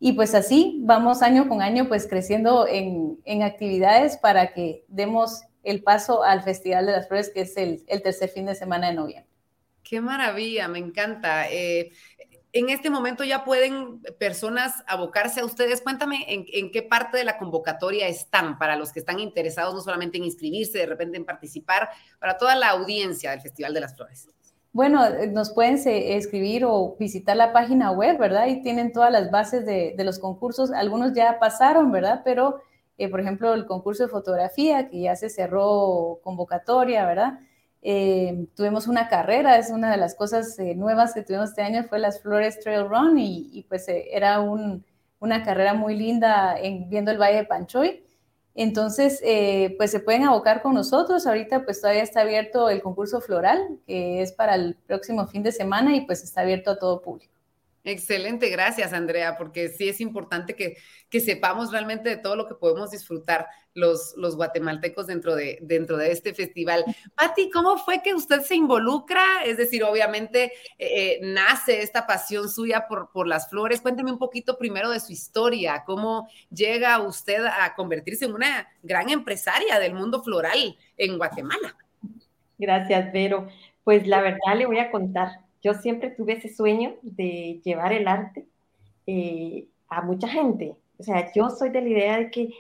Y 0.01 0.13
pues 0.13 0.35
así 0.35 0.81
vamos 0.85 1.23
año 1.23 1.49
con 1.49 1.63
año 1.63 1.89
pues 1.89 2.07
creciendo 2.07 2.67
en, 2.67 3.19
en 3.25 3.43
actividades 3.43 4.17
para 4.17 4.53
que 4.55 4.85
demos 4.89 5.43
el 5.63 5.83
paso 5.83 6.23
al 6.23 6.43
Festival 6.43 6.87
de 6.87 6.93
las 6.93 7.09
Flores, 7.09 7.31
que 7.33 7.43
es 7.43 7.57
el 7.57 8.03
tercer 8.03 8.31
fin 8.31 8.47
de 8.47 8.55
semana 8.55 8.89
de 8.89 8.95
noviembre. 8.95 9.26
Qué 9.89 10.01
maravilla, 10.01 10.67
me 10.67 10.81
encanta. 10.81 11.49
Eh, 11.49 11.93
en 12.53 12.71
este 12.71 12.91
momento 12.91 13.23
ya 13.23 13.45
pueden 13.45 14.01
personas 14.19 14.83
abocarse 14.89 15.41
a 15.41 15.45
ustedes. 15.45 15.81
Cuéntame 15.81 16.25
en, 16.27 16.73
qué 16.73 16.83
parte 16.83 17.19
de 17.19 17.25
la 17.25 17.39
convocatoria 17.39 18.09
están 18.09 18.59
para 18.59 18.75
los 18.75 18.91
que 18.91 18.99
están 18.99 19.21
interesados 19.21 19.75
no 19.75 19.81
solamente 19.81 20.19
en 20.19 20.25
inscribirse, 20.25 20.79
de 20.79 20.87
repente 20.87 21.17
en 21.17 21.25
participar, 21.25 21.89
para 22.19 22.37
toda 22.37 22.57
la 22.57 22.71
audiencia 22.71 23.31
del 23.31 23.41
Festival 23.41 23.75
de 23.75 23.81
las 23.81 23.95
Flores. 23.95 24.29
Bueno, 24.73 25.07
eh, 25.07 25.29
nos 25.29 25.53
pueden 25.53 25.79
escribir 25.87 26.65
o 26.65 26.97
visitar 26.99 27.37
la 27.37 27.53
página 27.53 27.93
web, 27.93 28.19
¿verdad? 28.19 28.49
Y 28.49 28.63
tienen 28.63 28.93
todas 28.93 29.13
las 29.13 29.31
bases 29.31 29.65
de, 29.65 29.95
los 29.99 30.19
concursos. 30.19 30.73
Algunos 30.73 31.13
ya 31.13 31.39
pasaron, 31.39 31.93
¿verdad? 31.93 32.23
Pero, 32.25 32.61
eh, 32.99 33.09
por 33.09 33.21
ejemplo, 33.21 33.55
el 33.55 33.67
concurso 33.67 34.03
de 34.03 34.09
fotografía, 34.09 34.89
que 34.89 35.03
ya 35.03 35.15
se 35.15 35.31
cerró 35.31 36.19
convocatoria, 36.25 37.07
¿verdad? 37.07 37.39
Eh, 37.89 38.49
tuvimos 38.57 38.89
una 38.89 39.09
carrera, 39.09 39.59
es 39.59 39.71
una 39.71 39.93
de 39.93 39.97
las 39.97 40.17
cosas 40.17 40.59
eh, 40.59 40.75
nuevas 40.75 41.15
que 41.15 41.23
tuvimos 41.23 41.51
este 41.51 41.63
año, 41.63 41.85
fue 41.85 42.01
las 42.01 42.21
Flores 42.21 42.59
Trail 42.59 42.89
Run 42.89 43.17
y, 43.17 43.65
pues 43.69 43.87
eh, 43.87 44.09
era 44.11 44.41
una 44.41 45.45
carrera 45.45 45.73
muy 45.73 45.97
linda 45.97 46.59
en, 46.59 46.91
viendo 46.91 47.13
el 47.13 47.19
Valle 47.19 47.37
de 47.37 47.45
Panchoy. 47.45 48.03
Entonces, 48.57 49.23
pues 49.77 49.91
se 49.93 50.01
pueden 50.01 50.25
abocar 50.25 50.63
con 50.63 50.75
nosotros. 50.75 51.27
Ahorita 51.27 51.65
pues 51.65 51.81
todavía 51.81 52.03
está 52.03 52.23
abierto 52.23 52.71
el 52.71 52.83
concurso 52.83 53.21
floral, 53.21 53.79
que 53.87 54.21
es 54.23 54.33
para 54.33 54.57
el 54.57 54.75
próximo 54.87 55.27
fin 55.29 55.45
de 55.45 55.53
semana 55.53 55.95
y 55.95 56.07
pues 56.07 56.25
está 56.25 56.41
abierto 56.41 56.73
a 56.73 56.79
todo 56.79 57.03
público. 57.03 57.36
Excelente, 57.87 58.51
gracias 58.51 58.93
Andrea, 58.93 59.37
porque 59.39 59.69
sí 59.69 59.89
es 59.89 60.01
importante 60.01 60.57
que, 60.57 60.77
sepamos 61.21 61.71
realmente 61.71 62.09
de 62.09 62.17
todo 62.17 62.35
lo 62.35 62.49
que 62.49 62.57
podemos 62.57 62.91
disfrutar 62.91 63.47
los, 63.75 64.17
guatemaltecos 64.17 65.07
dentro 65.07 65.37
de, 65.37 65.61
este 66.11 66.35
festival. 66.35 66.85
Pati, 67.15 67.49
¿cómo 67.49 67.79
fue 67.79 68.03
que 68.03 68.13
usted 68.13 68.41
se 68.41 68.57
involucra? 68.57 69.23
Es 69.45 69.57
decir, 69.57 69.85
obviamente 69.85 70.53
eh, 70.79 70.79
eh, 70.79 71.21
nace 71.23 71.81
esta 71.81 72.09
pasión 72.09 72.49
suya 72.49 72.89
por 72.89 73.29
las 73.29 73.49
flores. 73.49 73.81
Cuénteme 73.81 74.11
un 74.11 74.19
poquito 74.19 74.59
primero 74.59 74.91
de 74.91 74.99
su 74.99 75.13
historia, 75.13 75.85
cómo 75.87 76.29
llega 76.51 76.99
usted 76.99 77.45
a 77.47 77.73
convertirse 77.77 78.25
en 78.25 78.35
una 78.35 78.69
gran 78.83 79.11
empresaria 79.11 79.79
del 79.79 79.95
mundo 79.95 80.25
floral 80.25 80.77
en 80.97 81.19
Guatemala. 81.19 81.77
Gracias, 82.59 83.13
Vero. 83.13 83.47
Pues 83.85 84.09
la 84.09 84.21
verdad 84.21 84.57
le 84.57 84.67
voy 84.67 84.81
a 84.81 84.91
contar 84.91 85.46
yo 85.67 85.75
siempre 85.75 86.11
tuve 86.11 86.35
ese 86.35 86.49
sueño 86.49 86.95
de 87.03 87.61
llevar 87.65 87.93
el 87.93 88.07
arte 88.07 88.47
eh, 89.05 89.67
a 89.89 90.01
mucha 90.01 90.29
gente. 90.29 90.77
O 90.97 91.03
sea, 91.03 91.33
yo 91.33 91.51
soy 91.51 91.71
de 91.71 91.81
la 91.83 91.89
idea 91.89 92.19
de 92.19 92.31
que 92.31 92.51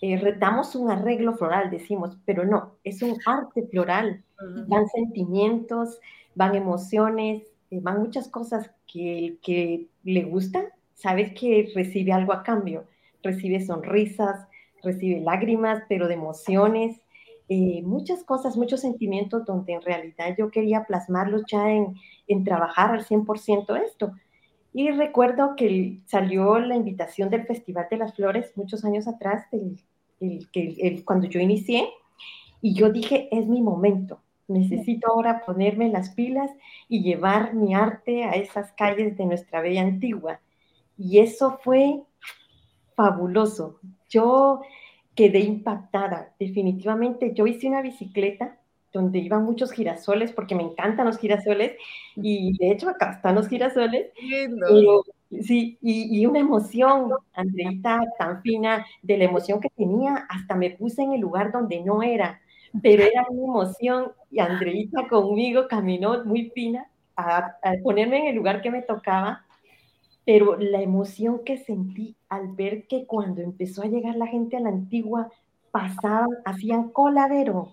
eh, 0.00 0.34
damos 0.38 0.74
un 0.74 0.90
arreglo 0.90 1.36
floral, 1.36 1.70
decimos, 1.70 2.16
pero 2.24 2.46
no, 2.46 2.76
es 2.82 3.02
un 3.02 3.18
arte 3.26 3.66
floral. 3.66 4.24
Van 4.66 4.88
sentimientos, 4.88 5.98
van 6.34 6.54
emociones, 6.54 7.42
eh, 7.70 7.80
van 7.82 8.00
muchas 8.00 8.28
cosas 8.28 8.70
que 8.90 9.18
el 9.18 9.38
que 9.40 9.88
le 10.02 10.22
gusta, 10.22 10.64
sabes 10.94 11.34
que 11.38 11.70
recibe 11.74 12.12
algo 12.12 12.32
a 12.32 12.42
cambio. 12.42 12.86
Recibe 13.22 13.60
sonrisas, 13.60 14.48
recibe 14.82 15.20
lágrimas, 15.20 15.82
pero 15.86 16.08
de 16.08 16.14
emociones, 16.14 16.98
eh, 17.48 17.82
muchas 17.82 18.24
cosas, 18.24 18.56
muchos 18.56 18.80
sentimientos 18.80 19.44
donde 19.44 19.74
en 19.74 19.82
realidad 19.82 20.34
yo 20.38 20.50
quería 20.50 20.84
plasmarlos 20.84 21.42
ya 21.50 21.70
en, 21.70 22.44
trabajar 22.44 22.92
al 22.92 23.04
100% 23.04 23.76
esto. 23.84 24.12
Y 24.72 24.90
recuerdo 24.90 25.54
que 25.56 26.00
salió 26.06 26.58
la 26.58 26.74
invitación 26.74 27.30
del 27.30 27.46
Festival 27.46 27.86
de 27.90 27.98
las 27.98 28.14
Flores 28.14 28.52
muchos 28.56 28.84
años 28.84 29.06
atrás, 29.06 29.46
el, 29.52 29.78
el, 30.20 31.04
cuando 31.04 31.26
yo 31.28 31.38
inicié, 31.38 31.88
y 32.62 32.74
yo 32.74 32.90
dije, 32.90 33.28
es 33.30 33.46
mi 33.46 33.60
momento, 33.60 34.22
necesito 34.48 35.10
ahora 35.10 35.44
ponerme 35.44 35.90
las 35.90 36.10
pilas 36.10 36.50
y 36.88 37.02
llevar 37.02 37.54
mi 37.54 37.74
arte 37.74 38.24
a 38.24 38.32
esas 38.32 38.72
calles 38.72 39.18
de 39.18 39.26
nuestra 39.26 39.60
bella 39.60 39.82
antigua. 39.82 40.40
Y 40.96 41.18
eso 41.18 41.58
fue 41.62 42.02
fabuloso. 42.96 43.80
Yo 44.08 44.62
quedé 45.14 45.40
impactada. 45.40 46.34
Definitivamente, 46.38 47.32
yo 47.34 47.46
hice 47.46 47.68
una 47.68 47.82
bicicleta 47.82 48.58
donde 48.92 49.18
iban 49.18 49.44
muchos 49.44 49.72
girasoles, 49.72 50.32
porque 50.32 50.54
me 50.54 50.62
encantan 50.62 51.06
los 51.06 51.18
girasoles, 51.18 51.72
y 52.14 52.56
de 52.58 52.70
hecho 52.70 52.88
acá 52.88 53.10
están 53.10 53.34
los 53.34 53.48
girasoles. 53.48 54.12
sí, 55.42 55.76
y, 55.82 56.20
y, 56.20 56.26
una 56.26 56.38
emoción, 56.38 57.10
Andreita, 57.34 58.00
tan 58.18 58.40
fina, 58.42 58.86
de 59.02 59.18
la 59.18 59.24
emoción 59.24 59.60
que 59.60 59.68
tenía, 59.70 60.26
hasta 60.28 60.54
me 60.54 60.70
puse 60.70 61.02
en 61.02 61.12
el 61.12 61.20
lugar 61.20 61.50
donde 61.50 61.80
no 61.80 62.04
era, 62.04 62.40
pero 62.82 63.02
era 63.02 63.26
una 63.28 63.44
emoción, 63.44 64.12
y 64.30 64.38
Andreita 64.38 65.08
conmigo 65.08 65.66
caminó 65.68 66.24
muy 66.24 66.50
fina 66.54 66.88
a, 67.16 67.56
a 67.62 67.72
ponerme 67.82 68.20
en 68.20 68.26
el 68.28 68.36
lugar 68.36 68.62
que 68.62 68.70
me 68.70 68.82
tocaba, 68.82 69.44
pero 70.24 70.56
la 70.56 70.80
emoción 70.82 71.44
que 71.44 71.58
sentí 71.58 72.16
al 72.28 72.48
ver 72.48 72.86
que 72.86 73.06
cuando 73.06 73.42
empezó 73.42 73.82
a 73.82 73.86
llegar 73.86 74.16
la 74.16 74.26
gente 74.26 74.56
a 74.56 74.60
la 74.60 74.70
antigua, 74.70 75.30
pasaban, 75.70 76.28
hacían 76.44 76.90
coladero. 76.90 77.72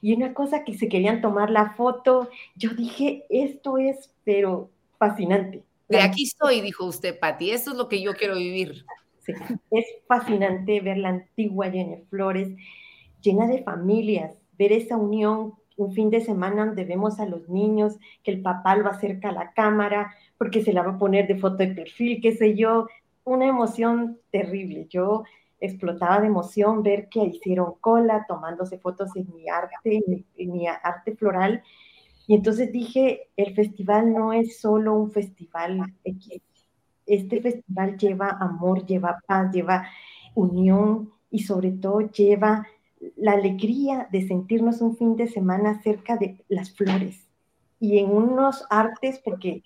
Y 0.00 0.14
una 0.14 0.32
cosa 0.32 0.64
que 0.64 0.78
se 0.78 0.88
querían 0.88 1.20
tomar 1.20 1.50
la 1.50 1.74
foto, 1.74 2.30
yo 2.56 2.70
dije, 2.70 3.26
esto 3.28 3.76
es, 3.76 4.14
pero 4.24 4.70
fascinante. 4.98 5.62
De 5.88 6.00
aquí 6.00 6.22
estoy, 6.22 6.60
dijo 6.60 6.86
usted, 6.86 7.18
Patti, 7.18 7.50
eso 7.50 7.72
es 7.72 7.76
lo 7.76 7.88
que 7.88 8.00
yo 8.00 8.14
quiero 8.14 8.36
vivir. 8.36 8.84
Sí, 9.18 9.32
es 9.70 9.84
fascinante 10.06 10.80
ver 10.80 10.98
la 10.98 11.10
antigua 11.10 11.68
llena 11.68 11.96
de 11.96 12.04
flores, 12.08 12.48
llena 13.20 13.46
de 13.46 13.62
familias, 13.62 14.34
ver 14.56 14.72
esa 14.72 14.96
unión 14.96 15.54
un 15.76 15.92
fin 15.92 16.10
de 16.10 16.20
semana 16.20 16.66
donde 16.66 16.84
vemos 16.84 17.20
a 17.20 17.26
los 17.26 17.48
niños, 17.48 17.98
que 18.22 18.30
el 18.30 18.42
papá 18.42 18.76
lo 18.76 18.88
acerca 18.88 19.30
a 19.30 19.32
la 19.32 19.52
cámara, 19.52 20.14
porque 20.38 20.62
se 20.62 20.72
la 20.72 20.82
va 20.82 20.92
a 20.92 20.98
poner 20.98 21.26
de 21.26 21.38
foto 21.38 21.56
de 21.56 21.68
perfil, 21.68 22.20
qué 22.20 22.32
sé 22.32 22.54
yo, 22.54 22.86
una 23.24 23.46
emoción 23.46 24.18
terrible. 24.30 24.86
Yo 24.88 25.24
explotaba 25.60 26.20
de 26.20 26.26
emoción 26.26 26.82
ver 26.82 27.08
que 27.08 27.24
hicieron 27.24 27.74
cola 27.80 28.24
tomándose 28.26 28.78
fotos 28.78 29.14
en 29.14 29.32
mi 29.34 29.48
arte, 29.48 30.02
en 30.36 30.52
mi, 30.52 30.66
arte 30.66 31.14
floral. 31.14 31.62
Y 32.26 32.34
entonces 32.34 32.72
dije, 32.72 33.28
el 33.36 33.54
festival 33.54 34.12
no 34.12 34.32
es 34.32 34.60
solo 34.60 34.94
un 34.94 35.10
festival 35.10 35.94
Este 37.06 37.40
festival 37.40 37.96
lleva 37.96 38.30
amor, 38.40 38.86
lleva 38.86 39.20
paz, 39.26 39.52
lleva 39.52 39.86
unión 40.34 41.10
y 41.30 41.40
sobre 41.40 41.72
todo 41.72 42.00
lleva 42.10 42.66
la 43.16 43.32
alegría 43.32 44.08
de 44.10 44.26
sentirnos 44.26 44.80
un 44.80 44.96
fin 44.96 45.16
de 45.16 45.28
semana 45.28 45.80
cerca 45.82 46.16
de 46.16 46.44
las 46.48 46.74
flores 46.74 47.26
y 47.78 47.98
en 47.98 48.10
unos 48.10 48.64
artes, 48.68 49.20
porque 49.24 49.62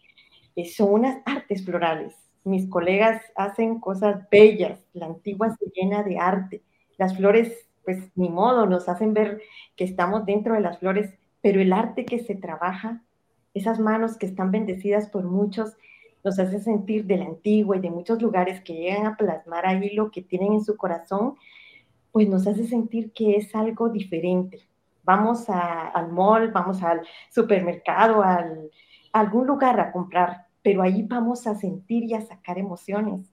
son 0.72 0.92
unas 0.92 1.18
artes 1.26 1.64
florales. 1.64 2.14
Mis 2.44 2.68
colegas 2.68 3.22
hacen 3.34 3.80
cosas 3.80 4.28
bellas, 4.30 4.84
la 4.92 5.06
antigua 5.06 5.56
se 5.56 5.66
llena 5.74 6.02
de 6.02 6.18
arte. 6.18 6.62
Las 6.96 7.16
flores, 7.16 7.66
pues 7.84 7.98
ni 8.14 8.28
modo, 8.28 8.66
nos 8.66 8.88
hacen 8.88 9.14
ver 9.14 9.42
que 9.76 9.84
estamos 9.84 10.24
dentro 10.26 10.54
de 10.54 10.60
las 10.60 10.78
flores, 10.78 11.12
pero 11.42 11.60
el 11.60 11.72
arte 11.72 12.04
que 12.04 12.20
se 12.20 12.36
trabaja, 12.36 13.02
esas 13.52 13.80
manos 13.80 14.16
que 14.16 14.26
están 14.26 14.52
bendecidas 14.52 15.08
por 15.08 15.24
muchos, 15.24 15.76
nos 16.22 16.38
hace 16.38 16.60
sentir 16.60 17.04
de 17.04 17.18
la 17.18 17.26
antigua 17.26 17.76
y 17.76 17.80
de 17.80 17.90
muchos 17.90 18.22
lugares 18.22 18.60
que 18.62 18.74
llegan 18.74 19.06
a 19.06 19.16
plasmar 19.16 19.66
ahí 19.66 19.90
lo 19.90 20.10
que 20.10 20.22
tienen 20.22 20.54
en 20.54 20.64
su 20.64 20.76
corazón, 20.76 21.34
pues 22.14 22.28
nos 22.28 22.46
hace 22.46 22.64
sentir 22.68 23.12
que 23.12 23.34
es 23.34 23.52
algo 23.56 23.88
diferente. 23.88 24.60
Vamos 25.02 25.46
al 25.48 26.12
mall, 26.12 26.52
vamos 26.52 26.80
al 26.80 27.00
supermercado, 27.28 28.22
al, 28.22 28.70
a 29.12 29.18
algún 29.18 29.48
lugar 29.48 29.80
a 29.80 29.90
comprar, 29.90 30.46
pero 30.62 30.82
ahí 30.82 31.02
vamos 31.02 31.48
a 31.48 31.56
sentir 31.56 32.04
y 32.04 32.14
a 32.14 32.20
sacar 32.20 32.56
emociones, 32.56 33.32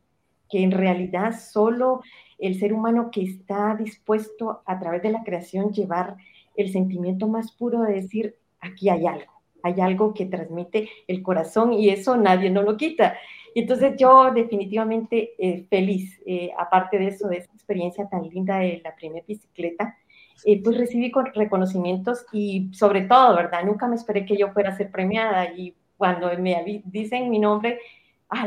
que 0.49 0.63
en 0.63 0.71
realidad 0.71 1.39
solo 1.39 2.01
el 2.39 2.59
ser 2.59 2.73
humano 2.73 3.11
que 3.11 3.21
está 3.21 3.75
dispuesto 3.75 4.63
a 4.65 4.79
través 4.79 5.03
de 5.03 5.11
la 5.11 5.23
creación 5.23 5.71
llevar 5.71 6.17
el 6.55 6.71
sentimiento 6.71 7.27
más 7.27 7.51
puro 7.51 7.83
de 7.83 7.93
decir, 7.93 8.35
aquí 8.61 8.89
hay 8.89 9.05
algo, 9.05 9.43
hay 9.61 9.79
algo 9.79 10.15
que 10.15 10.25
transmite 10.25 10.89
el 11.07 11.21
corazón 11.21 11.71
y 11.71 11.89
eso 11.89 12.17
nadie 12.17 12.49
no 12.49 12.63
lo 12.63 12.77
quita. 12.77 13.15
Entonces 13.53 13.95
yo 13.97 14.31
definitivamente 14.31 15.33
eh, 15.37 15.65
feliz, 15.69 16.21
eh, 16.25 16.51
aparte 16.57 16.97
de 16.97 17.07
eso, 17.07 17.27
de 17.27 17.37
esa 17.37 17.51
experiencia 17.53 18.07
tan 18.09 18.23
linda 18.29 18.59
de 18.59 18.81
la 18.83 18.95
primera 18.95 19.25
bicicleta, 19.27 19.97
eh, 20.45 20.61
pues 20.63 20.77
recibí 20.77 21.11
reconocimientos 21.33 22.25
y 22.31 22.69
sobre 22.73 23.01
todo, 23.01 23.35
¿verdad? 23.35 23.63
Nunca 23.65 23.87
me 23.87 23.95
esperé 23.95 24.25
que 24.25 24.37
yo 24.37 24.51
fuera 24.53 24.71
a 24.71 24.77
ser 24.77 24.89
premiada 24.91 25.53
y 25.53 25.75
cuando 25.97 26.29
me 26.39 26.81
dicen 26.85 27.29
mi 27.29 27.39
nombre, 27.39 27.79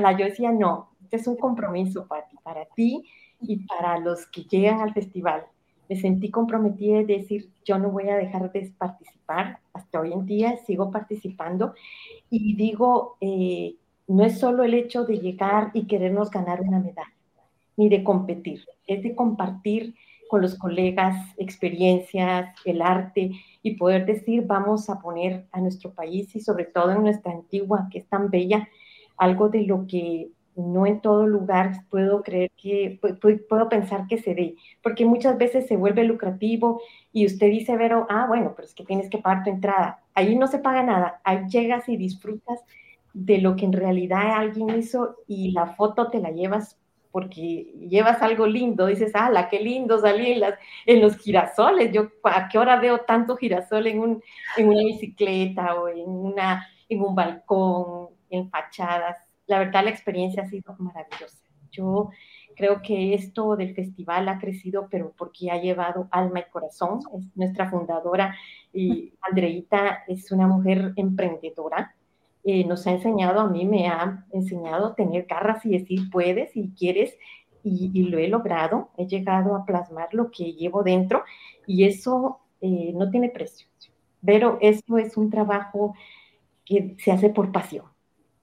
la 0.01 0.17
yo 0.17 0.25
decía, 0.25 0.51
no, 0.51 0.91
este 1.03 1.17
es 1.17 1.27
un 1.27 1.37
compromiso 1.37 2.07
para 2.09 2.27
ti, 2.27 2.37
para 2.43 2.65
ti 2.75 3.05
y 3.41 3.65
para 3.67 3.99
los 3.99 4.27
que 4.27 4.43
llegan 4.45 4.81
al 4.81 4.93
festival. 4.95 5.45
Me 5.89 5.97
sentí 5.97 6.31
comprometida 6.31 6.97
de 6.99 7.19
decir, 7.19 7.51
yo 7.65 7.79
no 7.79 7.91
voy 7.91 8.09
a 8.09 8.17
dejar 8.17 8.51
de 8.51 8.73
participar, 8.79 9.61
hasta 9.75 10.01
hoy 10.01 10.13
en 10.13 10.25
día 10.25 10.57
sigo 10.67 10.91
participando 10.91 11.75
y 12.31 12.57
digo, 12.57 13.17
eh, 13.21 13.77
no 14.07 14.25
es 14.25 14.39
solo 14.39 14.65
el 14.65 14.75
hecho 14.75 15.05
de 15.05 15.19
llegar 15.19 15.71
y 15.75 15.87
querernos 15.87 16.31
ganar 16.31 16.61
una 16.61 16.79
medalla, 16.79 17.13
ni 17.77 17.89
de 17.89 18.05
competir, 18.05 18.65
es 18.87 19.03
de 19.03 19.15
compartir 19.15 19.95
con 20.29 20.43
los 20.43 20.59
colegas 20.59 21.17
experiencias, 21.37 22.55
el 22.65 22.83
arte 22.83 23.31
y 23.63 23.77
poder 23.77 24.07
decir, 24.07 24.45
vamos 24.47 24.91
a 24.91 25.01
poner 25.01 25.47
a 25.53 25.61
nuestro 25.61 25.93
país 25.93 26.35
y 26.35 26.41
sobre 26.41 26.65
todo 26.65 26.93
en 26.93 27.03
nuestra 27.03 27.33
antigua, 27.33 27.89
que 27.91 27.99
es 27.99 28.07
tan 28.07 28.31
bella, 28.31 28.69
algo 29.17 29.49
de 29.49 29.63
lo 29.63 29.87
que 29.87 30.29
no 30.57 30.87
en 30.87 31.01
todo 31.01 31.27
lugar 31.27 31.73
puedo 31.91 32.23
creer 32.23 32.51
que, 32.57 33.01
puedo 33.49 33.69
pensar 33.69 34.07
que 34.07 34.19
se 34.19 34.35
dé, 34.35 34.57
porque 34.83 35.05
muchas 35.05 35.37
veces 35.37 35.67
se 35.67 35.77
vuelve 35.77 36.05
lucrativo 36.05 36.81
y 37.13 37.27
usted 37.27 37.49
dice, 37.49 37.77
Vero, 37.77 38.07
ah, 38.09 38.27
bueno, 38.29 38.53
pero 38.55 38.67
es 38.67 38.75
que 38.75 38.85
tienes 38.85 39.11
que 39.11 39.19
pagar 39.19 39.45
tu 39.45 39.51
entrada. 39.51 40.03
Ahí 40.15 40.37
no 40.37 40.47
se 40.47 40.59
paga 40.59 40.83
nada, 40.83 41.21
ahí 41.25 41.47
llegas 41.49 41.89
y 41.89 41.97
disfrutas 41.97 42.61
de 43.15 43.39
lo 43.39 43.57
que 43.57 43.65
en 43.65 43.73
realidad 43.73 44.35
alguien 44.35 44.79
hizo 44.79 45.17
y 45.27 45.53
la 45.53 45.69
foto 45.69 46.11
te 46.11 46.19
la 46.19 46.31
llevas 46.31 46.79
porque 47.15 47.73
llevas 47.89 48.21
algo 48.23 48.45
lindo, 48.45 48.87
dices, 48.87 49.13
la 49.15 49.49
qué 49.49 49.61
lindo 49.61 50.01
salí 50.01 50.33
en, 50.33 50.43
en 50.85 51.01
los 51.01 51.17
girasoles! 51.17 51.93
Yo, 51.93 52.09
¿a 52.25 52.49
qué 52.49 52.59
hora 52.59 52.81
veo 52.81 53.03
tanto 53.03 53.37
girasol 53.37 53.87
en, 53.87 54.01
un, 54.01 54.23
en 54.57 54.69
una 54.69 54.81
bicicleta 54.81 55.77
o 55.77 55.87
en, 55.87 56.09
una, 56.09 56.67
en 56.89 57.01
un 57.01 57.15
balcón, 57.15 58.09
en 58.31 58.51
fachadas? 58.51 59.17
La 59.47 59.61
verdad, 59.61 59.85
la 59.85 59.91
experiencia 59.91 60.43
ha 60.43 60.49
sido 60.49 60.75
maravillosa. 60.81 61.45
Yo 61.71 62.11
creo 62.57 62.83
que 62.83 63.15
esto 63.15 63.55
del 63.55 63.77
festival 63.77 64.29
ha 64.29 64.41
crecido, 64.41 64.89
pero 64.91 65.15
porque 65.17 65.53
ha 65.53 65.63
llevado 65.63 66.09
alma 66.11 66.41
y 66.41 66.51
corazón. 66.51 66.99
Es 67.17 67.37
nuestra 67.37 67.71
fundadora 67.71 68.35
y 68.73 69.13
Andreita 69.21 70.03
es 70.09 70.33
una 70.33 70.49
mujer 70.49 70.93
emprendedora 70.97 71.95
eh, 72.45 72.65
nos 72.65 72.87
ha 72.87 72.93
enseñado, 72.93 73.41
a 73.41 73.49
mí 73.49 73.65
me 73.65 73.89
ha 73.89 74.27
enseñado 74.33 74.89
a 74.89 74.95
tener 74.95 75.27
garras 75.27 75.65
y 75.65 75.71
decir 75.71 76.11
puedes 76.11 76.57
y 76.57 76.71
quieres 76.77 77.17
y, 77.63 78.03
lo 78.11 78.19
he 78.19 78.29
logrado, 78.29 78.91
he 78.99 79.07
llegado 79.07 79.57
a 79.57 79.65
plasmar 79.65 80.13
lo 80.13 80.31
que 80.31 80.53
llevo 80.53 80.83
dentro 80.83 81.25
y 81.67 81.85
eso 81.85 82.41
eh, 82.61 82.93
no 82.95 83.11
tiene 83.11 83.31
precio, 83.31 83.67
pero 84.25 84.59
eso 84.61 84.99
es 84.99 85.17
un 85.17 85.31
trabajo 85.31 85.95
que 86.67 86.95
se 86.99 87.13
hace 87.13 87.31
por 87.31 87.53
pasión 87.53 87.87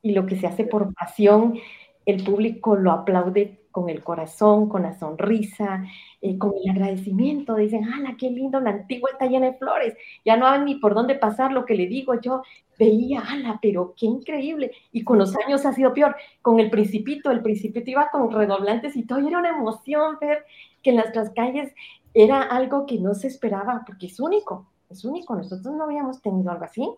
y 0.02 0.14
lo 0.14 0.26
que 0.26 0.38
se 0.38 0.48
hace 0.48 0.64
por 0.64 0.94
pasión, 0.94 1.60
el 2.06 2.24
público 2.24 2.76
lo 2.76 2.92
aplaude 2.92 3.61
con 3.72 3.90
el 3.90 4.04
corazón, 4.04 4.70
con 4.70 4.84
la 4.84 4.94
sonrisa, 4.98 5.84
eh, 6.22 6.38
con 6.38 6.54
el 6.64 6.70
agradecimiento. 6.72 7.56
Dicen, 7.56 7.86
¡hala, 7.86 8.16
qué 8.18 8.30
lindo! 8.30 8.60
La 8.60 8.72
antigua 8.72 9.10
está 9.12 9.26
llena 9.26 9.48
de 9.48 9.58
flores. 9.58 9.96
Ya 10.26 10.38
no 10.38 10.46
hay 10.48 10.62
ni 10.62 10.76
por 10.76 10.94
dónde 10.94 11.16
pasar 11.16 11.52
lo 11.52 11.66
que 11.66 11.76
le 11.76 11.88
digo. 11.88 12.20
Yo 12.20 12.44
veía, 12.78 13.22
¡hala, 13.22 13.60
pero 13.62 13.94
qué 13.98 14.06
increíble! 14.06 14.72
Y 14.92 15.04
con 15.04 15.18
los 15.18 15.36
años 15.36 15.66
ha 15.66 15.74
sido 15.74 15.94
peor. 15.94 16.16
Con 16.42 16.60
el 16.60 16.70
principito, 16.70 17.32
el 17.32 17.42
principito 17.42 17.90
iba 17.90 18.10
con 18.12 18.32
redoblantes 18.32 18.96
y 18.96 19.04
todo. 19.04 19.20
era 19.20 19.40
una 19.40 19.50
emoción 19.50 20.18
ver 20.20 20.46
que 20.84 20.92
en 20.92 20.98
nuestras 20.98 21.32
calles 21.32 21.74
era 22.14 22.42
algo 22.42 22.86
que 22.86 23.00
no 23.00 23.14
se 23.14 23.28
esperaba, 23.28 23.84
porque 23.86 24.08
es 24.08 24.20
único, 24.20 24.68
es 24.90 25.06
único. 25.06 25.36
Nosotros 25.36 25.74
no 25.76 25.86
habíamos 25.86 26.22
tenido 26.22 26.52
algo 26.52 26.66
así. 26.66 26.90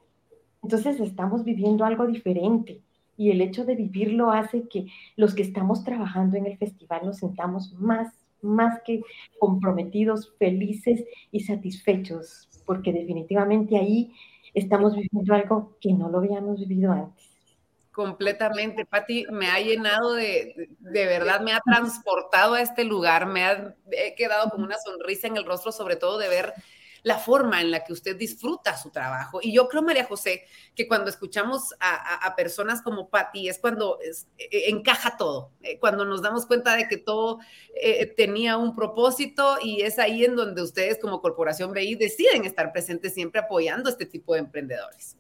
Entonces 0.63 0.99
estamos 0.99 1.43
viviendo 1.43 1.85
algo 1.85 2.07
diferente 2.07 2.81
y 3.17 3.31
el 3.31 3.41
hecho 3.41 3.65
de 3.65 3.75
vivirlo 3.75 4.31
hace 4.31 4.67
que 4.67 4.87
los 5.15 5.33
que 5.35 5.43
estamos 5.43 5.83
trabajando 5.83 6.37
en 6.37 6.45
el 6.45 6.57
festival 6.57 7.05
nos 7.05 7.17
sintamos 7.17 7.73
más, 7.73 8.13
más 8.41 8.81
que 8.85 9.01
comprometidos, 9.39 10.33
felices 10.37 11.03
y 11.31 11.41
satisfechos, 11.41 12.49
porque 12.65 12.91
definitivamente 12.91 13.77
ahí 13.77 14.13
estamos 14.53 14.95
viviendo 14.95 15.33
algo 15.33 15.77
que 15.79 15.93
no 15.93 16.09
lo 16.09 16.19
habíamos 16.19 16.59
vivido 16.59 16.91
antes. 16.91 17.33
Completamente, 17.91 18.85
Patti, 18.85 19.27
me 19.29 19.47
ha 19.47 19.59
llenado 19.59 20.13
de, 20.13 20.67
de 20.79 21.05
verdad, 21.05 21.41
me 21.41 21.53
ha 21.53 21.59
transportado 21.59 22.55
a 22.55 22.61
este 22.61 22.83
lugar, 22.85 23.27
me 23.27 23.43
ha 23.43 23.75
he 23.91 24.15
quedado 24.15 24.49
con 24.49 24.63
una 24.63 24.77
sonrisa 24.83 25.27
en 25.27 25.37
el 25.37 25.45
rostro, 25.45 25.71
sobre 25.71 25.95
todo 25.95 26.17
de 26.17 26.27
ver 26.27 26.53
la 27.03 27.17
forma 27.17 27.61
en 27.61 27.69
la 27.69 27.83
que 27.83 27.93
usted 27.93 28.15
disfruta 28.15 28.77
su 28.77 28.89
trabajo. 28.89 29.39
Y 29.41 29.53
yo 29.53 29.67
creo, 29.67 29.83
María 29.83 30.05
José, 30.05 30.45
que 30.73 30.87
cuando 30.87 31.09
escuchamos 31.09 31.75
a, 31.79 32.33
personas 32.35 32.81
como 32.81 33.09
Patti 33.09 33.49
es 33.49 33.59
cuando 33.59 33.99
e, 34.37 34.47
e, 34.51 34.69
encaja 34.69 35.17
todo, 35.17 35.51
eh, 35.61 35.77
cuando 35.79 36.05
nos 36.05 36.21
damos 36.21 36.45
cuenta 36.45 36.75
de 36.75 36.87
que 36.87 36.97
todo 36.97 37.39
eh, 37.75 38.05
tenía 38.05 38.57
un 38.57 38.75
propósito 38.75 39.57
y 39.61 39.81
es 39.81 39.99
ahí 39.99 40.23
en 40.25 40.35
donde 40.35 40.61
ustedes 40.61 40.97
como 40.99 41.21
Corporación 41.21 41.73
BI 41.73 41.95
deciden 41.95 42.45
estar 42.45 42.71
presentes 42.71 43.13
siempre 43.13 43.41
apoyando 43.41 43.89
este 43.89 44.05
tipo 44.05 44.33
de 44.33 44.39
emprendedores. 44.39 45.17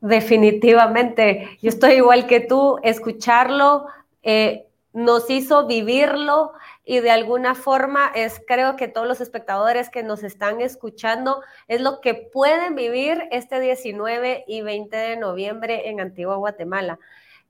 Definitivamente, 0.00 1.58
yo 1.60 1.70
estoy 1.70 1.94
igual 1.94 2.28
que 2.28 2.40
tú, 2.40 2.78
escucharlo. 2.84 3.86
Eh, 4.22 4.68
nos 4.92 5.28
hizo 5.30 5.66
vivirlo 5.66 6.52
y 6.90 7.00
de 7.00 7.10
alguna 7.10 7.54
forma 7.54 8.10
es 8.14 8.40
creo 8.46 8.74
que 8.76 8.88
todos 8.88 9.06
los 9.06 9.20
espectadores 9.20 9.90
que 9.90 10.02
nos 10.02 10.22
están 10.22 10.62
escuchando 10.62 11.42
es 11.66 11.82
lo 11.82 12.00
que 12.00 12.14
pueden 12.14 12.76
vivir 12.76 13.28
este 13.30 13.60
19 13.60 14.44
y 14.46 14.62
20 14.62 14.96
de 14.96 15.16
noviembre 15.18 15.90
en 15.90 16.00
Antigua 16.00 16.36
Guatemala. 16.36 16.98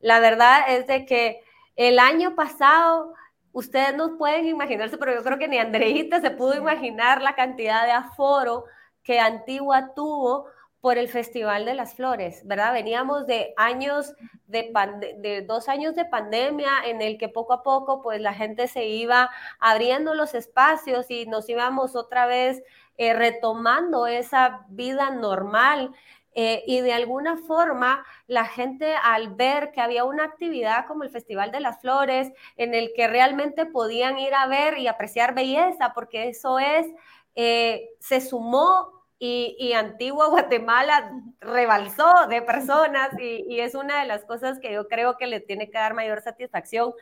La 0.00 0.18
verdad 0.18 0.62
es 0.70 0.88
de 0.88 1.06
que 1.06 1.40
el 1.76 2.00
año 2.00 2.34
pasado 2.34 3.14
ustedes 3.52 3.94
no 3.94 4.18
pueden 4.18 4.44
imaginarse, 4.48 4.98
pero 4.98 5.14
yo 5.14 5.22
creo 5.22 5.38
que 5.38 5.46
ni 5.46 5.58
Andreita 5.58 6.20
se 6.20 6.32
pudo 6.32 6.56
imaginar 6.56 7.22
la 7.22 7.36
cantidad 7.36 7.84
de 7.84 7.92
aforo 7.92 8.64
que 9.04 9.20
Antigua 9.20 9.94
tuvo 9.94 10.46
por 10.80 10.96
el 10.96 11.08
Festival 11.08 11.64
de 11.64 11.74
las 11.74 11.94
Flores, 11.94 12.46
¿verdad? 12.46 12.72
Veníamos 12.72 13.26
de 13.26 13.52
años, 13.56 14.14
de, 14.46 15.44
dos 15.46 15.68
años 15.68 15.96
de 15.96 16.04
pandemia 16.04 16.70
en 16.86 17.02
el 17.02 17.18
que 17.18 17.28
poco 17.28 17.52
a 17.52 17.62
poco 17.62 18.00
pues 18.00 18.20
la 18.20 18.32
gente 18.32 18.68
se 18.68 18.86
iba 18.86 19.30
abriendo 19.58 20.14
los 20.14 20.34
espacios 20.34 21.10
y 21.10 21.26
nos 21.26 21.48
íbamos 21.48 21.96
otra 21.96 22.26
vez 22.26 22.62
eh, 22.96 23.12
retomando 23.12 24.06
esa 24.06 24.66
vida 24.68 25.10
normal. 25.10 25.92
Eh, 26.40 26.62
y 26.68 26.82
de 26.82 26.92
alguna 26.92 27.36
forma 27.36 28.04
la 28.28 28.44
gente 28.44 28.94
al 29.02 29.34
ver 29.34 29.72
que 29.72 29.80
había 29.80 30.04
una 30.04 30.22
actividad 30.24 30.86
como 30.86 31.02
el 31.02 31.10
Festival 31.10 31.50
de 31.50 31.58
las 31.58 31.80
Flores 31.80 32.32
en 32.56 32.74
el 32.74 32.92
que 32.94 33.08
realmente 33.08 33.66
podían 33.66 34.18
ir 34.18 34.32
a 34.34 34.46
ver 34.46 34.78
y 34.78 34.86
apreciar 34.86 35.34
belleza, 35.34 35.92
porque 35.94 36.28
eso 36.28 36.60
es, 36.60 36.86
eh, 37.34 37.88
se 37.98 38.20
sumó 38.20 38.97
y, 39.20 39.72
Antigua 39.72 40.28
Guatemala 40.28 41.12
rebalsó 41.40 42.28
de 42.28 42.40
personas 42.42 43.10
y, 43.18 43.58
es 43.58 43.74
una 43.74 44.00
de 44.00 44.06
las 44.06 44.24
cosas 44.24 44.60
que 44.60 44.72
yo 44.72 44.86
creo 44.86 45.16
que 45.16 45.26
le 45.26 45.40
tiene 45.40 45.70
que 45.70 45.78
dar 45.78 45.94
mayor 45.94 46.20
satisfacción 46.20 46.92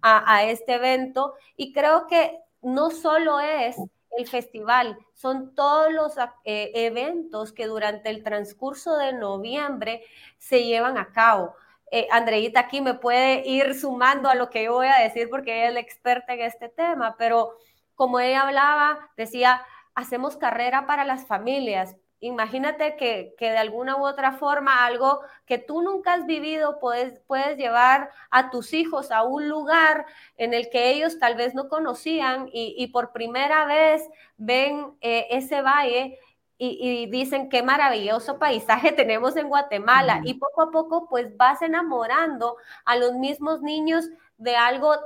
a, 0.00 0.44
este 0.44 0.74
evento. 0.74 1.34
Y 1.56 1.72
creo 1.72 2.06
que 2.06 2.38
no 2.62 2.90
solo 2.90 3.40
es 3.40 3.76
el 4.16 4.28
festival, 4.28 4.96
son 5.14 5.54
todos 5.56 5.92
los 5.92 6.16
eh, 6.44 6.70
eventos 6.74 7.52
que 7.52 7.66
durante 7.66 8.10
el 8.10 8.22
transcurso 8.22 8.96
de 8.96 9.12
noviembre 9.12 10.04
se 10.38 10.64
llevan 10.64 10.96
a 10.98 11.10
cabo. 11.10 11.54
Eh, 11.90 12.06
Andreita 12.12 12.60
aquí 12.60 12.80
me 12.80 12.94
puede 12.94 13.46
ir 13.46 13.74
sumando 13.74 14.28
a 14.28 14.36
lo 14.36 14.50
que 14.50 14.64
yo 14.64 14.74
voy 14.74 14.86
a 14.86 15.02
decir 15.02 15.28
porque 15.28 15.56
ella 15.56 15.68
es 15.68 15.74
la 15.74 15.80
experta 15.80 16.34
en 16.34 16.40
este 16.42 16.68
tema, 16.68 17.16
pero 17.18 17.56
como 17.94 18.20
ella 18.20 18.42
hablaba, 18.42 19.10
decía, 19.16 19.64
hacemos 19.94 20.36
carrera 20.36 20.86
para 20.86 21.04
las 21.04 21.26
familias. 21.26 21.96
Imagínate 22.20 22.96
que, 22.96 23.34
de 23.38 23.58
alguna 23.58 23.96
u 23.96 24.06
otra 24.06 24.32
forma 24.32 24.86
algo 24.86 25.20
que 25.44 25.58
tú 25.58 25.82
nunca 25.82 26.14
has 26.14 26.24
vivido 26.24 26.80
puedes, 26.80 27.20
puedes 27.26 27.58
llevar 27.58 28.10
a 28.30 28.50
tus 28.50 28.72
hijos 28.72 29.10
a 29.10 29.24
un 29.24 29.48
lugar 29.48 30.06
en 30.38 30.54
el 30.54 30.70
que 30.70 30.90
ellos 30.90 31.18
tal 31.18 31.34
vez 31.34 31.54
no 31.54 31.68
conocían 31.68 32.48
y, 32.50 32.86
por 32.88 33.12
primera 33.12 33.66
vez 33.66 34.08
ven 34.38 34.96
eh, 35.02 35.26
ese 35.30 35.60
valle 35.60 36.18
y, 36.56 37.06
dicen 37.10 37.50
qué 37.50 37.62
maravilloso 37.62 38.38
paisaje 38.38 38.92
tenemos 38.92 39.36
en 39.36 39.48
Guatemala. 39.48 40.22
Y 40.24 40.34
poco 40.34 40.62
a 40.62 40.70
poco 40.70 41.08
pues 41.08 41.36
vas 41.36 41.60
enamorando 41.60 42.56
a 42.86 42.96
los 42.96 43.12
mismos 43.14 43.60
niños 43.60 44.08
de 44.38 44.56
algo 44.56 44.96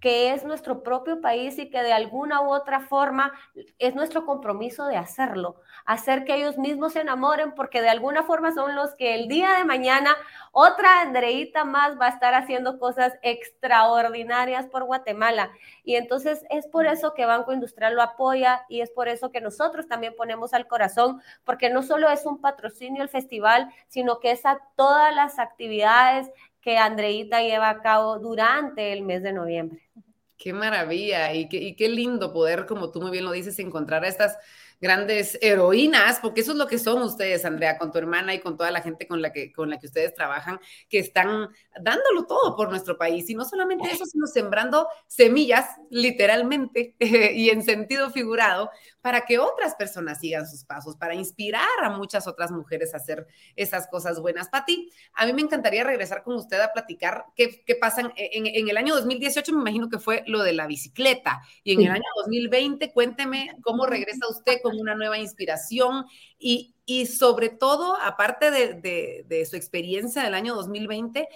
que 0.00 0.32
es 0.32 0.44
nuestro 0.44 0.82
propio 0.82 1.20
país 1.20 1.58
y 1.58 1.70
que 1.70 1.82
de 1.82 1.92
alguna 1.92 2.40
u 2.42 2.52
otra 2.52 2.80
forma 2.80 3.32
es 3.78 3.94
nuestro 3.94 4.24
compromiso 4.24 4.86
de 4.86 4.96
hacerlo, 4.96 5.56
hacer 5.84 6.24
que 6.24 6.36
ellos 6.36 6.58
mismos 6.58 6.92
se 6.92 7.00
enamoren, 7.00 7.54
porque 7.54 7.82
de 7.82 7.88
alguna 7.88 8.22
forma 8.22 8.52
son 8.52 8.76
los 8.76 8.94
que 8.94 9.14
el 9.14 9.28
día 9.28 9.54
de 9.54 9.64
mañana 9.64 10.16
otra 10.52 11.00
Andreita 11.00 11.64
más 11.64 11.98
va 12.00 12.06
a 12.06 12.10
estar 12.10 12.34
haciendo 12.34 12.78
cosas 12.78 13.14
extraordinarias 13.22 14.66
por 14.66 14.84
Guatemala. 14.84 15.50
Y 15.84 15.96
entonces 15.96 16.44
es 16.50 16.66
por 16.66 16.86
eso 16.86 17.14
que 17.14 17.26
Banco 17.26 17.52
Industrial 17.52 17.94
lo 17.94 18.02
apoya 18.02 18.64
y 18.68 18.80
es 18.80 18.90
por 18.90 19.08
eso 19.08 19.30
que 19.30 19.40
nosotros 19.40 19.88
también 19.88 20.14
ponemos 20.16 20.54
al 20.54 20.66
corazón, 20.66 21.20
porque 21.44 21.70
no 21.70 21.82
solo 21.82 22.08
es 22.08 22.24
un 22.26 22.40
patrocinio 22.40 23.02
el 23.02 23.08
festival, 23.08 23.72
sino 23.88 24.20
que 24.20 24.30
es 24.30 24.46
a 24.46 24.60
todas 24.76 25.14
las 25.14 25.38
actividades 25.38 26.30
que 26.68 26.76
Andreita 26.76 27.40
lleva 27.40 27.70
a 27.70 27.80
cabo 27.80 28.18
durante 28.18 28.92
el 28.92 29.02
mes 29.02 29.22
de 29.22 29.32
noviembre. 29.32 29.88
Qué 30.36 30.52
maravilla 30.52 31.32
y 31.32 31.48
qué, 31.48 31.56
y 31.56 31.74
qué 31.74 31.88
lindo 31.88 32.30
poder, 32.30 32.66
como 32.66 32.90
tú 32.90 33.00
muy 33.00 33.10
bien 33.10 33.24
lo 33.24 33.32
dices, 33.32 33.58
encontrar 33.58 34.04
a 34.04 34.08
estas 34.08 34.36
grandes 34.78 35.38
heroínas, 35.40 36.18
porque 36.20 36.42
eso 36.42 36.52
es 36.52 36.58
lo 36.58 36.66
que 36.66 36.78
son 36.78 37.00
ustedes, 37.00 37.46
Andrea, 37.46 37.78
con 37.78 37.90
tu 37.90 37.96
hermana 37.96 38.34
y 38.34 38.40
con 38.40 38.58
toda 38.58 38.70
la 38.70 38.82
gente 38.82 39.08
con 39.08 39.22
la 39.22 39.32
que, 39.32 39.50
con 39.50 39.70
la 39.70 39.78
que 39.78 39.86
ustedes 39.86 40.14
trabajan, 40.14 40.60
que 40.90 40.98
están 40.98 41.48
dándolo 41.80 42.26
todo 42.26 42.54
por 42.54 42.68
nuestro 42.68 42.98
país. 42.98 43.30
Y 43.30 43.34
no 43.34 43.46
solamente 43.46 43.90
eso, 43.90 44.04
sino 44.04 44.26
sembrando 44.26 44.86
semillas, 45.06 45.66
literalmente, 45.88 46.94
y 47.00 47.48
en 47.48 47.62
sentido 47.62 48.10
figurado, 48.10 48.70
para 49.08 49.24
que 49.24 49.38
otras 49.38 49.74
personas 49.74 50.20
sigan 50.20 50.46
sus 50.46 50.64
pasos, 50.64 50.94
para 50.94 51.14
inspirar 51.14 51.66
a 51.82 51.88
muchas 51.88 52.26
otras 52.26 52.50
mujeres 52.50 52.92
a 52.92 52.98
hacer 52.98 53.26
esas 53.56 53.88
cosas 53.88 54.20
buenas. 54.20 54.50
Pati, 54.50 54.90
a 55.14 55.24
mí 55.24 55.32
me 55.32 55.40
encantaría 55.40 55.82
regresar 55.82 56.22
con 56.22 56.36
usted 56.36 56.60
a 56.60 56.74
platicar 56.74 57.24
qué, 57.34 57.64
qué 57.64 57.74
pasa 57.74 58.02
en, 58.02 58.12
en, 58.14 58.68
el 58.68 58.76
año 58.76 58.94
2018, 58.94 59.50
me 59.54 59.62
imagino 59.62 59.88
que 59.88 59.98
fue 59.98 60.24
lo 60.26 60.42
de 60.42 60.52
la 60.52 60.66
bicicleta, 60.66 61.40
y 61.64 61.72
en 61.72 61.80
el 61.80 61.90
año 61.90 62.04
2020, 62.16 62.92
cuénteme 62.92 63.56
cómo 63.62 63.86
regresa 63.86 64.28
usted 64.28 64.60
con 64.62 64.78
una 64.78 64.94
nueva 64.94 65.16
inspiración 65.16 66.04
y, 66.38 66.74
y 66.84 67.06
sobre 67.06 67.48
todo, 67.48 67.96
aparte 68.02 68.50
de, 68.50 68.74
de, 68.74 69.24
de 69.26 69.46
su 69.46 69.56
experiencia 69.56 70.22
del 70.22 70.34
año 70.34 70.54
2020, 70.54 71.26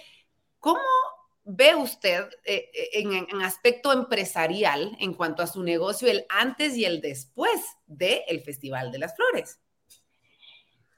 ¿cómo 0.59 0.79
ve 1.45 1.75
usted 1.75 2.25
eh, 2.45 2.69
eh, 2.73 3.03
en, 3.31 3.41
aspecto 3.41 3.91
empresarial 3.91 4.95
en 4.99 5.13
cuanto 5.13 5.43
a 5.43 5.47
su 5.47 5.63
negocio 5.63 6.09
el 6.09 6.25
antes 6.29 6.77
y 6.77 6.85
el 6.85 7.01
después 7.01 7.61
del 7.85 8.19
el 8.27 8.41
Festival 8.41 8.91
de 8.91 8.99
las 8.99 9.15
Flores? 9.15 9.59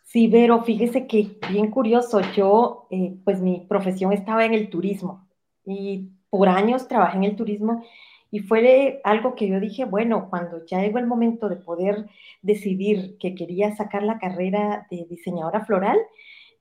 Sí, 0.03 0.27
Vero, 0.27 0.63
fíjese 0.63 1.07
que 1.07 1.37
bien 1.49 1.71
curioso, 1.71 2.21
yo, 2.35 2.87
eh, 2.91 3.15
pues 3.25 3.41
mi 3.41 3.65
profesión 3.67 4.13
estaba 4.13 4.45
en 4.45 4.53
el 4.53 4.69
turismo 4.69 5.27
y 5.65 6.11
por 6.29 6.47
años 6.47 6.87
trabajé 6.87 7.17
en 7.17 7.23
el 7.23 7.35
turismo 7.35 7.83
y 8.31 8.39
fue 8.39 9.01
algo 9.03 9.35
que 9.35 9.47
yo 9.47 9.59
dije, 9.59 9.85
bueno, 9.85 10.29
cuando 10.29 10.65
ya 10.65 10.81
llegó 10.81 10.99
el 10.99 11.07
momento 11.07 11.49
de 11.49 11.55
poder 11.55 12.05
decidir 12.41 13.17
que 13.17 13.35
quería 13.35 13.75
sacar 13.75 14.03
la 14.03 14.19
carrera 14.19 14.87
de 14.91 15.05
diseñadora 15.09 15.65
floral, 15.65 15.97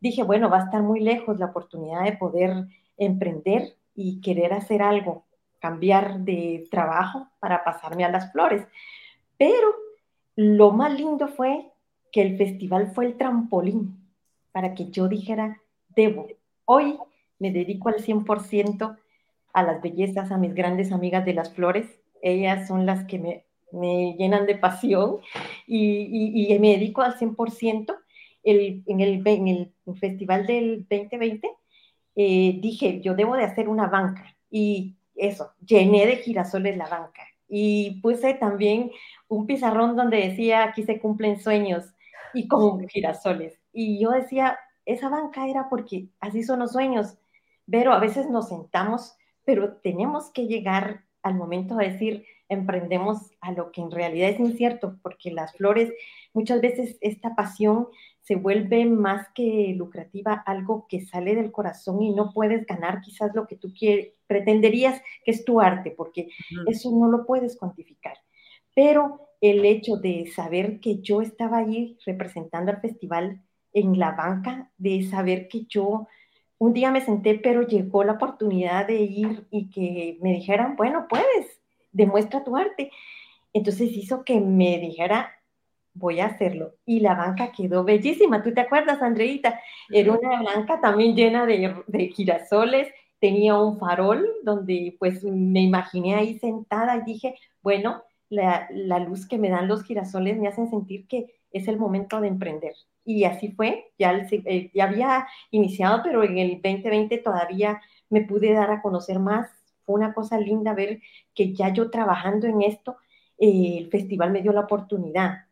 dije, 0.01 0.23
bueno, 0.23 0.51
va 0.51 0.59
a 0.59 0.65
estar 0.65 0.83
muy 0.83 1.01
lejos 1.01 1.39
la 1.39 1.47
oportunidad 1.47 2.05
de 2.05 2.17
poder 2.17 2.67
emprender 2.97 3.77
y 3.95 4.21
querer 4.21 4.53
hacer 4.53 4.83
algo, 4.83 5.25
cambiar 5.61 6.21
de 6.21 6.67
trabajo 6.71 7.29
para 7.41 7.65
pasarme 7.65 8.05
a 8.05 8.11
las 8.11 8.33
flores. 8.33 8.67
Pero 9.39 9.75
lo 10.37 10.73
más 10.73 10.93
lindo 10.99 11.29
fue 11.29 11.71
que 12.13 12.23
el 12.23 12.37
festival 12.37 12.93
fue 12.95 13.07
el 13.07 13.17
trampolín 13.17 13.99
para 14.53 14.75
que 14.75 14.91
yo 14.91 15.09
dijera, 15.09 15.61
debo, 15.97 16.29
hoy 16.65 16.99
me 17.39 17.51
dedico 17.51 17.89
al 17.89 17.97
100% 17.97 18.99
a 19.53 19.63
las 19.63 19.83
bellezas, 19.83 20.31
a 20.31 20.39
mis 20.39 20.55
grandes 20.55 20.93
amigas 20.93 21.25
de 21.25 21.35
las 21.35 21.53
flores. 21.55 21.87
Ellas 22.23 22.69
son 22.69 22.87
las 22.87 23.05
que 23.05 23.19
me, 23.19 23.45
me 23.73 24.15
llenan 24.19 24.47
de 24.47 24.57
pasión 24.57 25.19
y, 25.67 26.53
y, 26.53 26.59
me 26.59 26.73
dedico 26.73 27.03
al 27.03 27.19
100%. 27.19 27.97
El, 28.43 28.83
en, 28.87 29.01
el, 29.01 29.27
en 29.27 29.49
el 29.49 29.73
festival 29.99 30.47
del 30.47 30.87
2020 30.91 31.51
eh, 32.17 32.59
dije, 32.61 33.01
yo 33.01 33.15
debo 33.15 33.37
de 33.37 33.45
hacer 33.45 33.69
una 33.69 33.87
banca 33.87 34.35
y 34.51 34.95
eso, 35.17 35.53
llené 35.65 36.07
de 36.07 36.17
girasoles 36.17 36.77
la 36.77 36.89
banca 36.89 37.23
y 37.49 38.01
puse 38.01 38.35
también 38.35 38.91
un 39.29 39.47
pizarrón 39.47 39.97
donde 39.97 40.29
decía, 40.29 40.65
aquí 40.65 40.83
se 40.83 41.01
cumplen 41.01 41.41
sueños 41.41 41.85
y 42.33 42.49
con 42.49 42.89
girasoles. 42.89 43.59
Y 43.73 44.01
yo 44.01 44.11
decía, 44.11 44.59
esa 44.85 45.09
banca 45.09 45.47
era 45.47 45.69
porque 45.69 46.09
así 46.21 46.43
son 46.43 46.61
los 46.61 46.73
sueños, 46.73 47.17
pero 47.71 47.93
a 47.93 47.99
veces 47.99 48.29
nos 48.29 48.49
sentamos, 48.49 49.17
pero 49.45 49.77
tenemos 49.77 50.31
que 50.31 50.47
llegar 50.47 51.05
al 51.23 51.35
momento 51.35 51.77
de 51.77 51.91
decir, 51.91 52.27
emprendemos 52.49 53.31
a 53.41 53.53
lo 53.53 53.73
que 53.73 53.81
en 53.81 53.91
realidad 53.91 54.31
es 54.31 54.41
incierto, 54.41 54.99
porque 55.03 55.31
las 55.31 55.53
flores, 55.57 55.93
muchas 56.33 56.61
veces 56.61 56.99
esta 57.01 57.35
pasión 57.35 57.89
se 58.25 58.37
vuelve 58.37 58.87
más 58.87 59.29
que 59.35 59.75
lucrativa, 59.77 60.43
algo 60.47 60.87
que 60.89 61.05
sale 61.05 61.35
del 61.35 61.53
corazón 61.53 62.03
y 62.03 62.15
no 62.15 62.33
puedes 62.33 62.65
ganar 62.65 63.03
quizás 63.03 63.35
lo 63.35 63.47
que 63.47 63.57
tú 63.57 63.73
quieres, 63.75 64.15
pretenderías 64.27 65.01
que 65.25 65.31
es 65.31 65.45
tu 65.45 65.61
arte, 65.61 65.91
porque 65.91 66.29
eso 66.67 66.91
no 66.91 67.09
lo 67.09 67.27
puedes 67.27 67.57
cuantificar. 67.59 68.17
Pero 68.75 69.29
el 69.43 69.67
hecho 69.67 69.97
de 69.97 70.27
saber 70.35 70.81
que 70.81 71.01
yo 71.01 71.21
estaba 71.21 71.59
allí 71.59 71.99
representando 72.07 72.73
al 72.73 72.81
festival 72.81 73.43
en 73.75 73.99
la 73.99 74.13
banca, 74.13 74.73
de 74.79 75.03
saber 75.03 75.47
que 75.49 75.67
yo 75.69 76.09
un 76.57 76.73
día 76.73 76.91
me 76.91 77.03
senté, 77.03 77.35
pero 77.35 77.67
llegó 77.67 78.05
la 78.05 78.13
oportunidad 78.13 78.87
de 78.87 79.03
ir 79.03 79.47
y 79.51 79.69
que 79.69 80.17
me 80.23 80.33
dijeran, 80.33 80.77
bueno, 80.77 81.07
puedes, 81.11 81.61
demuestra 81.93 82.43
tu 82.43 82.57
arte. 82.57 82.91
Entonces 83.53 83.93
hizo 83.93 84.25
que 84.25 84.41
me 84.41 84.79
dijera, 84.79 85.34
voy 85.95 86.21
a 86.21 86.27
hacerlo. 86.27 86.75
Y 86.85 87.01
la 87.01 87.15
banca 87.15 87.53
quedó 87.53 87.85
bellísima. 87.85 88.43
¿Tú 88.43 88.53
te 88.53 88.61
acuerdas, 88.61 89.01
Andreita? 89.01 89.61
Era 89.91 90.13
una 90.13 90.43
banca 90.43 90.81
también 90.81 91.15
llena 91.15 91.47
de, 91.47 91.75
de, 91.87 92.09
girasoles, 92.09 92.89
tenía 93.21 93.59
un 93.59 93.79
farol 93.79 94.29
donde 94.43 94.97
pues 94.99 95.25
me 95.25 95.63
imaginé 95.63 96.17
ahí 96.17 96.39
sentada 96.39 96.97
y 96.97 97.03
dije, 97.03 97.37
bueno, 97.63 98.03
la, 98.29 98.69
la, 98.71 98.99
luz 98.99 99.27
que 99.27 99.39
me 99.39 99.51
dan 99.51 99.69
los 99.69 99.85
girasoles 99.85 100.37
me 100.37 100.49
hacen 100.49 100.69
sentir 100.69 101.07
que 101.07 101.27
es 101.53 101.69
el 101.69 101.79
momento 101.79 102.21
de 102.21 102.29
emprender. 102.29 102.75
Y 103.05 103.25
así 103.25 103.53
fue, 103.53 103.93
ya, 103.99 104.13
eh, 104.31 104.71
ya 104.75 104.85
había 104.85 105.27
iniciado, 105.51 106.01
pero 106.03 106.25
en 106.25 106.39
el 106.39 106.61
2020 106.61 107.19
todavía 107.19 107.81
me 108.11 108.23
pude 108.23 108.53
dar 108.53 108.71
a 108.71 108.83
conocer 108.83 109.19
más. 109.21 109.49
Fue 109.85 109.95
una 109.95 110.15
cosa 110.15 110.39
linda 110.39 110.75
ver 110.75 111.01
que 111.35 111.55
ya 111.55 111.73
yo 111.73 111.91
trabajando 111.91 112.47
en 112.47 112.63
esto, 112.63 112.97
eh, 113.39 113.77
el 113.79 113.91
festival 113.91 114.33
me 114.33 114.43
dio 114.43 114.53
la 114.53 114.63
oportunidad 114.63 115.45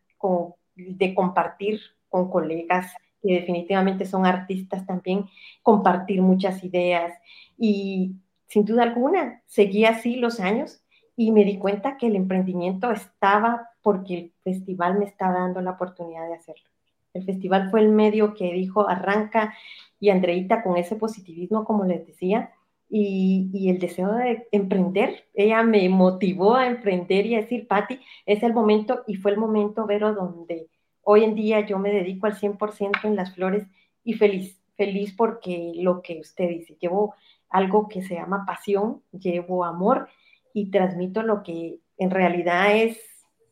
de 0.74 1.14
compartir 1.14 1.80
con 2.08 2.30
colegas 2.30 2.92
que 3.22 3.34
definitivamente 3.34 4.04
son 4.04 4.26
artistas 4.26 4.84
también, 4.86 5.26
compartir 5.62 6.22
muchas 6.22 6.64
ideas 6.64 7.12
y 7.56 8.16
sin 8.48 8.64
duda 8.64 8.82
alguna 8.82 9.42
seguí 9.46 9.84
así 9.84 10.16
los 10.16 10.40
años 10.40 10.82
y 11.16 11.30
me 11.30 11.44
di 11.44 11.58
cuenta 11.58 11.96
que 11.96 12.08
el 12.08 12.16
emprendimiento 12.16 12.90
estaba 12.90 13.70
porque 13.82 14.14
el 14.14 14.32
festival 14.42 14.98
me 14.98 15.04
estaba 15.04 15.40
dando 15.40 15.60
la 15.60 15.72
oportunidad 15.72 16.26
de 16.26 16.34
hacerlo. 16.34 16.68
El 17.14 17.24
festival 17.24 17.70
fue 17.70 17.80
el 17.80 17.90
medio 17.90 18.34
que 18.34 18.52
dijo 18.52 18.88
arranca 18.88 19.54
y 20.00 20.10
Andreita 20.10 20.62
con 20.62 20.76
ese 20.76 20.96
positivismo, 20.96 21.64
como 21.64 21.84
les 21.84 22.06
decía, 22.06 22.52
y, 22.94 23.70
el 23.70 23.78
deseo 23.78 24.12
de 24.12 24.46
emprender. 24.52 25.24
Ella 25.32 25.62
me 25.62 25.88
motivó 25.88 26.56
a 26.56 26.66
emprender 26.66 27.24
y 27.24 27.34
a 27.34 27.40
decir, 27.40 27.66
Patti, 27.66 27.98
es 28.26 28.42
el 28.42 28.52
momento 28.52 29.02
y 29.06 29.14
fue 29.14 29.30
el 29.30 29.38
momento, 29.38 29.86
Vero, 29.86 30.12
donde 30.12 30.68
hoy 31.00 31.24
en 31.24 31.34
día 31.34 31.60
yo 31.60 31.78
me 31.78 31.90
dedico 31.90 32.26
al 32.26 32.36
100% 32.36 33.04
en 33.04 33.16
las 33.16 33.34
flores 33.34 33.66
y 34.04 34.12
feliz, 34.12 34.60
feliz 34.76 35.14
porque 35.16 35.72
lo 35.76 36.02
que 36.02 36.20
usted 36.20 36.50
dice, 36.50 36.76
llevo 36.80 37.14
algo 37.48 37.88
que 37.88 38.02
se 38.02 38.14
llama 38.14 38.44
pasión, 38.46 39.02
llevo 39.12 39.64
amor 39.64 40.08
y 40.52 40.70
transmito 40.70 41.22
lo 41.22 41.42
que 41.42 41.80
en 41.96 42.10
realidad 42.10 42.76
es 42.76 42.98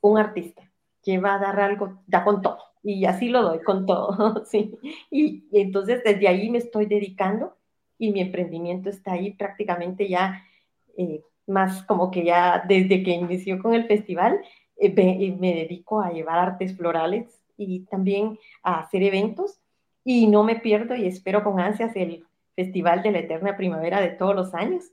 un 0.02 0.18
artista. 0.18 0.70
Lleva 1.02 1.36
a 1.36 1.38
dar 1.38 1.60
algo, 1.60 2.02
da 2.06 2.24
con 2.24 2.42
todo. 2.42 2.58
Y 2.82 3.06
así 3.06 3.30
lo 3.30 3.42
doy 3.42 3.60
con 3.62 3.86
todo, 3.86 4.44
sí. 4.50 4.78
Y, 5.10 5.46
y 5.50 5.60
entonces 5.62 6.02
desde 6.04 6.28
ahí 6.28 6.50
me 6.50 6.58
estoy 6.58 6.84
dedicando 6.84 7.56
y 8.00 8.10
mi 8.12 8.20
emprendimiento 8.20 8.88
está 8.88 9.12
ahí 9.12 9.32
prácticamente 9.34 10.08
ya 10.08 10.42
eh, 10.96 11.22
más 11.46 11.84
como 11.84 12.10
que 12.10 12.24
ya 12.24 12.64
desde 12.66 13.02
que 13.02 13.10
inició 13.10 13.60
con 13.60 13.74
el 13.74 13.86
festival, 13.86 14.40
eh, 14.78 15.36
me 15.38 15.54
dedico 15.54 16.00
a 16.00 16.10
llevar 16.10 16.38
artes 16.38 16.76
florales 16.76 17.42
y 17.58 17.80
también 17.86 18.38
a 18.62 18.80
hacer 18.80 19.02
eventos 19.02 19.60
y 20.02 20.26
no 20.28 20.42
me 20.44 20.56
pierdo 20.56 20.94
y 20.94 21.06
espero 21.06 21.44
con 21.44 21.60
ansias 21.60 21.94
el 21.94 22.24
Festival 22.56 23.02
de 23.02 23.12
la 23.12 23.18
Eterna 23.20 23.56
Primavera 23.56 24.00
de 24.00 24.10
todos 24.10 24.34
los 24.34 24.54
años. 24.54 24.84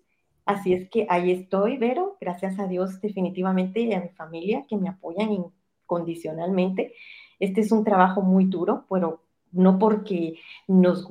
Así 0.45 0.73
es 0.73 0.89
que 0.89 1.05
ahí 1.09 1.31
estoy, 1.31 1.77
Vero, 1.77 2.17
gracias 2.21 2.59
a 2.59 2.67
Dios 2.67 3.01
definitivamente 3.01 3.81
y 3.81 3.93
a 3.93 4.01
mi 4.01 4.09
familia 4.09 4.65
que 4.67 4.77
me 4.77 4.89
apoyan 4.89 5.29
incondicionalmente. 5.31 6.93
Este 7.39 7.61
es 7.61 7.71
un 7.71 7.83
trabajo 7.83 8.21
muy 8.21 8.45
duro, 8.45 8.85
pero 8.89 9.21
no 9.51 9.79
porque 9.79 10.39
nos, 10.67 11.05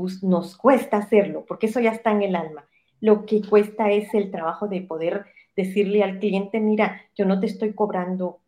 cuesta 0.57 0.99
hacerlo, 0.99 1.45
porque 1.47 1.67
eso 1.67 1.81
ya 1.81 1.91
está 1.91 2.13
en 2.13 2.23
el 2.23 2.37
alma. 2.37 2.65
lo 3.01 3.27
que 3.27 3.43
cuesta 3.43 3.91
es 3.91 4.15
el 4.15 4.31
trabajo 4.31 4.69
de 4.69 4.81
poder 4.81 5.27
decirle 5.55 6.03
al 6.03 6.19
cliente, 6.19 6.61
mira, 6.61 7.03
yo 7.15 7.27
no 7.27 7.41
te 7.41 7.47
estoy 7.47 7.75
cobrando 7.75 8.41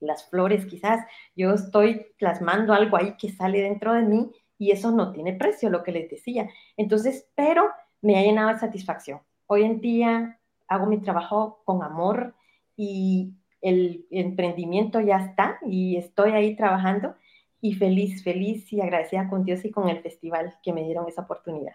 las 0.00 0.28
flores 0.28 0.66
quizás, 0.66 1.04
yo 1.36 1.52
estoy 1.52 2.06
plasmando 2.18 2.72
algo 2.72 2.96
ahí 2.96 3.16
que 3.18 3.30
sale 3.30 3.60
dentro 3.60 3.94
de 3.94 4.02
mí 4.02 4.30
y 4.58 4.70
eso 4.70 4.90
no 4.90 5.12
tiene 5.12 5.32
precio, 5.34 5.70
lo 5.70 5.82
que 5.82 5.92
les 5.92 6.10
decía. 6.10 6.48
Entonces, 6.76 7.28
pero 7.34 7.68
me 8.00 8.18
ha 8.18 8.22
llenado 8.22 8.50
de 8.50 8.58
satisfacción. 8.58 9.20
Hoy 9.46 9.64
en 9.64 9.80
día 9.80 10.38
hago 10.68 10.86
mi 10.86 10.98
trabajo 11.00 11.62
con 11.64 11.82
amor 11.82 12.34
y 12.76 13.34
el 13.60 14.06
emprendimiento 14.10 15.00
ya 15.00 15.16
está 15.16 15.58
y 15.66 15.96
estoy 15.96 16.32
ahí 16.32 16.54
trabajando 16.54 17.14
y 17.64 17.72
feliz, 17.72 18.22
feliz 18.22 18.70
y 18.74 18.82
agradecida 18.82 19.26
con 19.30 19.42
Dios 19.42 19.64
y 19.64 19.70
con 19.70 19.88
el 19.88 20.02
festival 20.02 20.54
que 20.62 20.74
me 20.74 20.84
dieron 20.84 21.08
esa 21.08 21.22
oportunidad. 21.22 21.72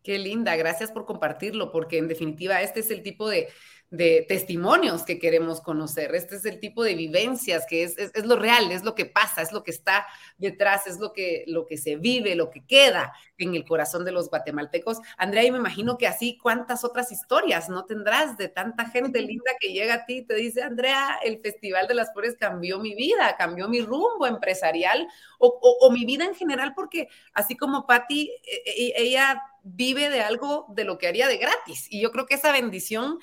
Qué 0.00 0.16
linda, 0.16 0.54
gracias 0.54 0.92
por 0.92 1.06
compartirlo, 1.06 1.72
porque 1.72 1.98
en 1.98 2.06
definitiva 2.06 2.62
este 2.62 2.78
es 2.78 2.90
el 2.92 3.02
tipo 3.02 3.28
de, 3.28 3.48
de 3.90 4.24
testimonios 4.28 5.04
que 5.04 5.18
queremos 5.18 5.60
conocer. 5.60 6.14
Este 6.14 6.36
es 6.36 6.44
el 6.44 6.58
tipo 6.58 6.82
de 6.82 6.94
vivencias 6.94 7.64
que 7.68 7.84
es, 7.84 7.96
es, 7.96 8.24
lo 8.24 8.36
real, 8.36 8.72
es 8.72 8.82
lo 8.82 8.94
que 8.94 9.06
pasa, 9.06 9.42
es 9.42 9.52
lo 9.52 9.62
que 9.62 9.70
está 9.70 10.06
detrás, 10.36 10.86
es 10.86 10.98
lo 10.98 11.12
que, 11.12 11.44
lo 11.46 11.66
que 11.66 11.76
se 11.76 11.96
vive, 11.96 12.34
lo 12.34 12.50
que 12.50 12.64
queda 12.64 13.12
en 13.38 13.54
el 13.54 13.64
corazón 13.64 14.04
de 14.04 14.12
los 14.12 14.30
guatemaltecos. 14.30 14.98
Andrea, 15.16 15.44
y 15.44 15.50
me 15.50 15.58
imagino 15.58 15.96
que 15.96 16.06
así 16.06 16.38
cuántas 16.42 16.84
otras 16.84 17.12
historias 17.12 17.68
no 17.68 17.84
tendrás 17.84 18.36
de 18.36 18.48
tanta 18.48 18.86
gente 18.86 19.20
linda 19.20 19.52
que 19.60 19.72
llega 19.72 19.94
a 19.94 20.06
ti 20.06 20.18
y 20.18 20.22
te 20.22 20.34
dice, 20.34 20.62
Andrea, 20.62 21.18
el 21.24 21.40
Festival 21.40 21.86
de 21.86 21.94
las 21.94 22.12
Flores 22.12 22.36
cambió 22.38 22.78
mi 22.78 22.94
vida, 22.94 23.36
cambió 23.36 23.68
mi 23.68 23.80
rumbo 23.80 24.26
empresarial 24.26 25.06
o, 25.38 25.58
o, 25.80 25.90
mi 25.90 26.04
vida 26.04 26.24
en 26.24 26.34
general, 26.34 26.74
porque 26.74 27.08
así 27.32 27.56
como 27.56 27.86
Patti, 27.86 28.30
e, 28.44 28.62
e, 28.66 28.92
ella 28.96 29.42
vive 29.62 30.10
de 30.10 30.20
algo 30.20 30.66
de 30.68 30.84
lo 30.84 30.98
que 30.98 31.06
haría 31.06 31.28
de 31.28 31.38
gratis. 31.38 31.86
Y 31.90 32.00
yo 32.00 32.10
creo 32.12 32.26
que 32.26 32.34
esa 32.34 32.52
bendición 32.52 33.18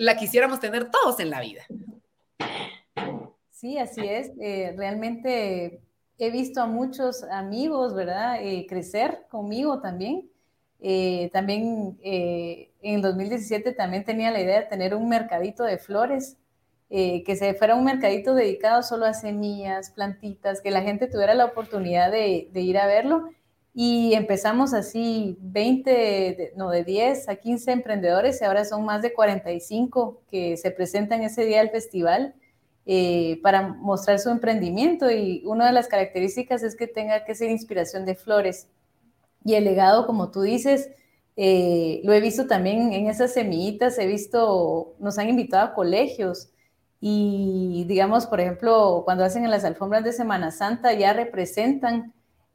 la 0.00 0.16
quisiéramos 0.16 0.60
tener 0.60 0.90
todos 0.90 1.20
en 1.20 1.28
la 1.28 1.40
vida. 1.40 1.62
Sí, 3.50 3.76
así 3.76 4.00
es. 4.00 4.32
Eh, 4.40 4.72
realmente 4.74 5.82
he 6.16 6.30
visto 6.30 6.62
a 6.62 6.66
muchos 6.66 7.22
amigos, 7.24 7.94
¿verdad? 7.94 8.42
Eh, 8.42 8.66
crecer 8.66 9.26
conmigo 9.28 9.80
también. 9.82 10.30
Eh, 10.80 11.28
también 11.34 11.98
en 12.02 12.94
el 12.94 13.02
2017 13.02 13.72
también 13.72 14.04
tenía 14.04 14.30
la 14.30 14.40
idea 14.40 14.60
de 14.60 14.66
tener 14.68 14.94
un 14.94 15.06
mercadito 15.06 15.64
de 15.64 15.76
flores, 15.76 16.38
que 16.88 17.36
se 17.38 17.54
fuera 17.54 17.76
un 17.76 17.84
mercadito 17.84 18.34
dedicado 18.34 18.82
solo 18.82 19.04
a 19.04 19.12
semillas, 19.12 19.90
plantitas, 19.90 20.62
que 20.62 20.70
la 20.70 20.80
gente 20.80 21.06
tuviera 21.06 21.34
la 21.34 21.44
oportunidad 21.44 22.10
de 22.10 22.48
ir 22.54 22.78
a 22.78 22.86
verlo 22.86 23.28
y 23.72 24.14
empezamos 24.14 24.74
así 24.74 25.36
20, 25.40 26.54
no, 26.56 26.70
de 26.70 26.84
10 26.84 27.28
a 27.28 27.36
15 27.36 27.72
emprendedores 27.72 28.40
y 28.40 28.44
ahora 28.44 28.64
son 28.64 28.84
más 28.84 29.02
de 29.02 29.12
45 29.12 30.22
que 30.30 30.56
se 30.56 30.70
presentan 30.72 31.22
ese 31.22 31.44
día 31.44 31.60
al 31.60 31.70
festival 31.70 32.34
eh, 32.86 33.38
para 33.42 33.68
mostrar 33.68 34.18
su 34.18 34.30
emprendimiento 34.30 35.10
y 35.10 35.42
una 35.46 35.66
de 35.66 35.72
las 35.72 35.86
características 35.86 36.62
es 36.64 36.74
que 36.74 36.88
tenga 36.88 37.24
que 37.24 37.34
ser 37.36 37.50
inspiración 37.50 38.04
de 38.04 38.16
flores. 38.16 38.68
Y 39.44 39.54
el 39.54 39.64
legado, 39.64 40.06
como 40.06 40.30
tú 40.30 40.42
dices, 40.42 40.90
eh, 41.36 42.00
lo 42.04 42.12
he 42.12 42.20
visto 42.20 42.46
también 42.46 42.92
en 42.92 43.06
esas 43.08 43.32
semillitas, 43.32 43.98
he 43.98 44.06
visto, 44.06 44.94
nos 44.98 45.18
han 45.18 45.28
invitado 45.28 45.64
a 45.68 45.74
colegios 45.74 46.50
y 47.00 47.84
digamos, 47.86 48.26
por 48.26 48.40
ejemplo, 48.40 49.02
cuando 49.04 49.24
hacen 49.24 49.44
en 49.44 49.50
las 49.50 49.64
alfombras 49.64 50.04
de 50.04 50.12
Semana 50.12 50.50
Santa 50.50 50.92
ya 50.92 51.12
representan 51.12 52.12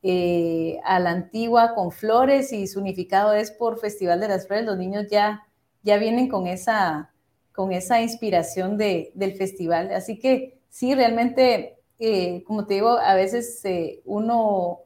eh, 0.07 0.79
a 0.83 0.99
la 0.99 1.09
antigua 1.09 1.73
con 1.73 1.91
flores 1.91 2.53
y 2.53 2.67
su 2.67 2.79
unificado 2.79 3.33
es 3.33 3.49
por 3.49 3.79
Festival 3.79 4.19
de 4.19 4.27
las 4.27 4.45
Flores. 4.45 4.63
Los 4.63 4.77
niños 4.77 5.07
ya, 5.09 5.47
ya 5.81 5.97
vienen 5.97 6.29
con 6.29 6.45
esa, 6.45 7.11
con 7.51 7.71
esa 7.71 7.99
inspiración 8.03 8.77
de, 8.77 9.11
del 9.15 9.33
festival. 9.33 9.91
Así 9.91 10.19
que 10.19 10.59
sí, 10.69 10.93
realmente, 10.93 11.79
eh, 11.97 12.43
como 12.43 12.67
te 12.67 12.75
digo, 12.75 12.89
a 12.99 13.15
veces 13.15 13.65
eh, 13.65 14.03
uno 14.05 14.81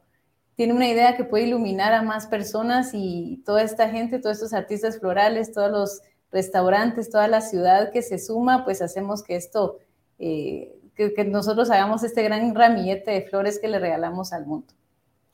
tiene 0.54 0.72
una 0.72 0.88
idea 0.88 1.18
que 1.18 1.24
puede 1.24 1.44
iluminar 1.44 1.92
a 1.92 2.00
más 2.00 2.26
personas 2.26 2.92
y 2.94 3.42
toda 3.44 3.62
esta 3.62 3.90
gente, 3.90 4.20
todos 4.20 4.36
estos 4.36 4.54
artistas 4.54 5.00
florales, 5.00 5.52
todos 5.52 5.70
los 5.70 6.00
restaurantes, 6.32 7.10
toda 7.10 7.28
la 7.28 7.42
ciudad 7.42 7.92
que 7.92 8.00
se 8.00 8.18
suma, 8.18 8.64
pues 8.64 8.80
hacemos 8.80 9.22
que 9.22 9.36
esto, 9.36 9.80
que, 10.16 10.72
que 10.96 11.24
nosotros 11.26 11.68
hagamos 11.70 12.04
este 12.04 12.22
gran 12.22 12.54
ramillete 12.54 13.10
de 13.10 13.22
flores 13.28 13.58
que 13.58 13.68
le 13.68 13.78
regalamos 13.78 14.32
al 14.32 14.46
mundo. 14.46 14.79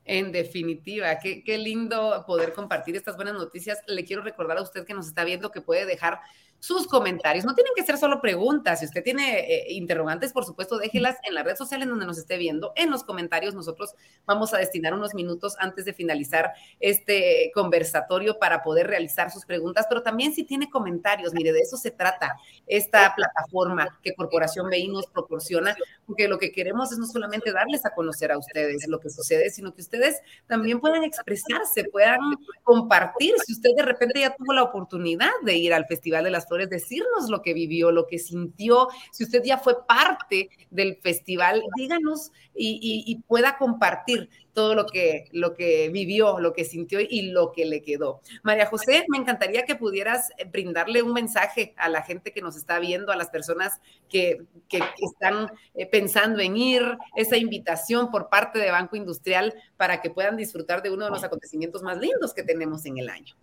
En 0.08 0.30
definitiva, 0.30 1.18
qué, 1.18 1.58
lindo 1.58 2.24
poder 2.28 2.52
compartir 2.52 2.94
estas 2.94 3.16
buenas 3.16 3.34
noticias. 3.34 3.80
Le 3.88 4.04
quiero 4.04 4.22
recordar 4.22 4.56
a 4.56 4.62
usted 4.62 4.86
que 4.86 4.94
nos 4.94 5.08
está 5.08 5.24
viendo 5.24 5.50
que 5.50 5.60
puede 5.60 5.84
dejar 5.84 6.20
sus 6.58 6.86
comentarios. 6.86 7.44
No 7.44 7.54
tienen 7.54 7.72
que 7.76 7.84
ser 7.84 7.98
solo 7.98 8.20
preguntas. 8.20 8.80
Si 8.80 8.86
usted 8.86 9.02
tiene 9.02 9.40
eh, 9.40 9.72
interrogantes, 9.72 10.32
por 10.32 10.44
supuesto, 10.44 10.78
déjelas 10.78 11.16
en 11.24 11.34
la 11.34 11.42
red 11.42 11.56
social 11.56 11.82
en 11.82 11.88
donde 11.88 12.06
nos 12.06 12.18
esté 12.18 12.38
viendo. 12.38 12.72
En 12.76 12.90
los 12.90 13.04
comentarios 13.04 13.54
nosotros 13.54 13.94
vamos 14.26 14.52
a 14.54 14.58
destinar 14.58 14.94
unos 14.94 15.14
minutos 15.14 15.56
antes 15.58 15.84
de 15.84 15.92
finalizar 15.92 16.52
este 16.80 17.50
conversatorio 17.54 18.38
para 18.38 18.62
poder 18.62 18.86
realizar 18.86 19.30
sus 19.30 19.44
preguntas. 19.44 19.86
Pero 19.88 20.02
también 20.02 20.32
si 20.32 20.44
tiene 20.44 20.70
comentarios, 20.70 21.34
mire, 21.34 21.52
de 21.52 21.60
eso 21.60 21.76
se 21.76 21.90
trata 21.90 22.36
esta 22.66 23.14
plataforma 23.14 23.98
que 24.02 24.14
Corporación 24.14 24.70
BI 24.70 24.88
nos 24.88 25.06
proporciona, 25.06 25.76
porque 26.06 26.28
lo 26.28 26.38
que 26.38 26.52
queremos 26.52 26.92
es 26.92 26.98
no 26.98 27.06
solamente 27.06 27.52
darles 27.52 27.84
a 27.84 27.90
conocer 27.90 28.32
a 28.32 28.38
ustedes 28.38 28.86
lo 28.88 29.00
que 29.00 29.10
sucede, 29.10 29.50
sino 29.50 29.74
que 29.74 29.82
ustedes 29.82 30.20
también 30.46 30.80
puedan 30.80 31.04
expresarse, 31.04 31.84
puedan 31.92 32.18
compartir. 32.62 33.34
Si 33.44 33.52
usted 33.52 33.70
de 33.76 33.82
repente 33.82 34.20
ya 34.20 34.34
tuvo 34.34 34.52
la 34.52 34.62
oportunidad 34.62 35.30
de 35.42 35.54
ir 35.56 35.74
al 35.74 35.86
Festival 35.86 36.24
de 36.24 36.30
las 36.30 36.45
Flores, 36.46 36.70
decirnos 36.70 37.28
lo 37.28 37.42
que 37.42 37.54
vivió, 37.54 37.90
lo 37.90 38.06
que 38.06 38.18
sintió. 38.18 38.88
Si 39.12 39.24
usted 39.24 39.42
ya 39.44 39.58
fue 39.58 39.86
parte 39.86 40.50
del 40.70 40.96
festival, 40.96 41.62
díganos 41.76 42.32
y, 42.54 43.22
pueda 43.26 43.58
compartir 43.58 44.30
todo 44.52 44.74
lo 44.74 44.86
que, 44.86 45.28
lo 45.32 45.54
que 45.54 45.90
vivió, 45.90 46.40
lo 46.40 46.52
que 46.52 46.64
sintió 46.64 47.00
y 47.00 47.30
lo 47.30 47.52
que 47.52 47.66
le 47.66 47.82
quedó. 47.82 48.20
María 48.42 48.66
José, 48.66 49.04
me 49.08 49.18
encantaría 49.18 49.64
que 49.64 49.74
pudieras 49.74 50.30
brindarle 50.50 51.02
un 51.02 51.12
mensaje 51.12 51.74
a 51.76 51.88
la 51.88 52.02
gente 52.02 52.32
que 52.32 52.40
nos 52.40 52.56
está 52.56 52.78
viendo, 52.78 53.12
a 53.12 53.16
las 53.16 53.28
personas 53.28 53.80
que, 54.08 54.42
que 54.68 54.80
están 54.98 55.50
eh, 55.74 55.86
pensando 55.86 56.40
en 56.40 56.56
ir, 56.56 56.82
esa 57.16 57.36
invitación 57.36 58.10
por 58.10 58.28
parte 58.28 58.58
de 58.58 58.70
Banco 58.70 58.96
Industrial 58.96 59.54
para 59.76 60.00
que 60.00 60.10
puedan 60.10 60.36
disfrutar 60.36 60.82
de 60.82 60.90
uno 60.90 61.04
de 61.04 61.10
los 61.10 61.24
acontecimientos 61.24 61.82
más 61.82 61.98
lindos 61.98 62.32
que 62.32 62.42
tenemos 62.42 62.86
en 62.86 62.98
el 62.98 63.08
año. 63.10 63.34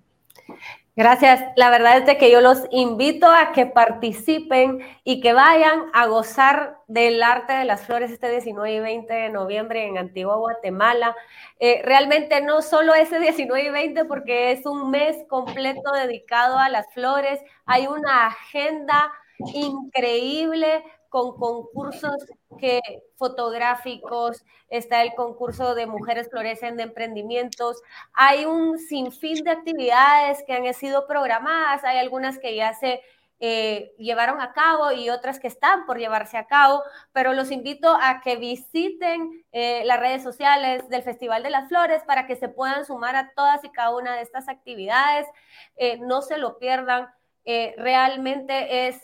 Gracias. 0.96 1.44
La 1.56 1.72
verdad 1.72 2.08
es 2.08 2.18
que 2.20 2.30
yo 2.30 2.40
los 2.40 2.68
invito 2.70 3.26
a 3.26 3.52
que 3.52 3.66
participen 3.66 4.80
y 5.04 5.22
que 5.22 5.34
vayan 5.34 5.86
a 5.92 6.06
gozar 6.06 6.78
del 6.88 7.24
arte 7.24 7.54
de 7.54 7.66
las 7.66 7.82
flores 7.88 8.12
este 8.12 8.30
19 8.30 8.74
y 8.76 8.80
20 8.80 9.12
de 9.12 9.30
noviembre 9.30 9.88
en 9.88 9.98
Antigua 9.98 10.36
Guatemala. 10.36 11.16
Eh, 11.60 11.82
realmente 11.84 12.42
no 12.42 12.62
solo 12.62 12.94
ese 12.94 13.20
19 13.20 13.66
y 13.66 13.70
20 13.72 14.06
porque 14.06 14.52
es 14.52 14.68
un 14.68 14.92
mes 14.92 15.18
completo 15.28 15.92
dedicado 15.94 16.60
a 16.60 16.70
las 16.70 16.86
flores. 16.94 17.40
Hay 17.66 17.88
una 17.88 18.28
agenda 18.28 19.12
increíble 19.40 20.84
con 21.14 21.38
concursos 21.38 22.26
que, 22.58 22.82
fotográficos, 23.18 24.44
está 24.68 25.04
el 25.04 25.14
concurso 25.14 25.76
de 25.76 25.86
Mujeres 25.86 26.28
Florecen 26.32 26.76
de 26.76 26.82
Emprendimientos. 26.82 27.84
Hay 28.14 28.46
un 28.46 28.80
sinfín 28.80 29.44
de 29.44 29.52
actividades 29.52 30.44
que 30.48 30.54
han 30.54 30.74
sido 30.74 31.06
programadas, 31.06 31.84
hay 31.84 32.00
algunas 32.00 32.40
que 32.40 32.56
ya 32.56 32.74
se 32.74 33.02
eh, 33.40 33.94
llevaron 34.00 34.42
a 34.42 34.54
cabo 34.54 34.92
y 34.92 35.12
otras 35.12 35.40
que 35.40 35.46
están 35.46 35.86
por 35.86 36.00
llevarse 36.00 36.36
a 36.36 36.48
cabo, 36.48 36.82
pero 37.12 37.34
los 37.34 37.52
invito 37.52 37.96
a 38.02 38.22
que 38.22 38.38
visiten 38.38 39.46
eh, 39.52 39.84
las 39.86 40.00
redes 40.00 40.24
sociales 40.24 40.90
del 40.90 41.04
Festival 41.04 41.44
de 41.44 41.52
las 41.52 41.70
Flores 41.70 42.02
para 42.08 42.26
que 42.26 42.36
se 42.36 42.50
puedan 42.50 42.86
sumar 42.86 43.16
a 43.16 43.34
todas 43.36 43.64
y 43.64 43.70
cada 43.70 43.96
una 43.96 44.16
de 44.16 44.24
estas 44.24 44.50
actividades. 44.50 45.28
Eh, 45.76 46.00
no 46.00 46.24
se 46.24 46.40
lo 46.40 46.58
pierdan, 46.58 47.08
realmente 47.46 48.88
es 48.88 49.00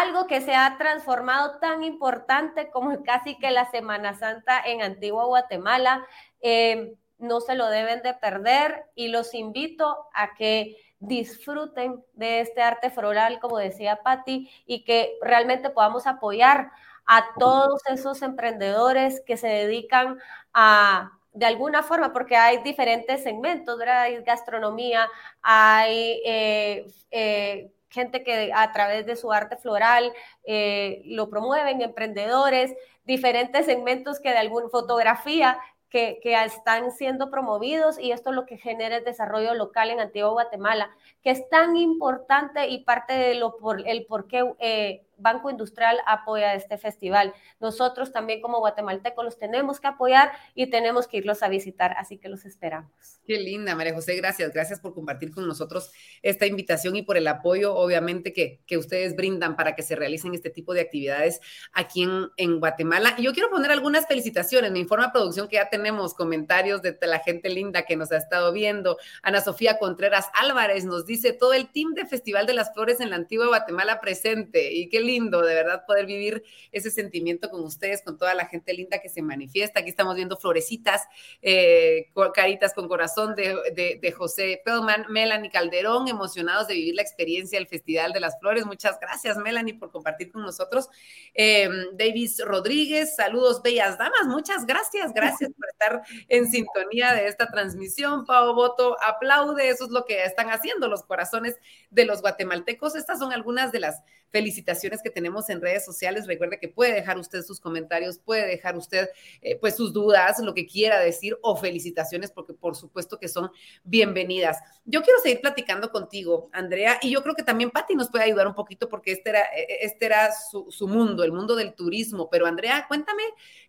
algo 0.00 0.26
que 0.26 0.40
se 0.40 0.54
ha 0.54 0.76
transformado 0.78 1.58
tan 1.58 1.82
importante 1.82 2.70
como 2.70 2.90
casi 3.04 3.38
que 3.38 3.50
la 3.50 3.70
Semana 3.70 4.14
Santa 4.14 4.60
en 4.64 4.82
Antigua 4.82 5.24
Guatemala. 5.24 6.06
Eh, 6.40 6.94
no 7.22 7.40
se 7.40 7.54
lo 7.54 7.68
deben 7.68 8.02
de 8.02 8.14
perder 8.14 8.84
y 8.96 9.08
los 9.08 9.32
invito 9.32 10.08
a 10.12 10.34
que 10.34 10.76
disfruten 10.98 12.04
de 12.14 12.40
este 12.40 12.62
arte 12.62 12.90
floral, 12.90 13.38
como 13.40 13.58
decía 13.58 14.02
Patti, 14.02 14.50
y 14.66 14.84
que 14.84 15.18
realmente 15.22 15.70
podamos 15.70 16.06
apoyar 16.06 16.72
a 17.06 17.24
todos 17.38 17.80
esos 17.86 18.22
emprendedores 18.22 19.22
que 19.26 19.36
se 19.36 19.48
dedican 19.48 20.18
a, 20.52 21.12
de 21.32 21.46
alguna 21.46 21.82
forma, 21.82 22.12
porque 22.12 22.36
hay 22.36 22.62
diferentes 22.62 23.22
segmentos, 23.22 23.80
Hay 23.80 24.22
gastronomía, 24.22 25.08
hay 25.42 26.20
eh, 26.24 26.86
eh, 27.10 27.72
gente 27.92 28.24
que 28.24 28.52
a 28.54 28.72
través 28.72 29.06
de 29.06 29.16
su 29.16 29.32
arte 29.32 29.56
floral 29.56 30.12
eh, 30.44 31.02
lo 31.04 31.28
promueven, 31.30 31.82
emprendedores, 31.82 32.74
diferentes 33.04 33.66
segmentos 33.66 34.20
que 34.20 34.30
de 34.30 34.38
alguna 34.38 34.68
fotografía 34.68 35.58
que, 35.88 36.20
que, 36.22 36.34
están 36.42 36.90
siendo 36.90 37.30
promovidos 37.30 37.98
y 37.98 38.12
esto 38.12 38.32
lo 38.32 38.46
que 38.46 38.56
genera 38.56 38.96
es 38.96 39.04
desarrollo 39.04 39.52
local 39.54 39.90
en 39.90 40.00
Antigua 40.00 40.30
Guatemala, 40.30 40.90
que 41.22 41.30
es 41.30 41.48
tan 41.50 41.76
importante 41.76 42.68
y 42.68 42.82
parte 42.82 43.12
de 43.12 43.34
lo 43.34 43.58
por 43.58 43.86
el 43.86 44.06
por 44.06 44.26
qué 44.26 44.42
eh, 44.58 45.04
Banco 45.16 45.50
Industrial 45.50 45.98
apoya 46.06 46.54
este 46.54 46.78
festival. 46.78 47.32
Nosotros 47.60 48.12
también 48.12 48.40
como 48.40 48.58
guatemaltecos 48.58 49.24
los 49.24 49.38
tenemos 49.38 49.80
que 49.80 49.88
apoyar 49.88 50.32
y 50.54 50.68
tenemos 50.68 51.06
que 51.06 51.18
irlos 51.18 51.42
a 51.42 51.48
visitar, 51.48 51.94
así 51.98 52.18
que 52.18 52.28
los 52.28 52.44
esperamos. 52.44 52.90
Qué 53.26 53.38
linda, 53.38 53.74
María 53.74 53.94
José, 53.94 54.16
gracias. 54.16 54.52
Gracias 54.52 54.80
por 54.80 54.94
compartir 54.94 55.32
con 55.32 55.46
nosotros 55.46 55.92
esta 56.22 56.46
invitación 56.46 56.96
y 56.96 57.02
por 57.02 57.16
el 57.16 57.28
apoyo, 57.28 57.74
obviamente, 57.74 58.32
que, 58.32 58.60
que 58.66 58.78
ustedes 58.78 59.14
brindan 59.16 59.56
para 59.56 59.74
que 59.74 59.82
se 59.82 59.96
realicen 59.96 60.34
este 60.34 60.50
tipo 60.50 60.74
de 60.74 60.80
actividades 60.80 61.40
aquí 61.72 62.02
en, 62.02 62.28
en 62.36 62.58
Guatemala. 62.58 63.14
Y 63.18 63.22
yo 63.22 63.32
quiero 63.32 63.50
poner 63.50 63.70
algunas 63.70 64.06
felicitaciones. 64.06 64.72
Me 64.72 64.78
informa 64.78 65.12
producción 65.12 65.48
que 65.48 65.56
ya 65.56 65.68
tenemos 65.68 66.14
comentarios 66.14 66.82
de 66.82 66.96
la 67.02 67.18
gente 67.18 67.48
linda 67.48 67.82
que 67.82 67.96
nos 67.96 68.12
ha 68.12 68.16
estado 68.16 68.52
viendo. 68.52 68.98
Ana 69.22 69.40
Sofía 69.40 69.78
Contreras 69.78 70.26
Álvarez 70.34 70.84
nos 70.84 71.06
dice 71.06 71.32
todo 71.32 71.52
el 71.52 71.70
team 71.70 71.94
de 71.94 72.06
Festival 72.06 72.46
de 72.46 72.54
las 72.54 72.72
Flores 72.72 73.00
en 73.00 73.10
la 73.10 73.16
antigua 73.16 73.46
Guatemala 73.46 74.00
presente. 74.00 74.72
Y 74.72 74.88
qué 74.88 75.00
lindo, 75.02 75.42
de 75.42 75.54
verdad, 75.54 75.84
poder 75.86 76.06
vivir 76.06 76.44
ese 76.70 76.90
sentimiento 76.90 77.50
con 77.50 77.62
ustedes, 77.62 78.02
con 78.02 78.16
toda 78.16 78.34
la 78.34 78.46
gente 78.46 78.72
linda 78.72 79.00
que 79.00 79.08
se 79.08 79.22
manifiesta. 79.22 79.80
Aquí 79.80 79.90
estamos 79.90 80.16
viendo 80.16 80.36
florecitas, 80.36 81.02
eh, 81.42 82.10
caritas 82.34 82.74
con 82.74 82.88
corazón 82.88 83.34
de, 83.34 83.98
de, 84.00 84.12
José 84.12 84.60
Pellman, 84.64 85.06
Melanie 85.08 85.50
Calderón, 85.50 86.08
emocionados 86.08 86.68
de 86.68 86.74
vivir 86.74 86.94
la 86.94 87.02
experiencia 87.02 87.58
del 87.58 87.66
Festival 87.66 88.12
de 88.12 88.20
las 88.20 88.38
Flores. 88.38 88.66
Muchas 88.66 88.98
gracias, 89.00 89.36
Melanie, 89.38 89.74
por 89.74 89.90
compartir 89.90 90.30
con 90.30 90.42
nosotros. 90.42 90.88
Eh, 91.34 91.68
Davis 91.94 92.42
Rodríguez, 92.44 93.16
saludos, 93.16 93.62
bellas 93.62 93.98
damas. 93.98 94.26
Muchas 94.26 94.66
gracias, 94.66 95.12
gracias 95.12 95.50
por 95.50 95.68
estar 95.68 96.02
en 96.28 96.50
sintonía 96.50 97.12
de 97.14 97.26
esta 97.26 97.46
transmisión. 97.48 98.24
Pau 98.24 98.54
Boto 98.54 98.96
aplaude, 99.02 99.68
eso 99.68 99.84
es 99.84 99.90
lo 99.90 100.04
que 100.04 100.24
están 100.24 100.50
haciendo 100.50 100.88
los 100.88 101.02
corazones 101.02 101.56
de 101.90 102.04
los 102.04 102.20
guatemaltecos. 102.20 102.94
Estas 102.94 103.18
son 103.18 103.32
algunas 103.32 103.72
de 103.72 103.80
las 103.80 104.02
felicitaciones 104.32 105.02
que 105.02 105.10
tenemos 105.10 105.48
en 105.50 105.60
redes 105.60 105.84
sociales. 105.84 106.26
Recuerde 106.26 106.58
que 106.58 106.68
puede 106.68 106.94
dejar 106.94 107.18
usted 107.18 107.42
sus 107.42 107.60
comentarios, 107.60 108.18
puede 108.18 108.46
dejar 108.46 108.76
usted 108.76 109.10
eh, 109.42 109.58
pues 109.60 109.76
sus 109.76 109.92
dudas, 109.92 110.40
lo 110.40 110.54
que 110.54 110.66
quiera 110.66 110.98
decir 110.98 111.38
o 111.42 111.54
felicitaciones, 111.56 112.32
porque 112.32 112.54
por 112.54 112.74
supuesto 112.74 113.18
que 113.18 113.28
son 113.28 113.50
bienvenidas. 113.84 114.58
Yo 114.84 115.02
quiero 115.02 115.20
seguir 115.20 115.40
platicando 115.42 115.90
contigo, 115.90 116.48
Andrea, 116.52 116.98
y 117.02 117.10
yo 117.10 117.22
creo 117.22 117.34
que 117.34 117.42
también 117.42 117.70
Patti 117.70 117.94
nos 117.94 118.10
puede 118.10 118.24
ayudar 118.24 118.46
un 118.46 118.54
poquito 118.54 118.88
porque 118.88 119.12
este 119.12 119.30
era, 119.30 119.42
e, 119.54 119.60
e, 119.60 119.78
este 119.82 120.06
era 120.06 120.30
su, 120.32 120.88
mundo, 120.88 121.22
el 121.22 121.32
mundo 121.32 121.54
del 121.54 121.74
turismo. 121.74 122.28
Pero 122.30 122.46
Andrea, 122.46 122.86
cuéntame 122.88 123.22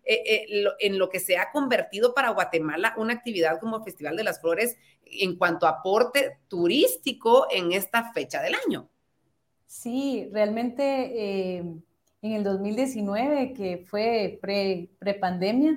eh, 0.04 0.22
eh, 0.26 0.64
en 0.80 0.98
lo 0.98 1.10
que 1.10 1.20
se 1.20 1.36
ha 1.36 1.52
convertido 1.52 2.14
para 2.14 2.30
Guatemala 2.30 2.94
una 2.96 3.12
actividad 3.12 3.60
como 3.60 3.84
Festival 3.84 4.16
de 4.16 4.24
las 4.24 4.40
Flores 4.40 4.76
en 5.04 5.36
cuanto 5.36 5.66
a 5.66 5.70
aporte 5.80 6.38
turístico 6.48 7.46
en 7.50 7.72
esta 7.72 8.12
fecha 8.12 8.42
del 8.42 8.54
año. 8.66 8.88
Sí, 9.74 10.30
realmente 10.32 10.84
eh, 10.84 11.58
en 12.22 12.32
el 12.32 12.44
2019, 12.44 13.54
que 13.54 13.84
fue 13.88 14.38
pre-pandemia, 14.40 15.76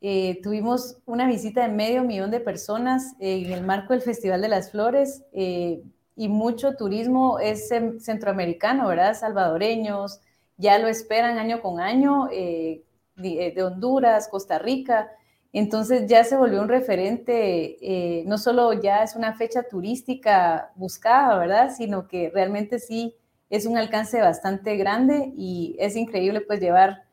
eh, 0.00 0.40
tuvimos 0.42 0.96
una 1.04 1.28
visita 1.28 1.62
de 1.62 1.68
medio 1.68 2.04
millón 2.04 2.30
de 2.30 2.40
personas 2.40 3.14
en 3.20 3.52
el 3.52 3.62
marco 3.62 3.92
del 3.92 4.00
Festival 4.00 4.40
de 4.40 4.48
las 4.48 4.70
Flores 4.70 5.24
eh, 5.32 5.82
y 6.16 6.28
mucho 6.28 6.74
turismo 6.74 7.38
es 7.38 7.68
centroamericano, 7.68 8.88
¿verdad? 8.88 9.14
Salvadoreños, 9.14 10.20
ya 10.56 10.78
lo 10.78 10.88
esperan 10.88 11.36
año 11.36 11.60
con 11.60 11.80
año, 11.80 12.28
de 12.28 13.62
Honduras, 13.62 14.28
Costa 14.28 14.58
Rica. 14.58 15.10
Entonces 15.54 16.08
ya 16.08 16.24
se 16.24 16.36
volvió 16.36 16.60
un 16.60 16.68
referente, 16.68 17.76
eh, 17.80 18.24
no 18.26 18.38
solo 18.38 18.72
ya 18.72 19.04
es 19.04 19.14
una 19.14 19.34
fecha 19.34 19.62
turística 19.62 20.72
buscada, 20.74 21.38
¿verdad? 21.38 21.70
Sino 21.76 22.08
que 22.08 22.28
realmente 22.34 22.80
sí 22.80 23.14
es 23.54 23.66
un 23.66 23.76
alcance 23.76 24.20
bastante 24.20 24.76
grande 24.76 25.32
y 25.36 25.76
es 25.78 25.96
increíble 25.96 26.40
pues 26.40 26.60
llevar 26.60 27.04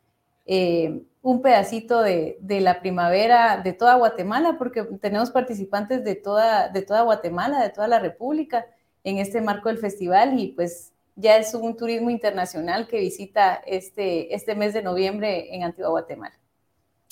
eh, 0.45 1.03
un 1.21 1.41
pedacito 1.41 2.01
de, 2.01 2.37
la 2.41 2.79
primavera 2.79 3.61
de 3.63 3.73
toda 3.73 3.95
Guatemala, 3.95 4.57
porque 4.57 4.83
tenemos 4.99 5.31
participantes 5.31 6.03
de 6.03 6.15
toda, 6.15 6.69
de 6.69 6.81
toda 6.81 7.03
Guatemala, 7.03 7.61
de 7.61 7.69
toda 7.69 7.87
la 7.87 7.99
República 7.99 8.65
en 9.03 9.17
este 9.17 9.41
marco 9.41 9.69
del 9.69 9.77
festival 9.77 10.39
y 10.39 10.49
pues 10.49 10.93
ya 11.15 11.37
es 11.37 11.53
un 11.53 11.75
turismo 11.77 12.09
internacional 12.09 12.87
que 12.87 12.99
visita 12.99 13.61
este, 13.65 14.33
este 14.33 14.55
mes 14.55 14.73
de 14.73 14.81
noviembre 14.81 15.53
en 15.53 15.63
Antigua 15.63 15.89
Guatemala. 15.91 16.35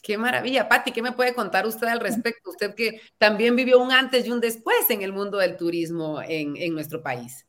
Qué 0.01 0.17
maravilla. 0.17 0.67
Patti, 0.69 0.91
¿qué 0.91 1.01
me 1.01 1.11
puede 1.11 1.33
contar 1.33 1.67
usted 1.67 1.87
al 1.87 1.99
respecto? 1.99 2.49
Usted 2.49 2.73
que 2.73 3.01
también 3.17 3.55
vivió 3.55 3.79
un 3.79 3.91
antes 3.91 4.25
y 4.25 4.31
un 4.31 4.39
después 4.39 4.89
en 4.89 5.01
el 5.01 5.13
mundo 5.13 5.37
del 5.37 5.57
turismo 5.57 6.21
en, 6.21 6.73
nuestro 6.73 7.01
país. 7.03 7.45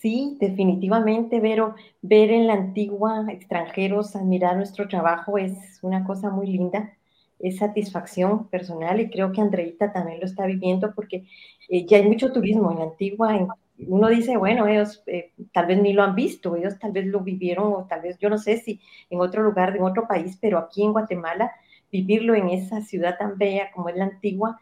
Sí, 0.00 0.36
definitivamente, 0.40 1.40
Vero, 1.40 1.74
ver 2.02 2.30
en 2.30 2.46
la 2.46 2.52
antigua 2.54 3.26
extranjeros 3.30 4.14
admirar 4.14 4.56
nuestro 4.56 4.86
trabajo 4.86 5.38
es 5.38 5.80
una 5.82 6.04
cosa 6.04 6.30
muy 6.30 6.46
linda, 6.46 6.96
es 7.40 7.56
satisfacción 7.58 8.46
personal 8.48 9.00
y 9.00 9.10
creo 9.10 9.32
que 9.32 9.40
Andreita 9.40 9.92
también 9.92 10.20
lo 10.20 10.26
está 10.26 10.46
viviendo 10.46 10.94
porque 10.94 11.26
eh, 11.68 11.84
ya 11.86 11.96
hay 11.96 12.04
mucho 12.08 12.32
turismo 12.32 12.70
en 12.70 12.78
la 12.78 12.84
antigua, 12.84 13.36
en 13.36 13.48
uno 13.88 14.08
dice, 14.08 14.36
bueno, 14.36 14.66
ellos 14.68 15.02
eh, 15.06 15.32
tal 15.52 15.66
vez 15.66 15.80
ni 15.82 15.92
lo 15.92 16.02
han 16.04 16.14
visto, 16.14 16.54
ellos 16.56 16.78
tal 16.78 16.92
vez 16.92 17.06
lo 17.06 17.20
vivieron 17.20 17.72
o 17.72 17.86
tal 17.88 18.02
vez, 18.02 18.18
yo 18.18 18.30
no 18.30 18.38
sé 18.38 18.58
si 18.58 18.80
en 19.10 19.20
otro 19.20 19.42
lugar, 19.42 19.76
en 19.76 19.82
otro 19.82 20.06
país, 20.06 20.38
pero 20.40 20.58
aquí 20.58 20.82
en 20.84 20.92
Guatemala, 20.92 21.52
vivirlo 21.90 22.34
en 22.36 22.50
esa 22.50 22.82
ciudad 22.82 23.16
tan 23.18 23.36
bella 23.38 23.70
como 23.72 23.88
es 23.88 23.96
la 23.96 24.04
antigua, 24.04 24.60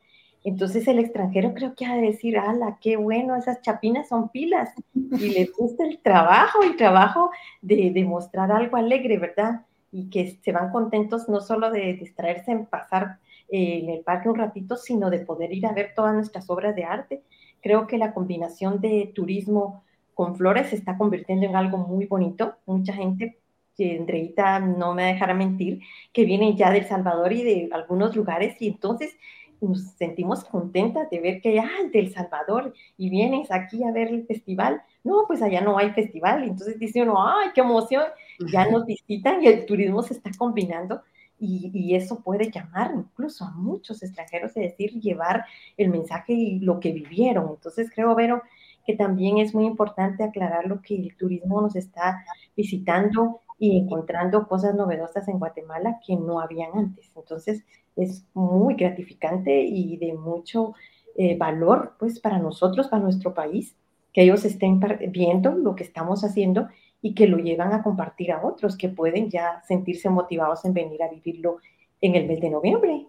entonces 0.49 0.87
el 0.89 0.99
extranjero 0.99 1.53
creo 1.55 1.75
que 1.75 1.87
ha 1.87 1.95
de 1.95 2.03
decir, 2.03 2.39
ala, 2.39 2.79
qué 2.81 2.97
bueno, 2.97 3.37
esas 3.37 3.61
chapinas 3.63 4.09
son 4.09 4.31
pilas 4.31 4.71
y 4.95 5.31
les 5.31 5.53
gusta 5.59 5.85
el 5.85 5.99
trabajo, 5.99 6.63
el 6.63 6.77
trabajo 6.77 7.31
de, 7.63 7.91
de 7.91 8.05
mostrar 8.05 8.51
algo 8.51 8.77
alegre, 8.77 9.19
¿verdad? 9.19 9.63
Y 9.93 10.09
que 10.11 10.39
se 10.43 10.53
van 10.53 10.71
contentos 10.71 11.29
no 11.29 11.41
solo 11.41 11.71
de 11.71 11.95
distraerse 11.95 12.53
en 12.53 12.67
pasar 12.67 13.19
eh, 13.49 13.81
en 13.83 13.91
el 13.91 14.01
parque 14.01 14.29
un 14.29 14.37
ratito, 14.37 14.77
sino 14.77 15.11
de 15.11 15.21
poder 15.21 15.53
ir 15.53 15.67
a 15.67 15.73
ver 15.73 15.93
todas 15.95 16.15
nuestras 16.15 16.49
obras 16.51 16.75
de 16.75 16.85
arte 16.85 17.23
Creo 17.67 17.89
que 17.89 17.99
la 17.99 18.15
combinación 18.15 18.81
de 18.81 19.11
turismo 19.13 19.83
con 20.15 20.37
flores 20.37 20.69
se 20.71 20.77
está 20.77 20.97
convirtiendo 20.97 21.47
en 21.47 21.57
algo 21.57 21.79
muy 21.79 22.07
bonito. 22.07 22.55
Mucha 22.65 22.93
gente, 22.93 23.41
que 23.77 23.99
Andreita 23.99 24.61
no 24.61 24.95
me 24.95 25.03
dejará 25.03 25.35
mentir, 25.35 25.81
que 26.13 26.25
vienen 26.25 26.57
ya 26.57 26.71
del 26.71 26.87
Salvador 26.87 27.33
y 27.33 27.43
de 27.43 27.69
algunos 27.73 28.15
lugares 28.15 28.57
y 28.61 28.69
entonces 28.69 29.17
nos 29.61 29.83
sentimos 29.93 30.45
contentas 30.45 31.09
de 31.11 31.21
ver 31.21 31.41
que, 31.41 31.59
ah, 31.59 31.69
del 31.93 32.13
Salvador, 32.13 32.73
y 32.97 33.11
vienes 33.11 33.51
aquí 33.51 33.83
a 33.85 33.93
ver 33.93 34.09
el 34.09 34.27
festival. 34.27 34.83
No, 35.05 35.25
pues 35.27 35.43
allá 35.43 35.61
no 35.61 35.79
hay 35.79 35.91
festival. 35.91 36.45
Entonces 36.45 36.79
dice 36.79 37.03
uno, 37.03 37.17
ay, 37.27 37.51
qué 37.55 37.61
emoción, 37.61 38.05
ya 38.53 38.69
nos 38.71 38.87
visitan 38.87 39.43
y 39.43 39.47
el 39.47 39.67
turismo 39.67 40.03
se 40.03 40.15
está 40.15 40.31
combinando 40.37 41.03
y, 41.39 41.95
eso 41.95 42.21
puede 42.23 42.51
llamar 42.51 42.93
incluso 42.95 43.45
a 43.45 43.51
muchos 43.51 44.03
extranjeros, 44.03 44.57
es 44.57 44.71
decir, 44.71 45.01
llevar 45.01 45.45
el 45.77 45.91
mensaje 45.91 46.33
y 46.33 46.61
lo 46.61 46.81
que 46.81 46.93
vivieron. 46.93 47.51
Entonces 47.51 47.91
creo, 47.95 48.15
Vero, 48.15 48.43
que 48.87 48.97
también 48.97 49.39
es 49.39 49.55
muy 49.55 49.67
importante 49.67 50.25
aclarar 50.25 50.67
lo 50.67 50.81
que 50.81 50.97
el 50.97 51.17
turismo 51.17 51.61
nos 51.61 51.77
está 51.77 52.25
visitando 52.57 53.41
y 53.59 53.79
encontrando 53.79 54.47
cosas 54.47 54.75
novedosas 54.75 55.29
en 55.29 55.39
Guatemala 55.39 56.01
que 56.07 56.17
no 56.17 56.41
habían 56.41 56.71
antes. 56.77 57.11
Entonces 57.17 57.65
es 57.97 58.25
muy 58.35 58.75
gratificante 58.75 59.63
y 59.63 59.97
de 59.97 60.15
mucho 60.15 60.75
eh, 61.17 61.37
valor 61.37 61.95
pues 61.99 62.21
para 62.21 62.39
nosotros, 62.39 62.89
para 62.89 63.03
nuestro 63.03 63.35
país, 63.35 63.75
que 64.13 64.23
ellos 64.23 64.45
estén 64.45 64.81
viendo 65.11 65.53
lo 65.55 65.75
que 65.75 65.83
estamos 65.83 66.25
haciendo 66.25 66.69
y 67.03 67.15
que 67.15 67.27
lo 67.27 67.39
llevan 67.39 67.73
a 67.73 67.83
compartir 67.83 68.33
a 68.33 68.45
otros 68.45 68.77
que 68.77 68.89
pueden 68.89 69.31
ya 69.31 69.63
sentirse 69.67 70.11
motivados 70.11 70.65
en 70.65 70.75
venir 70.75 71.03
a 71.03 71.09
vivirlo 71.09 71.59
en 72.01 72.15
el 72.15 72.27
mes 72.27 72.41
de 72.41 72.51
noviembre. 72.51 73.07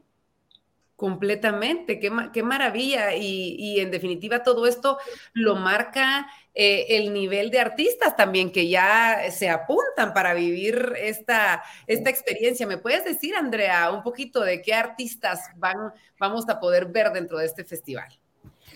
Completamente, 0.97 1.99
qué, 1.99 2.11
qué 2.33 2.43
maravilla. 2.43 3.15
Y, 3.15 3.79
en 3.79 3.89
definitiva 3.89 4.43
todo 4.43 4.67
esto 4.67 4.97
lo 5.31 5.55
marca 5.55 6.27
eh, 6.53 6.97
el 6.97 7.13
nivel 7.13 7.51
de 7.51 7.59
artistas 7.59 8.17
también 8.17 8.51
que 8.51 8.67
ya 8.67 9.31
se 9.31 9.49
apuntan 9.49 10.13
para 10.13 10.33
vivir 10.33 10.93
esta, 10.97 11.63
esta 11.85 12.09
experiencia. 12.09 12.67
¿Me 12.67 12.77
puedes 12.77 13.05
decir, 13.05 13.35
Andrea, 13.35 13.91
un 13.91 14.03
poquito 14.03 14.41
de 14.41 14.61
qué 14.61 14.73
artistas 14.73 15.39
van, 15.55 15.93
vamos 16.19 16.49
a 16.49 16.59
poder 16.59 16.87
ver 16.87 17.13
dentro 17.13 17.37
de 17.37 17.45
este 17.45 17.63
festival? 17.63 18.09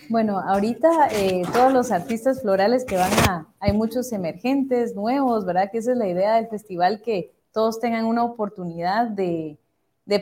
Bueno, 0.08 0.38
ahorita 0.40 1.08
eh, 1.12 1.42
todos 1.52 1.72
los 1.72 1.90
artistas 1.90 2.42
florales 2.42 2.84
que 2.84 2.96
van 2.96 3.12
a, 3.28 3.46
hay 3.60 3.72
muchos 3.72 4.12
emergentes, 4.12 4.94
nuevos, 4.94 5.44
¿verdad? 5.44 5.70
Que 5.70 5.78
esa 5.78 5.92
es 5.92 5.98
la 5.98 6.08
idea 6.08 6.36
del 6.36 6.48
festival, 6.48 7.02
que 7.02 7.32
todos 7.52 7.80
tengan 7.80 8.04
una 8.06 8.24
oportunidad 8.24 9.06
de, 9.06 9.58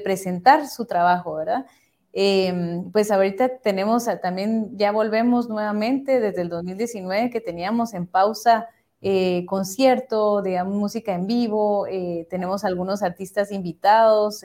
presentar 0.05 0.69
su 0.69 0.85
trabajo, 0.85 1.35
¿verdad? 1.35 1.67
Em, 2.13 2.91
pues 2.91 3.11
ahorita 3.11 3.59
tenemos 3.59 4.07
también, 4.21 4.77
ya 4.77 4.91
volvemos 4.93 5.49
nuevamente 5.49 6.21
desde 6.21 6.43
el 6.43 6.49
2019 6.49 7.31
que 7.31 7.41
teníamos 7.41 7.95
en 7.95 8.07
pausa 8.07 8.69
eh, 9.01 9.47
concierto, 9.47 10.43
digamos, 10.43 10.75
música 10.75 11.15
en 11.15 11.27
vivo, 11.27 11.87
eh, 11.87 12.27
tenemos 12.31 12.65
algunos 12.65 13.03
artistas 13.03 13.53
invitados, 13.53 14.45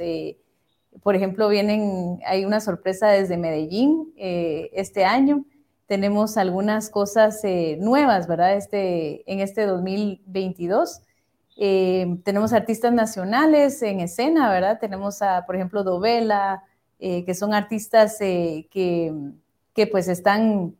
Por 1.03 1.15
ejemplo, 1.15 1.49
vienen, 1.49 2.19
hay 2.25 2.45
una 2.45 2.61
sorpresa 2.61 3.07
desde 3.09 3.37
Medellín 3.37 4.13
eh, 4.17 4.69
este 4.73 5.03
año. 5.03 5.45
Tenemos 5.87 6.37
algunas 6.37 6.89
cosas 6.89 7.43
eh, 7.43 7.77
nuevas, 7.81 8.27
¿verdad? 8.27 8.55
Este, 8.55 9.29
en 9.31 9.39
este 9.41 9.65
2022. 9.65 11.01
tenemos 12.23 12.53
artistas 12.53 12.93
nacionales 12.93 13.81
en 13.81 13.99
escena, 13.99 14.49
¿verdad? 14.49 14.79
Tenemos 14.79 15.21
a, 15.21 15.45
por 15.45 15.55
ejemplo, 15.55 15.83
Dovela, 15.83 16.63
que 16.99 17.33
son 17.33 17.53
artistas 17.53 18.17
que, 18.19 18.67
que, 19.73 19.87
pues 19.87 20.07
están 20.07 20.75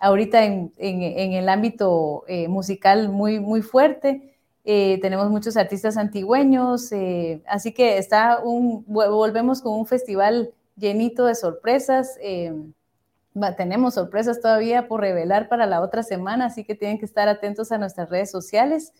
ahorita 0.00 0.44
en, 0.44 0.72
en, 0.78 1.32
el 1.32 1.48
ámbito 1.48 2.24
musical 2.48 3.08
muy, 3.08 3.40
muy 3.40 3.62
fuerte. 3.62 4.34
Eh, 4.66 4.98
tenemos 5.02 5.30
muchos 5.30 5.58
artistas 5.58 5.98
antigüeños, 5.98 6.90
eh, 6.92 7.42
así 7.46 7.72
que 7.72 7.98
está 7.98 8.40
un, 8.42 8.82
volvemos 8.86 9.60
con 9.60 9.74
un 9.74 9.86
festival 9.86 10.54
llenito 10.76 11.26
de 11.26 11.34
sorpresas. 11.34 12.16
Eh, 12.22 12.54
tenemos 13.58 13.94
sorpresas 13.94 14.40
todavía 14.40 14.88
por 14.88 15.00
revelar 15.00 15.48
para 15.50 15.66
la 15.66 15.82
otra 15.82 16.02
semana, 16.02 16.46
así 16.46 16.64
que 16.64 16.74
tienen 16.74 16.98
que 16.98 17.04
estar 17.04 17.28
atentos 17.28 17.72
a 17.72 17.78
nuestras 17.78 18.08
redes 18.08 18.30
sociales. 18.30 18.94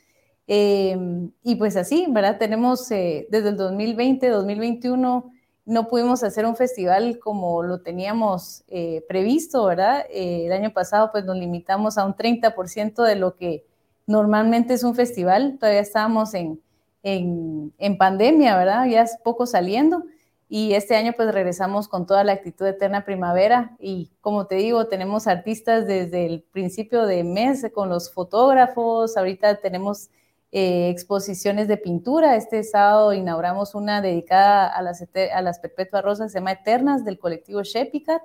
y 0.46 1.54
pues 1.56 1.76
así, 1.76 2.06
¿verdad? 2.10 2.36
Tenemos 2.38 2.88
desde 2.90 3.48
el 3.48 3.56
2020, 3.56 4.28
2021, 4.28 5.32
no 5.66 5.88
pudimos 5.88 6.22
hacer 6.22 6.46
un 6.46 6.56
festival 6.56 7.18
como 7.18 7.62
lo 7.62 7.80
teníamos 7.80 8.64
previsto, 9.08 9.64
¿verdad? 9.64 10.04
el 10.10 10.52
año 10.52 10.72
pasado 10.72 11.10
pues 11.10 11.24
nos 11.24 11.36
limitamos 11.36 11.96
a 11.96 12.04
un 12.04 12.14
30% 12.14 13.02
de 13.02 13.16
lo 13.16 13.36
que 13.36 13.64
normalmente 14.06 14.74
es 14.74 14.84
un 14.84 14.94
festival, 14.94 15.56
todavía 15.58 15.80
estábamos 15.80 16.34
en, 16.34 16.60
en, 17.04 17.98
pandemia, 17.98 18.56
¿verdad? 18.56 18.86
Ya 18.86 19.02
es 19.02 19.18
poco 19.22 19.46
saliendo. 19.46 20.04
Y 20.48 20.74
este 20.74 20.94
año 20.94 21.14
pues 21.16 21.32
regresamos 21.32 21.88
con 21.88 22.06
toda 22.06 22.22
la 22.22 22.32
actitud 22.32 22.66
eterna 22.66 23.04
primavera 23.04 23.76
y 23.80 24.12
como 24.20 24.46
te 24.46 24.56
digo, 24.56 24.86
tenemos 24.86 25.26
artistas 25.26 25.86
desde 25.86 26.26
el 26.26 26.42
principio 26.42 27.06
de 27.06 27.24
mes 27.24 27.66
con 27.74 27.88
los 27.88 28.12
fotógrafos, 28.12 29.16
ahorita 29.16 29.56
tenemos 29.56 30.10
eh, 30.56 30.88
exposiciones 30.88 31.66
de 31.66 31.76
pintura, 31.76 32.36
este 32.36 32.62
sábado 32.62 33.12
inauguramos 33.12 33.74
una 33.74 34.00
dedicada 34.00 34.68
a 34.68 34.82
las, 34.82 35.58
perpetuas 35.58 36.04
rosas, 36.04 36.30
se 36.30 36.38
llama 36.38 36.52
Eternas 36.52 37.04
del 37.04 37.18
colectivo 37.18 37.64
Shepicar 37.64 38.22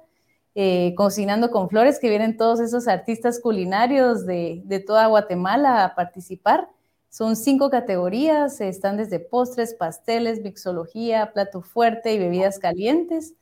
eh, 0.53 0.93
Cocinando 0.95 1.49
con 1.49 1.69
Flores, 1.69 1.97
que 1.97 2.07
vienen 2.07 2.37
todos 2.37 2.59
esos 2.59 2.87
artistas 2.87 3.39
culinarios 3.39 4.27
de, 4.27 4.83
toda 4.85 5.07
Guatemala 5.07 5.83
a 5.83 5.95
participar. 5.95 6.69
Son 7.09 7.35
cinco 7.35 7.71
categorías, 7.71 8.61
están 8.61 8.97
desde 8.97 9.19
postres, 9.19 9.73
pasteles, 9.73 10.43
mixología, 10.43 11.31
plato 11.33 11.63
fuerte 11.63 12.13
y 12.13 12.19
bebidas 12.19 12.59
calientes. 12.59 13.33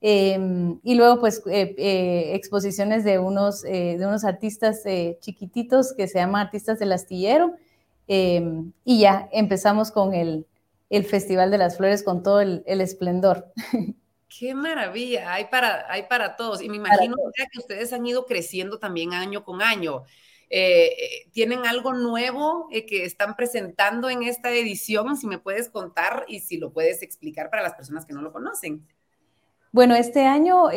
Em, 0.00 0.80
y 0.82 0.96
luego, 0.96 1.20
pues, 1.20 1.44
eh, 1.46 1.76
eh, 1.78 2.34
exposiciones 2.34 3.04
de 3.04 3.20
unos, 3.20 3.62
de 3.62 4.04
unos 4.04 4.24
artistas 4.24 4.82
chiquititos 5.20 5.92
que 5.92 6.08
se 6.08 6.18
llaman 6.18 6.46
Artistas 6.46 6.80
del 6.80 6.90
Astillero. 6.90 7.54
Em, 8.06 8.72
y 8.84 9.00
ya 9.00 9.28
empezamos 9.32 9.90
con 9.90 10.14
el, 10.14 10.46
Festival 11.08 11.50
de 11.50 11.56
las 11.56 11.78
Flores 11.78 12.02
con 12.02 12.22
todo 12.22 12.42
el, 12.42 12.62
el 12.66 12.82
esplendor. 12.82 13.50
Qué 14.38 14.54
maravilla, 14.54 15.32
hay 15.32 15.46
para, 15.46 15.90
hay 15.90 16.04
para 16.04 16.36
todos. 16.36 16.62
Y 16.62 16.68
me 16.68 16.76
imagino 16.76 17.16
que 17.52 17.58
ustedes 17.58 17.92
han 17.92 18.06
ido 18.06 18.24
creciendo 18.26 18.78
también 18.78 19.12
año 19.12 19.44
con 19.44 19.60
año. 19.60 20.04
Eh, 20.48 21.28
¿Tienen 21.32 21.64
algo 21.64 21.94
nuevo 21.94 22.68
eh, 22.70 22.84
que 22.84 23.04
están 23.04 23.36
presentando 23.36 24.10
en 24.10 24.22
esta 24.22 24.50
edición? 24.50 25.16
Si 25.16 25.26
me 25.26 25.38
puedes 25.38 25.70
contar 25.70 26.26
y 26.28 26.40
si 26.40 26.58
lo 26.58 26.72
puedes 26.72 27.02
explicar 27.02 27.48
para 27.48 27.62
las 27.62 27.74
personas 27.74 28.04
que 28.04 28.12
no 28.12 28.20
lo 28.20 28.32
conocen. 28.32 28.86
Bueno, 29.72 29.94
este 29.94 30.26
año, 30.26 30.68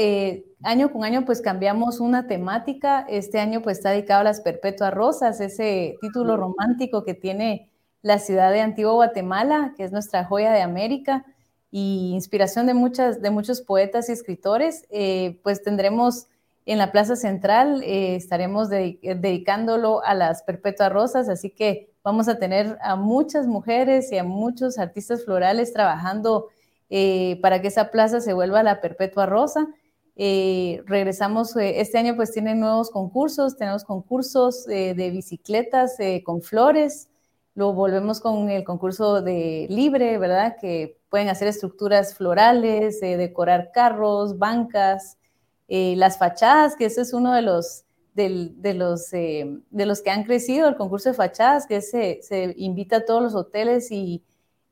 año 0.63 0.91
con 0.93 1.03
año, 1.03 1.25
pues 1.25 1.41
cambiamos 1.41 1.99
una 1.99 2.27
temática. 2.27 3.05
Este 3.09 3.39
año, 3.39 3.61
pues 3.61 3.77
está 3.77 3.91
dedicado 3.91 4.21
a 4.21 4.23
las 4.23 4.39
perpetuas 4.39 4.93
rosas, 4.93 5.41
ese 5.41 5.97
título 5.99 6.37
romántico 6.37 7.03
que 7.03 7.13
tiene 7.13 7.69
la 8.01 8.19
ciudad 8.19 8.51
de 8.51 8.61
Antigua 8.61 8.93
Guatemala, 8.93 9.73
que 9.75 9.83
es 9.83 9.91
nuestra 9.91 10.23
joya 10.23 10.53
de 10.53 10.61
América 10.61 11.25
y 11.71 12.11
inspiración 12.13 12.67
de, 12.67 12.73
muchas, 12.73 13.21
de 13.21 13.31
muchos 13.31 13.61
poetas 13.61 14.07
y 14.07 14.13
escritores, 14.13 14.85
eh, 14.91 15.41
pues 15.43 15.61
tendremos 15.61 16.27
en 16.65 16.77
la 16.77 16.93
Plaza 16.93 17.17
Central, 17.17 17.83
eh, 17.83 18.15
estaremos 18.15 18.69
dedicándolo 18.69 20.03
a 20.05 20.13
las 20.13 20.43
perpetuas 20.43 20.93
rosas, 20.93 21.27
así 21.27 21.49
que 21.49 21.93
vamos 22.01 22.29
a 22.29 22.39
tener 22.39 22.77
a 22.81 22.95
muchas 22.95 23.45
mujeres 23.45 24.09
y 24.13 24.17
a 24.17 24.23
muchos 24.23 24.77
artistas 24.77 25.25
florales 25.25 25.73
trabajando 25.73 26.47
eh, 26.89 27.39
para 27.41 27.61
que 27.61 27.69
esa 27.69 27.91
plaza 27.91 28.21
se 28.21 28.33
vuelva 28.33 28.63
la 28.63 28.81
perpetua 28.81 29.25
rosa. 29.25 29.67
regresamos, 30.15 31.55
este 31.57 31.97
año 31.97 32.15
pues 32.15 32.31
tienen 32.31 32.59
nuevos 32.59 32.89
concursos, 32.89 33.57
tenemos 33.57 33.83
concursos 33.83 34.65
de 34.65 35.09
bicicletas 35.11 35.97
con 36.23 36.41
flores, 36.41 37.09
Luego 37.55 37.73
volvemos 37.73 38.19
con 38.19 38.49
el 38.49 38.65
concurso 38.65 39.21
de 39.21 39.65
libre, 39.69 40.17
¿verdad? 40.17 40.57
Que 40.59 40.99
pueden 41.09 41.29
hacer 41.29 41.47
estructuras 41.47 42.13
florales, 42.13 43.01
eh, 43.01 43.15
decorar 43.15 43.71
carros, 43.73 44.37
bancas, 44.37 45.17
eh, 45.69 45.95
las 45.95 46.17
fachadas, 46.17 46.75
que 46.75 46.85
ese 46.85 47.01
es 47.01 47.13
uno 47.13 47.33
de 47.33 47.41
los, 47.41 47.85
de, 48.13 48.73
los, 48.73 49.13
eh, 49.13 49.57
de 49.69 49.85
los 49.85 50.01
que 50.01 50.09
han 50.09 50.25
crecido, 50.25 50.67
el 50.67 50.75
concurso 50.75 51.09
de 51.09 51.15
fachadas, 51.15 51.65
que 51.65 51.79
se, 51.79 52.19
se, 52.23 52.53
invita 52.57 52.97
a 52.97 53.05
todos 53.05 53.23
los 53.23 53.35
hoteles 53.35 53.89
y 53.89 54.21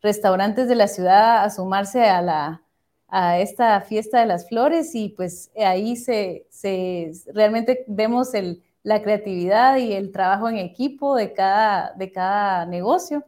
restaurantes 0.03 0.67
de 0.67 0.75
la 0.75 0.87
ciudad 0.87 1.43
a 1.43 1.49
sumarse 1.49 2.03
a, 2.03 2.21
la, 2.21 2.61
a 3.07 3.39
esta 3.39 3.81
fiesta 3.81 4.19
de 4.19 4.27
las 4.27 4.47
flores 4.47 4.93
y 4.93 5.09
pues 5.09 5.51
ahí 5.57 5.95
se, 5.95 6.45
se 6.51 7.11
realmente 7.33 7.85
vemos 7.87 8.35
el 8.35 8.61
la 8.83 9.01
creatividad 9.01 9.77
y 9.77 9.93
el 9.93 10.11
trabajo 10.11 10.49
en 10.49 10.57
equipo 10.57 11.15
de 11.15 11.33
cada, 11.33 11.93
de 11.93 12.11
cada 12.11 12.65
negocio. 12.65 13.25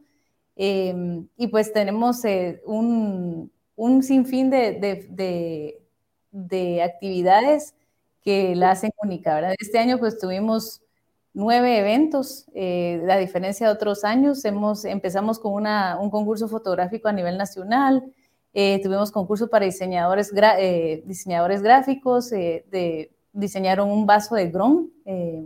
Em, 0.54 1.28
y 1.36 1.48
pues 1.48 1.72
tenemos 1.72 2.24
eh, 2.24 2.62
un, 2.64 3.52
un, 3.74 4.02
sinfín 4.02 4.50
de, 4.50 4.78
de, 6.30 6.82
actividades 6.82 7.74
que 8.22 8.54
la 8.54 8.72
hacen 8.72 8.90
única. 9.02 9.52
Este 9.58 9.78
año 9.78 9.98
pues 9.98 10.18
tuvimos 10.18 10.82
nueve 11.36 11.78
eventos, 11.78 12.46
eh, 12.54 13.06
a 13.10 13.18
diferencia 13.18 13.66
de 13.66 13.72
otros 13.74 14.04
años, 14.04 14.42
hemos, 14.46 14.86
empezamos 14.86 15.38
con 15.38 15.52
una, 15.52 15.98
un 16.00 16.10
concurso 16.10 16.48
fotográfico 16.48 17.08
a 17.08 17.12
nivel 17.12 17.36
nacional, 17.36 18.02
eh, 18.54 18.80
tuvimos 18.82 19.12
concurso 19.12 19.48
para 19.48 19.66
diseñadores, 19.66 20.32
diseñadores 21.04 21.60
gráficos, 21.60 22.30
de, 22.30 23.10
diseñaron 23.34 23.90
un 23.90 24.06
vaso 24.06 24.34
de 24.34 24.48
Grom. 24.50 24.88
Eh, 25.04 25.44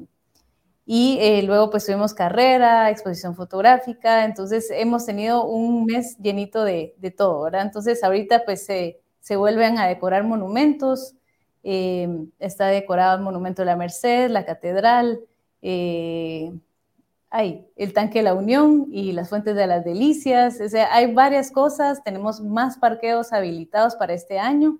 y 0.86 1.18
eh, 1.20 1.43
luego 1.43 1.70
pues 1.70 1.86
tuvimos 1.86 2.14
carrera, 2.14 2.88
exposición 2.91 3.34
fotográfica, 3.34 4.24
entonces 4.24 4.70
hemos 4.70 5.07
tenido 5.07 5.45
un 5.45 5.86
mes 5.86 6.16
llenito 6.18 6.62
de, 6.62 6.95
de 6.99 7.11
todo. 7.11 7.49
Entonces 7.53 8.03
ahorita 8.05 8.45
pues 8.45 8.64
se 8.64 9.36
vuelven 9.36 9.78
a 9.78 9.88
decorar 9.88 10.22
monumentos, 10.22 11.16
eh, 11.62 12.09
está 12.38 12.68
decorado 12.68 13.16
el 13.16 13.22
monumento 13.22 13.62
de 13.62 13.66
la 13.66 13.76
Merced, 13.76 14.30
la 14.30 14.45
catedral, 14.45 15.20
hay 15.63 17.67
el 17.77 17.93
tanque 17.93 18.23
la 18.23 18.35
Unión 18.35 18.89
y 18.91 19.13
las 19.13 19.29
fuentes 19.29 19.55
de 19.55 19.67
las 19.67 19.85
delicias, 19.85 20.61
o 20.61 20.69
sea, 20.69 20.95
hay 20.95 21.13
varias 21.13 21.51
cosas, 21.51 22.03
tenemos 22.03 22.41
más 22.41 22.79
parqueos 22.79 23.33
habilitados 23.33 23.97
para 23.97 24.15
este 24.15 24.39
año 24.39 24.79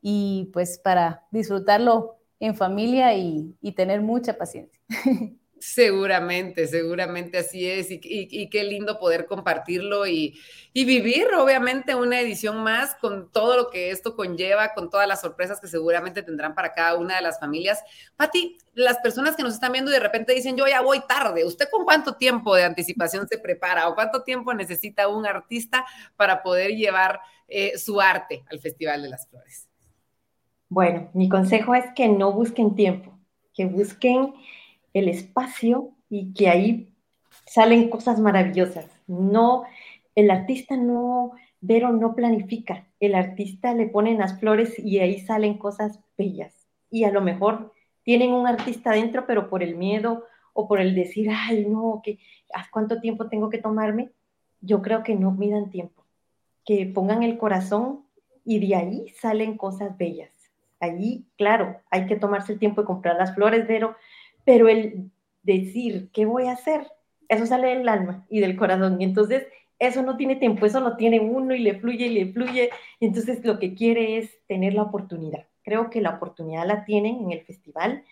y 0.00 0.50
pues 0.52 0.78
para 0.78 1.26
disfrutarlo 1.30 2.16
en 2.40 2.56
familia 2.56 3.14
y, 3.14 3.54
tener 3.76 4.00
mucha 4.00 4.36
paciencia. 4.36 4.80
Seguramente, 5.62 6.66
seguramente 6.66 7.38
así 7.38 7.70
es. 7.70 7.86
Y, 7.88 8.48
qué 8.48 8.64
lindo 8.64 8.98
poder 8.98 9.26
compartirlo 9.26 10.08
y, 10.08 10.36
vivir, 10.74 11.28
obviamente, 11.38 11.94
una 11.94 12.18
edición 12.18 12.64
más 12.64 12.96
con 12.96 13.30
todo 13.30 13.56
lo 13.56 13.70
que 13.70 13.92
esto 13.92 14.16
conlleva, 14.16 14.74
con 14.74 14.90
todas 14.90 15.06
las 15.06 15.20
sorpresas 15.20 15.60
que 15.60 15.68
seguramente 15.68 16.24
tendrán 16.24 16.56
para 16.56 16.72
cada 16.72 16.96
una 16.96 17.14
de 17.14 17.22
las 17.22 17.38
familias. 17.38 17.80
Pati, 18.16 18.58
las 18.74 18.98
personas 18.98 19.36
que 19.36 19.44
nos 19.44 19.54
están 19.54 19.70
viendo 19.70 19.92
y 19.92 19.94
de 19.94 20.00
repente 20.00 20.34
dicen, 20.34 20.56
yo 20.56 20.66
ya 20.66 20.80
voy 20.80 20.98
tarde, 21.06 21.44
¿usted 21.44 21.68
con 21.70 21.84
cuánto 21.84 22.16
tiempo 22.16 22.56
de 22.56 22.64
anticipación 22.64 23.28
se 23.28 23.38
prepara 23.38 23.88
o 23.88 23.94
cuánto 23.94 24.24
tiempo 24.24 24.52
necesita 24.54 25.06
un 25.06 25.26
artista 25.26 25.86
para 26.16 26.42
poder 26.42 26.72
llevar 26.72 27.20
eh, 27.46 27.78
su 27.78 28.00
arte 28.00 28.42
al 28.50 28.58
Festival 28.58 29.00
de 29.00 29.10
las 29.10 29.28
Flores? 29.28 29.68
Bueno, 30.68 31.08
mi 31.14 31.28
consejo 31.28 31.76
es 31.76 31.84
que 31.94 32.08
no 32.08 32.32
busquen 32.32 32.74
tiempo, 32.74 33.16
que 33.54 33.64
busquen 33.64 34.34
el 34.94 35.08
espacio 35.08 35.90
y 36.08 36.32
que 36.34 36.48
ahí 36.48 36.92
salen 37.46 37.88
cosas 37.88 38.20
maravillosas. 38.20 38.86
No, 39.06 39.64
el 40.14 40.30
artista 40.30 40.76
no, 40.76 41.32
Vero 41.60 41.92
no 41.92 42.14
planifica, 42.14 42.88
el 42.98 43.14
artista 43.14 43.72
le 43.72 43.86
ponen 43.86 44.18
las 44.18 44.40
flores 44.40 44.78
y 44.78 44.98
ahí 44.98 45.20
salen 45.20 45.58
cosas 45.58 46.00
bellas. 46.18 46.66
Y 46.90 47.04
a 47.04 47.12
lo 47.12 47.20
mejor 47.20 47.72
tienen 48.02 48.32
un 48.32 48.46
artista 48.46 48.92
dentro, 48.92 49.26
pero 49.26 49.48
por 49.48 49.62
el 49.62 49.76
miedo 49.76 50.24
o 50.54 50.68
por 50.68 50.80
el 50.80 50.94
decir, 50.94 51.30
ay, 51.32 51.64
no, 51.66 52.00
que 52.04 52.18
¿cuánto 52.70 53.00
tiempo 53.00 53.28
tengo 53.28 53.48
que 53.48 53.58
tomarme? 53.58 54.10
Yo 54.60 54.82
creo 54.82 55.02
que 55.02 55.14
no 55.14 55.30
midan 55.30 55.70
tiempo, 55.70 56.04
que 56.64 56.86
pongan 56.86 57.22
el 57.22 57.38
corazón 57.38 58.04
y 58.44 58.58
de 58.66 58.74
ahí 58.74 59.08
salen 59.20 59.56
cosas 59.56 59.96
bellas. 59.96 60.30
Allí, 60.80 61.26
claro, 61.36 61.80
hay 61.90 62.06
que 62.06 62.16
tomarse 62.16 62.52
el 62.52 62.58
tiempo 62.58 62.80
de 62.80 62.88
comprar 62.88 63.16
las 63.16 63.34
flores, 63.34 63.64
pero, 63.68 63.94
pero 64.44 64.68
el 64.68 65.10
decir, 65.42 66.10
¿qué 66.12 66.26
voy 66.26 66.46
a 66.46 66.52
hacer? 66.52 66.86
Eso 67.28 67.46
sale 67.46 67.68
del 67.68 67.88
alma 67.88 68.26
y 68.28 68.40
del 68.40 68.56
corazón. 68.56 69.00
Y 69.00 69.04
entonces, 69.04 69.46
eso 69.78 70.02
no 70.02 70.16
tiene 70.16 70.36
tiempo, 70.36 70.66
eso 70.66 70.80
lo 70.80 70.96
tiene 70.96 71.20
uno 71.20 71.54
y 71.54 71.60
le 71.60 71.78
fluye 71.78 72.06
y 72.06 72.14
le 72.14 72.32
fluye. 72.32 72.70
Y 73.00 73.06
entonces, 73.06 73.44
lo 73.44 73.58
que 73.58 73.74
quiere 73.74 74.18
es 74.18 74.30
tener 74.46 74.74
la 74.74 74.82
oportunidad. 74.82 75.46
Creo 75.62 75.90
que 75.90 76.00
la 76.00 76.10
oportunidad 76.10 76.66
la 76.66 76.84
tienen 76.84 77.20
en 77.24 77.32
el 77.32 77.42
festival, 77.42 78.04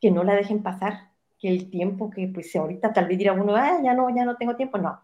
que 0.00 0.10
no 0.10 0.24
la 0.24 0.34
dejen 0.34 0.62
pasar, 0.62 1.10
que 1.38 1.48
el 1.48 1.70
tiempo 1.70 2.10
que, 2.10 2.28
pues, 2.28 2.54
ahorita 2.56 2.92
tal 2.92 3.08
vez 3.08 3.18
dirá 3.18 3.32
uno, 3.32 3.56
ah, 3.56 3.80
ya 3.82 3.94
no, 3.94 4.14
ya 4.14 4.24
no 4.24 4.36
tengo 4.36 4.56
tiempo. 4.56 4.78
No, 4.78 5.00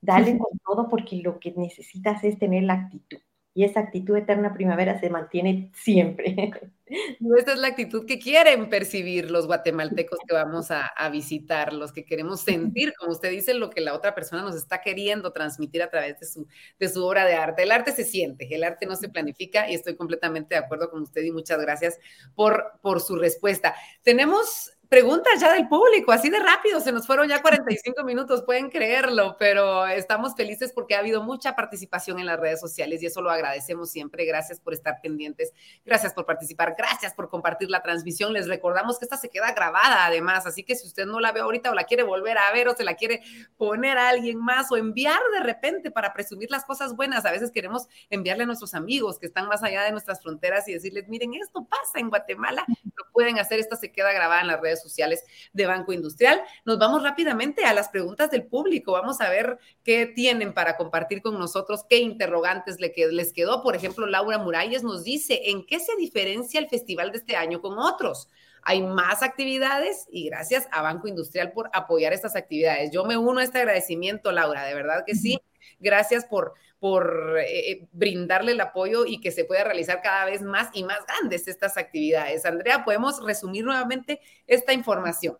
dale 0.00 0.38
con 0.38 0.58
todo 0.64 0.88
porque 0.88 1.16
lo 1.16 1.38
que 1.38 1.52
necesitas 1.56 2.24
es 2.24 2.38
tener 2.38 2.64
la 2.64 2.74
actitud 2.74 3.18
y 3.54 3.64
esa 3.64 3.80
actitud 3.80 4.16
eterna 4.16 4.54
primavera 4.54 5.00
se 5.00 5.10
mantiene 5.10 5.70
siempre. 5.74 6.50
Esta 7.36 7.52
es 7.52 7.58
la 7.58 7.68
actitud 7.68 8.06
que 8.06 8.18
quieren 8.18 8.70
percibir 8.70 9.30
los 9.30 9.46
guatemaltecos 9.46 10.18
que 10.26 10.34
vamos 10.34 10.70
a, 10.70 11.08
visitar, 11.10 11.72
los 11.72 11.92
que 11.92 12.04
queremos 12.04 12.40
sentir, 12.40 12.94
como 12.98 13.12
usted 13.12 13.30
dice, 13.30 13.54
lo 13.54 13.68
que 13.68 13.80
la 13.80 13.94
otra 13.94 14.14
persona 14.14 14.42
nos 14.42 14.54
está 14.54 14.80
queriendo 14.80 15.32
transmitir 15.32 15.82
a 15.82 15.90
través 15.90 16.18
de 16.20 16.26
su, 16.26 16.46
de 16.78 16.88
su 16.88 17.04
obra 17.04 17.24
de 17.26 17.34
arte. 17.34 17.64
El 17.64 17.72
arte 17.72 17.92
se 17.92 18.04
siente, 18.04 18.48
el 18.54 18.64
arte 18.64 18.86
no 18.86 18.96
se 18.96 19.08
planifica 19.08 19.70
y 19.70 19.74
estoy 19.74 19.96
completamente 19.96 20.54
de 20.54 20.60
acuerdo 20.60 20.90
con 20.90 21.02
usted 21.02 21.22
y 21.22 21.32
muchas 21.32 21.60
gracias 21.60 21.98
por, 22.34 22.78
por 22.80 23.00
su 23.00 23.16
respuesta. 23.16 23.74
Tenemos 24.02 24.77
preguntas 24.88 25.38
ya 25.38 25.52
del 25.52 25.68
público, 25.68 26.12
así 26.12 26.30
de 26.30 26.38
rápido, 26.38 26.80
se 26.80 26.92
nos 26.92 27.06
fueron 27.06 27.28
ya 27.28 27.42
45 27.42 28.04
minutos, 28.04 28.42
pueden 28.42 28.70
creerlo, 28.70 29.36
pero 29.38 29.86
estamos 29.86 30.34
felices 30.34 30.72
porque 30.72 30.94
ha 30.94 31.00
habido 31.00 31.22
mucha 31.22 31.54
participación 31.54 32.18
en 32.18 32.26
las 32.26 32.40
redes 32.40 32.58
sociales 32.58 33.02
y 33.02 33.06
eso 33.06 33.20
lo 33.20 33.30
agradecemos 33.30 33.90
siempre. 33.90 34.24
Gracias 34.24 34.60
por 34.60 34.72
estar 34.72 35.00
pendientes, 35.02 35.52
gracias 35.84 36.14
por 36.14 36.24
participar, 36.24 36.74
gracias 36.76 37.12
por 37.12 37.28
compartir 37.28 37.68
la 37.68 37.82
transmisión. 37.82 38.32
Les 38.32 38.48
recordamos 38.48 38.98
que 38.98 39.04
esta 39.04 39.18
se 39.18 39.28
queda 39.28 39.52
grabada 39.52 40.06
además, 40.06 40.46
así 40.46 40.64
que 40.64 40.74
si 40.74 40.86
usted 40.86 41.04
no 41.04 41.20
la 41.20 41.32
ve 41.32 41.40
ahorita 41.40 41.70
o 41.70 41.74
la 41.74 41.84
quiere 41.84 42.02
volver 42.02 42.38
a 42.38 42.50
ver 42.52 42.68
o 42.68 42.74
se 42.74 42.84
la 42.84 42.94
quiere 42.94 43.22
poner 43.58 43.98
a 43.98 44.08
alguien 44.08 44.38
más 44.38 44.72
o 44.72 44.78
enviar 44.78 45.20
de 45.34 45.40
repente 45.40 45.90
para 45.90 46.14
presumir 46.14 46.50
las 46.50 46.64
cosas 46.64 46.96
buenas, 46.96 47.26
a 47.26 47.30
veces 47.30 47.50
queremos 47.50 47.88
enviarle 48.08 48.44
a 48.44 48.46
nuestros 48.46 48.72
amigos 48.72 49.18
que 49.18 49.26
están 49.26 49.48
más 49.48 49.62
allá 49.62 49.82
de 49.82 49.92
nuestras 49.92 50.22
fronteras 50.22 50.66
y 50.66 50.72
decirles, 50.72 51.08
miren, 51.08 51.34
esto 51.34 51.66
pasa 51.68 51.98
en 51.98 52.08
Guatemala, 52.08 52.64
lo 52.84 53.12
pueden 53.12 53.38
hacer, 53.38 53.60
esta 53.60 53.76
se 53.76 53.92
queda 53.92 54.12
grabada 54.12 54.40
en 54.40 54.46
las 54.46 54.60
redes 54.60 54.77
sociales 54.82 55.24
de 55.52 55.66
Banco 55.66 55.92
Industrial. 55.92 56.40
Nos 56.64 56.78
vamos 56.78 57.02
rápidamente 57.02 57.64
a 57.64 57.74
las 57.74 57.88
preguntas 57.88 58.30
del 58.30 58.46
público. 58.46 58.92
Vamos 58.92 59.20
a 59.20 59.30
ver 59.30 59.58
qué 59.84 60.06
tienen 60.06 60.52
para 60.52 60.76
compartir 60.76 61.22
con 61.22 61.38
nosotros, 61.38 61.84
qué 61.88 61.98
interrogantes 61.98 62.78
les 62.80 63.32
quedó. 63.32 63.62
Por 63.62 63.76
ejemplo, 63.76 64.06
Laura 64.06 64.38
Muralles 64.38 64.82
nos 64.82 65.04
dice, 65.04 65.50
¿en 65.50 65.64
qué 65.66 65.80
se 65.80 65.96
diferencia 65.96 66.60
el 66.60 66.68
festival 66.68 67.12
de 67.12 67.18
este 67.18 67.36
año 67.36 67.60
con 67.60 67.78
otros? 67.78 68.28
hay 68.68 68.82
más 68.82 69.22
actividades 69.22 70.06
y 70.10 70.26
gracias 70.28 70.68
a 70.70 70.82
Banco 70.82 71.08
Industrial 71.08 71.52
por 71.52 71.70
apoyar 71.72 72.12
estas 72.12 72.36
actividades. 72.36 72.90
Yo 72.90 73.04
me 73.04 73.16
uno 73.16 73.40
a 73.40 73.44
este 73.44 73.60
agradecimiento, 73.60 74.30
Laura, 74.30 74.64
de 74.64 74.74
verdad 74.74 75.04
que 75.06 75.14
sí. 75.14 75.40
Gracias 75.80 76.26
por, 76.26 76.52
por 76.80 77.38
eh, 77.38 77.70
eh, 77.70 77.88
brindarle 77.92 78.52
el 78.52 78.60
apoyo 78.60 79.04
y 79.06 79.20
que 79.20 79.30
se 79.30 79.44
pueda 79.44 79.64
realizar 79.64 80.00
cada 80.02 80.24
vez 80.26 80.42
más 80.42 80.68
y 80.72 80.84
más 80.84 80.98
grandes 81.06 81.48
estas 81.48 81.76
actividades. 81.76 82.44
Andrea, 82.44 82.84
¿podemos 82.84 83.24
resumir 83.24 83.64
nuevamente 83.64 84.20
esta 84.46 84.72
información? 84.72 85.36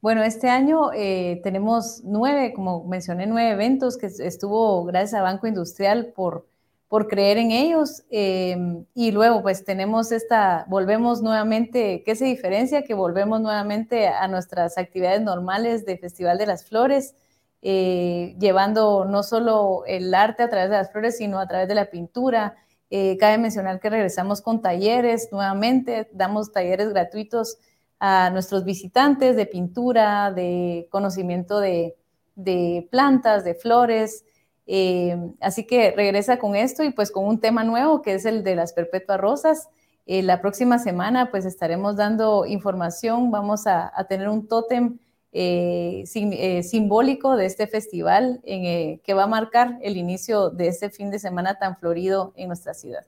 Bueno, 0.00 0.22
este 0.22 0.48
año 0.48 0.92
eh, 0.92 1.40
tenemos 1.42 2.02
nueve, 2.04 2.52
como 2.54 2.84
mencioné, 2.84 3.26
nueve 3.26 3.52
eventos 3.52 3.96
que 3.96 4.06
estuvo 4.06 4.84
gracias 4.84 5.14
a 5.14 5.22
Banco 5.22 5.46
Industrial 5.46 6.12
por, 6.14 6.46
por 6.88 7.08
creer 7.08 7.38
en 7.38 7.50
ellos. 7.50 8.04
y 8.10 9.10
luego, 9.12 9.42
pues 9.42 9.64
tenemos 9.64 10.12
esta, 10.12 10.66
volvemos 10.68 11.22
nuevamente, 11.22 12.02
¿qué 12.04 12.16
se 12.16 12.26
diferencia? 12.26 12.84
Que 12.84 12.92
volvemos 12.92 13.40
nuevamente 13.40 14.06
a 14.08 14.28
nuestras 14.28 14.76
actividades 14.76 15.22
normales 15.22 15.86
de 15.86 15.96
Festival 15.96 16.36
de 16.36 16.46
las 16.46 16.66
Flores. 16.66 17.14
Eh, 17.66 18.36
llevando 18.38 19.06
no 19.06 19.22
solo 19.22 19.84
el 19.86 20.12
arte 20.12 20.42
a 20.42 20.50
través 20.50 20.68
de 20.68 20.76
las 20.76 20.92
flores, 20.92 21.16
sino 21.16 21.38
a 21.40 21.48
través 21.48 21.66
de 21.66 21.74
la 21.74 21.86
pintura. 21.86 22.56
Eh, 22.90 23.16
cabe 23.16 23.38
mencionar 23.38 23.80
que 23.80 23.88
regresamos 23.88 24.42
con 24.42 24.60
talleres 24.60 25.30
nuevamente, 25.32 26.10
damos 26.12 26.52
talleres 26.52 26.90
gratuitos 26.90 27.56
a 27.98 28.28
nuestros 28.28 28.66
visitantes 28.66 29.34
de 29.34 29.46
pintura, 29.46 30.30
de 30.30 30.88
conocimiento 30.90 31.58
de, 31.58 31.96
plantas, 32.90 33.44
de 33.44 33.54
flores. 33.54 34.26
Eh, 34.66 35.16
así 35.40 35.66
que 35.66 35.92
regresa 35.92 36.38
con 36.38 36.56
esto 36.56 36.84
y 36.84 36.90
pues 36.90 37.10
con 37.10 37.24
un 37.24 37.40
tema 37.40 37.64
nuevo 37.64 38.02
que 38.02 38.12
es 38.12 38.26
el 38.26 38.44
de 38.44 38.56
las 38.56 38.74
perpetuas 38.74 39.18
rosas. 39.18 39.68
la 40.04 40.42
próxima 40.42 40.78
semana 40.78 41.30
pues 41.30 41.46
estaremos 41.46 41.96
dando 41.96 42.44
información, 42.44 43.30
vamos 43.30 43.66
a, 43.66 43.90
a 43.98 44.04
tener 44.04 44.28
un 44.28 44.46
tótem 44.48 44.98
eh, 45.36 46.04
eh, 46.14 46.62
simbólico 46.62 47.34
de 47.34 47.46
este 47.46 47.66
festival 47.66 48.40
eh, 48.44 49.00
que 49.02 49.14
va 49.14 49.24
a 49.24 49.26
marcar 49.26 49.78
el 49.82 49.96
inicio 49.96 50.50
de 50.50 50.68
este 50.68 50.90
fin 50.90 51.10
de 51.10 51.18
semana 51.18 51.58
tan 51.58 51.76
florido 51.76 52.32
en 52.36 52.46
nuestra 52.46 52.72
ciudad. 52.72 53.04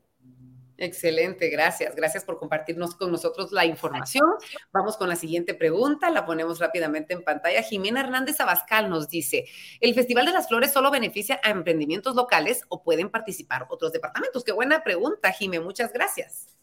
Excelente, 0.77 1.49
gracias. 1.51 1.95
Gracias 1.95 2.25
por 2.25 2.41
compartirnos 2.41 2.97
con 2.97 3.13
nosotros 3.13 3.53
la 3.53 3.65
información. 3.65 4.27
Vamos 4.73 4.97
con 4.97 5.09
la 5.09 5.15
siguiente 5.15 5.55
pregunta, 5.55 6.11
la 6.11 6.27
ponemos 6.27 6.59
rápidamente 6.59 7.15
en 7.15 7.23
pantalla. 7.23 7.63
Jimena 7.63 8.01
Hernández 8.01 8.41
Abascal 8.41 8.91
nos 8.91 9.09
dice, 9.09 9.45
¿el 9.81 9.95
Festival 9.95 10.27
de 10.27 10.33
las 10.33 10.49
Flores 10.49 10.73
solo 10.73 10.91
beneficia 10.91 11.41
a 11.45 11.51
emprendimientos 11.51 12.17
locales 12.17 12.65
o 12.69 12.83
pueden 12.83 13.09
participar 13.09 13.69
otros 13.71 13.93
departamentos? 13.93 14.43
Qué 14.43 14.51
buena 14.51 14.83
pregunta, 14.83 15.31
Jimé, 15.31 15.61
muchas 15.61 15.93
gracias. 15.93 16.56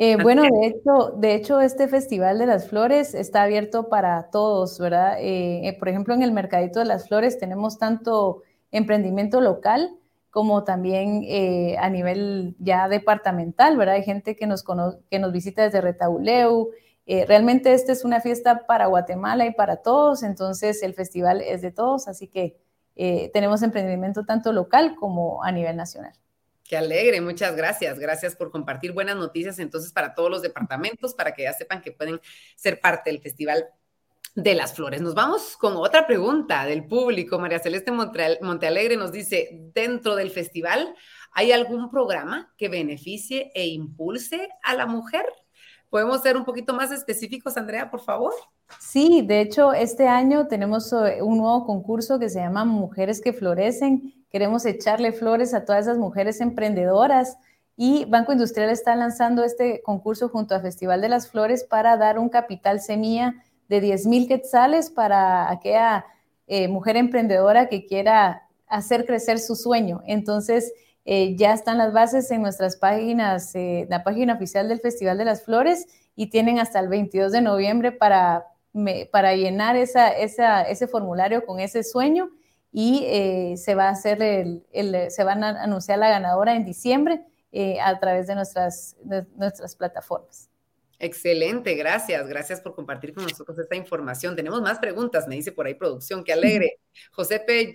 Eh, 0.00 0.16
bueno, 0.22 0.42
de 0.42 0.66
hecho, 0.68 1.12
de 1.16 1.34
hecho, 1.34 1.60
este 1.60 1.88
Festival 1.88 2.38
de 2.38 2.46
las 2.46 2.68
Flores 2.68 3.14
está 3.14 3.42
abierto 3.42 3.88
para 3.88 4.30
todos, 4.30 4.78
¿verdad? 4.78 5.18
Eh, 5.18 5.66
eh, 5.66 5.76
por 5.76 5.88
ejemplo, 5.88 6.14
en 6.14 6.22
el 6.22 6.30
Mercadito 6.30 6.78
de 6.78 6.84
las 6.84 7.08
Flores 7.08 7.36
tenemos 7.40 7.78
tanto 7.78 8.42
emprendimiento 8.70 9.40
local 9.40 9.96
como 10.30 10.62
también 10.62 11.24
a 11.80 11.90
nivel 11.90 12.54
ya 12.60 12.86
departamental, 12.88 13.76
¿verdad? 13.76 13.96
Hay 13.96 14.04
gente 14.04 14.36
que 14.36 14.46
nos, 14.46 14.64
que 15.10 15.18
nos 15.18 15.32
visita 15.32 15.62
desde 15.62 15.80
Retauleu. 15.80 16.70
realmente 17.26 17.72
esta 17.72 17.92
es 17.92 18.04
una 18.04 18.20
fiesta 18.20 18.66
para 18.66 18.86
Guatemala 18.86 19.46
y 19.46 19.54
para 19.54 19.78
todos, 19.78 20.22
entonces 20.22 20.82
el 20.82 20.94
festival 20.94 21.40
es 21.40 21.62
de 21.62 21.72
todos, 21.72 22.06
así 22.06 22.28
que 22.28 22.60
tenemos 23.32 23.62
emprendimiento 23.62 24.24
tanto 24.26 24.52
local 24.52 24.94
como 24.96 25.42
a 25.42 25.50
nivel 25.50 25.76
nacional. 25.76 26.12
Qué 26.68 26.76
alegre, 26.76 27.22
muchas 27.22 27.56
gracias. 27.56 27.98
Gracias 27.98 28.36
por 28.36 28.50
compartir 28.50 28.92
buenas 28.92 29.16
noticias 29.16 29.58
entonces 29.58 29.90
para 29.90 30.14
todos 30.14 30.30
los 30.30 30.42
departamentos, 30.42 31.14
para 31.14 31.32
que 31.32 31.44
ya 31.44 31.54
sepan 31.54 31.80
que 31.80 31.92
pueden 31.92 32.20
ser 32.56 32.78
parte 32.78 33.08
del 33.08 33.22
Festival 33.22 33.64
de 34.34 34.54
las 34.54 34.74
Flores. 34.74 35.00
Nos 35.00 35.14
vamos 35.14 35.56
con 35.56 35.76
otra 35.76 36.06
pregunta 36.06 36.66
del 36.66 36.86
público. 36.86 37.38
María 37.38 37.58
Celeste 37.58 37.90
Montealegre 37.90 38.98
nos 38.98 39.12
dice, 39.12 39.48
dentro 39.74 40.14
del 40.14 40.30
festival, 40.30 40.94
¿hay 41.32 41.52
algún 41.52 41.90
programa 41.90 42.52
que 42.58 42.68
beneficie 42.68 43.50
e 43.54 43.68
impulse 43.68 44.50
a 44.62 44.74
la 44.74 44.84
mujer? 44.84 45.24
¿Podemos 45.88 46.20
ser 46.20 46.36
un 46.36 46.44
poquito 46.44 46.74
más 46.74 46.92
específicos, 46.92 47.56
Andrea, 47.56 47.90
por 47.90 48.00
favor? 48.00 48.34
Sí, 48.78 49.22
de 49.26 49.40
hecho, 49.40 49.72
este 49.72 50.06
año 50.06 50.46
tenemos 50.48 50.92
eh, 50.92 51.22
un 51.22 51.38
nuevo 51.38 51.64
concurso 51.64 52.18
que 52.18 52.28
se 52.28 52.40
llama 52.40 52.66
Mujeres 52.66 53.22
que 53.22 53.32
Florecen. 53.32 54.17
Queremos 54.30 54.66
echarle 54.66 55.12
flores 55.12 55.54
a 55.54 55.64
todas 55.64 55.86
esas 55.86 55.98
mujeres 55.98 56.40
emprendedoras 56.40 57.38
y 57.76 58.04
Banco 58.06 58.32
Industrial 58.32 58.68
está 58.70 58.94
lanzando 58.96 59.44
este 59.44 59.82
concurso 59.82 60.28
junto 60.28 60.54
a 60.54 60.60
Festival 60.60 61.00
de 61.00 61.08
las 61.08 61.30
Flores 61.30 61.64
para 61.64 61.96
dar 61.96 62.18
un 62.18 62.28
capital 62.28 62.80
semilla 62.80 63.36
de 63.68 63.80
10 63.80 64.06
mil 64.06 64.26
quetzales 64.26 64.90
para 64.90 65.50
aquella 65.50 66.04
eh, 66.46 66.68
mujer 66.68 66.96
emprendedora 66.96 67.68
que 67.68 67.86
quiera 67.86 68.48
hacer 68.66 69.06
crecer 69.06 69.38
su 69.38 69.54
sueño. 69.54 70.02
Entonces, 70.06 70.72
eh, 71.04 71.36
ya 71.36 71.54
están 71.54 71.78
las 71.78 71.92
bases 71.92 72.30
en 72.30 72.42
nuestras 72.42 72.76
páginas, 72.76 73.54
eh, 73.54 73.86
la 73.88 74.02
página 74.02 74.34
oficial 74.34 74.68
del 74.68 74.80
Festival 74.80 75.16
de 75.16 75.24
las 75.24 75.44
Flores 75.44 75.86
y 76.16 76.30
tienen 76.30 76.58
hasta 76.58 76.80
el 76.80 76.88
22 76.88 77.32
de 77.32 77.40
noviembre 77.40 77.92
para, 77.92 78.46
para 79.12 79.36
llenar 79.36 79.76
ese 79.76 80.86
formulario 80.88 81.46
con 81.46 81.60
ese 81.60 81.84
sueño 81.84 82.28
y 82.72 83.04
eh, 83.06 83.56
se 83.56 83.74
va 83.74 83.88
a 83.88 83.90
hacer 83.90 84.22
el, 84.22 85.10
se 85.10 85.24
van 85.24 85.44
a 85.44 85.62
anunciar 85.62 85.98
la 85.98 86.10
ganadora 86.10 86.54
en 86.54 86.64
diciembre 86.64 87.24
a 87.82 87.98
través 87.98 88.26
de 88.26 88.34
nuestras, 88.34 88.96
de 89.02 89.26
nuestras 89.36 89.74
plataformas. 89.74 90.48
Excelente, 91.00 91.74
gracias. 91.76 92.26
Gracias 92.26 92.60
por 92.60 92.74
compartir 92.74 93.14
con 93.14 93.22
nosotros 93.22 93.56
esta 93.58 93.76
información. 93.76 94.34
Tenemos 94.34 94.60
más 94.60 94.80
preguntas, 94.80 95.28
me 95.28 95.36
dice 95.36 95.52
por 95.52 95.66
ahí 95.66 95.74
producción, 95.74 96.24
qué 96.24 96.32
alegre. 96.32 96.80
José 97.12 97.38
P. 97.38 97.72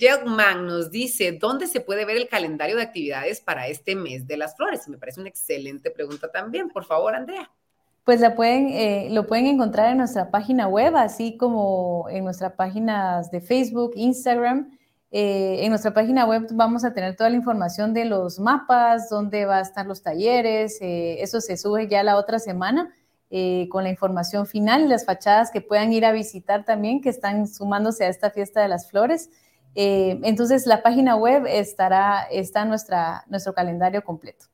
Nos 0.57 0.91
dice, 0.91 1.31
¿dónde 1.31 1.67
se 1.67 1.79
puede 1.79 2.03
ver 2.03 2.17
el 2.17 2.27
calendario 2.27 2.75
de 2.75 2.83
actividades 2.83 3.39
para 3.39 3.67
este 3.67 3.95
mes 3.95 4.27
de 4.27 4.35
las 4.35 4.57
flores? 4.57 4.89
Me 4.89 4.97
parece 4.97 5.21
una 5.21 5.29
excelente 5.29 5.89
pregunta 5.89 6.29
también. 6.29 6.69
Por 6.69 6.83
favor, 6.83 7.15
Andrea. 7.15 7.49
Pues 8.03 8.19
la 8.19 8.35
pueden, 8.35 8.67
eh, 8.67 9.07
lo 9.11 9.25
pueden 9.25 9.47
encontrar 9.47 9.91
en 9.91 9.99
nuestra 9.99 10.29
página 10.29 10.67
web, 10.67 10.93
así 10.97 11.37
como 11.37 12.07
en 12.09 12.25
nuestras 12.25 12.51
páginas 12.53 13.31
de 13.31 13.39
Facebook, 13.39 13.93
Instagram. 13.95 14.77
En 15.15 15.69
nuestra 15.69 15.93
página 15.93 16.25
web 16.25 16.47
vamos 16.53 16.83
a 16.83 16.91
tener 16.91 17.15
toda 17.15 17.29
la 17.29 17.35
información 17.35 17.93
de 17.93 18.05
los 18.05 18.39
mapas, 18.39 19.09
dónde 19.09 19.45
va 19.45 19.57
a 19.57 19.61
estar 19.61 19.85
los 19.85 20.01
talleres, 20.01 20.79
eso 20.81 21.39
se 21.39 21.55
sube 21.55 21.87
ya 21.87 22.01
la 22.01 22.17
otra 22.17 22.39
semana. 22.39 22.91
con 23.69 23.83
la 23.83 23.89
información 23.89 24.45
final 24.47 24.89
las 24.89 25.05
fachadas 25.05 25.51
que 25.51 25.61
puedan 25.61 25.93
ir 25.93 26.05
a 26.05 26.11
visitar 26.11 26.65
también, 26.65 26.99
que 27.01 27.09
están 27.09 27.47
sumándose 27.47 28.05
a 28.05 28.09
esta 28.09 28.31
fiesta 28.31 28.61
de 28.61 28.67
las 28.67 28.89
flores. 28.89 29.29
entonces, 29.75 30.65
la 30.65 30.81
página 30.81 31.15
web 31.15 31.45
estará, 31.47 32.23
está 32.31 32.65
nuestra, 32.65 33.23
nuestro 33.27 33.53
calendario 33.53 34.03
completo. 34.03 34.52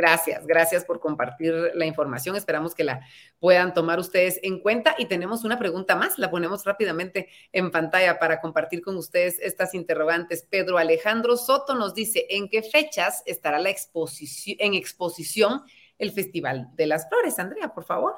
Gracias, 0.00 0.46
gracias 0.46 0.86
por 0.86 0.98
compartir 0.98 1.52
la 1.74 1.84
información. 1.84 2.34
Esperamos 2.34 2.74
que 2.74 2.84
la 2.84 3.06
puedan 3.38 3.74
tomar 3.74 3.98
ustedes 3.98 4.40
en 4.42 4.60
cuenta. 4.60 4.94
Y 4.96 5.04
tenemos 5.04 5.44
una 5.44 5.58
pregunta 5.58 5.94
más, 5.94 6.18
la 6.18 6.30
ponemos 6.30 6.64
rápidamente 6.64 7.28
en 7.52 7.70
pantalla 7.70 8.18
para 8.18 8.40
compartir 8.40 8.80
con 8.80 8.96
ustedes 8.96 9.38
estas 9.40 9.74
interrogantes. 9.74 10.46
Pedro 10.48 10.78
Alejandro 10.78 11.36
Soto 11.36 11.74
nos 11.74 11.92
dice, 11.92 12.24
¿en 12.30 12.48
qué 12.48 12.62
fechas 12.62 13.22
estará 13.26 13.58
la 13.58 13.68
exposición, 13.68 14.56
en 14.58 14.72
exposición 14.72 15.64
el 15.98 16.12
Festival 16.12 16.70
de 16.76 16.86
las 16.86 17.06
Flores? 17.06 17.38
Andrea, 17.38 17.74
por 17.74 17.84
favor. 17.84 18.14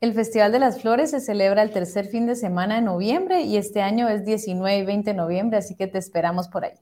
El 0.00 0.14
Festival 0.14 0.50
de 0.50 0.58
las 0.58 0.82
Flores 0.82 1.12
se 1.12 1.20
celebra 1.20 1.62
el 1.62 1.70
tercer 1.70 2.06
fin 2.06 2.26
de 2.26 2.34
semana 2.34 2.74
de 2.74 2.82
noviembre 2.82 3.42
y 3.42 3.58
este 3.58 3.80
año 3.80 4.08
es 4.08 4.24
19 4.24 4.76
y 4.76 4.84
20 4.84 5.10
de 5.10 5.16
noviembre, 5.16 5.58
así 5.58 5.76
que 5.76 5.86
te 5.86 5.98
esperamos 5.98 6.48
por 6.48 6.64
ahí. 6.64 6.74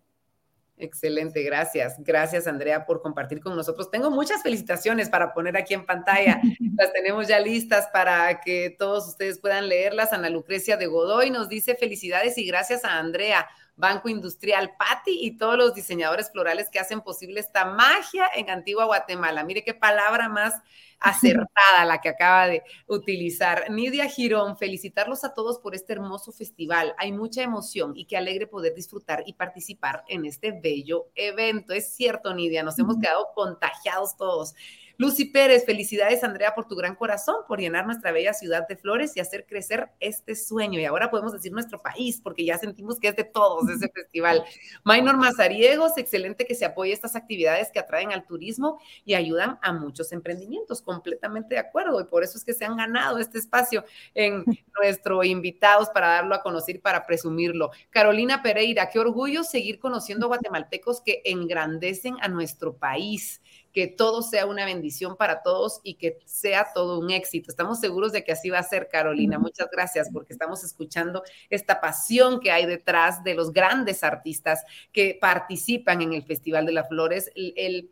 Excelente, 0.80 1.42
gracias. 1.42 1.96
Gracias, 1.98 2.46
Andrea, 2.46 2.86
por 2.86 3.02
compartir 3.02 3.40
con 3.40 3.54
nosotros. 3.54 3.90
Tengo 3.90 4.10
muchas 4.10 4.42
felicitaciones 4.42 5.10
para 5.10 5.34
poner 5.34 5.56
aquí 5.56 5.74
en 5.74 5.84
pantalla. 5.84 6.40
Las 6.76 6.92
tenemos 6.92 7.28
ya 7.28 7.38
listas 7.38 7.88
para 7.92 8.40
que 8.40 8.74
todos 8.78 9.06
ustedes 9.06 9.38
puedan 9.38 9.68
leerlas. 9.68 10.14
Ana 10.14 10.30
Lucrecia 10.30 10.78
de 10.78 10.86
Godoy 10.86 11.30
nos 11.30 11.50
dice 11.50 11.74
felicidades 11.74 12.38
y 12.38 12.46
gracias 12.46 12.84
a 12.84 12.98
Andrea, 12.98 13.46
Banco 13.76 14.08
Industrial, 14.08 14.72
Patti 14.78 15.18
y 15.20 15.36
todos 15.36 15.58
los 15.58 15.74
diseñadores 15.74 16.30
florales 16.30 16.70
que 16.70 16.80
hacen 16.80 17.02
posible 17.02 17.40
esta 17.40 17.66
magia 17.66 18.24
en 18.34 18.48
Antigua 18.48 18.86
Guatemala. 18.86 19.44
Mire 19.44 19.62
qué 19.62 19.74
palabra 19.74 20.30
más 20.30 20.54
acertada 21.00 21.84
la 21.86 22.00
que 22.00 22.10
acaba 22.10 22.46
de 22.46 22.62
utilizar. 22.86 23.70
Nidia 23.70 24.08
Girón, 24.08 24.56
felicitarlos 24.56 25.24
a 25.24 25.34
todos 25.34 25.58
por 25.58 25.74
este 25.74 25.94
hermoso 25.94 26.30
festival. 26.32 26.94
Hay 26.98 27.12
mucha 27.12 27.42
emoción 27.42 27.92
y 27.96 28.04
qué 28.04 28.16
alegre 28.16 28.46
poder 28.46 28.74
disfrutar 28.74 29.22
y 29.26 29.32
participar 29.32 30.04
en 30.08 30.26
este 30.26 30.52
bello 30.52 31.06
evento. 31.14 31.72
Es 31.72 31.94
cierto, 31.94 32.34
Nidia, 32.34 32.62
nos 32.62 32.78
hemos 32.78 32.98
quedado 32.98 33.28
contagiados 33.34 34.16
todos. 34.16 34.54
Lucy 35.00 35.24
Pérez, 35.24 35.64
felicidades 35.64 36.22
Andrea 36.22 36.54
por 36.54 36.68
tu 36.68 36.76
gran 36.76 36.94
corazón, 36.94 37.36
por 37.48 37.58
llenar 37.58 37.86
nuestra 37.86 38.12
bella 38.12 38.34
ciudad 38.34 38.68
de 38.68 38.76
flores 38.76 39.16
y 39.16 39.20
hacer 39.20 39.46
crecer 39.46 39.88
este 39.98 40.36
sueño. 40.36 40.78
Y 40.78 40.84
ahora 40.84 41.10
podemos 41.10 41.32
decir 41.32 41.52
nuestro 41.52 41.80
país, 41.80 42.20
porque 42.22 42.44
ya 42.44 42.58
sentimos 42.58 43.00
que 43.00 43.08
es 43.08 43.16
de 43.16 43.24
todos 43.24 43.66
ese 43.70 43.88
festival. 43.94 44.44
Maynor 44.84 45.16
Mazariegos, 45.16 45.96
excelente 45.96 46.44
que 46.44 46.54
se 46.54 46.66
apoye 46.66 46.92
estas 46.92 47.16
actividades 47.16 47.70
que 47.72 47.78
atraen 47.78 48.12
al 48.12 48.26
turismo 48.26 48.78
y 49.06 49.14
ayudan 49.14 49.58
a 49.62 49.72
muchos 49.72 50.12
emprendimientos. 50.12 50.82
Completamente 50.82 51.54
de 51.54 51.60
acuerdo. 51.60 51.98
Y 51.98 52.04
por 52.04 52.22
eso 52.22 52.36
es 52.36 52.44
que 52.44 52.52
se 52.52 52.66
han 52.66 52.76
ganado 52.76 53.16
este 53.16 53.38
espacio 53.38 53.86
en 54.12 54.44
nuestro 54.78 55.24
invitados 55.24 55.88
para 55.94 56.08
darlo 56.08 56.34
a 56.34 56.42
conocer, 56.42 56.78
para 56.82 57.06
presumirlo. 57.06 57.70
Carolina 57.88 58.42
Pereira, 58.42 58.90
qué 58.90 58.98
orgullo 58.98 59.44
seguir 59.44 59.78
conociendo 59.78 60.28
guatemaltecos 60.28 61.00
que 61.00 61.22
engrandecen 61.24 62.16
a 62.20 62.28
nuestro 62.28 62.76
país 62.76 63.39
que 63.72 63.86
todo 63.86 64.22
sea 64.22 64.46
una 64.46 64.64
bendición 64.64 65.16
para 65.16 65.42
todos 65.42 65.80
y 65.82 65.94
que 65.94 66.18
sea 66.24 66.68
todo 66.74 66.98
un 66.98 67.10
éxito. 67.10 67.50
Estamos 67.50 67.80
seguros 67.80 68.12
de 68.12 68.24
que 68.24 68.32
así 68.32 68.50
va 68.50 68.58
a 68.58 68.62
ser, 68.62 68.88
Carolina. 68.88 69.38
Muchas 69.38 69.68
gracias 69.70 70.08
porque 70.12 70.32
estamos 70.32 70.64
escuchando 70.64 71.22
esta 71.48 71.80
pasión 71.80 72.40
que 72.40 72.50
hay 72.50 72.66
detrás 72.66 73.22
de 73.22 73.34
los 73.34 73.52
grandes 73.52 74.02
artistas 74.02 74.64
que 74.92 75.16
participan 75.20 76.02
en 76.02 76.12
el 76.12 76.24
Festival 76.24 76.66
de 76.66 76.72
las 76.72 76.88
Flores. 76.88 77.30
el 77.34 77.90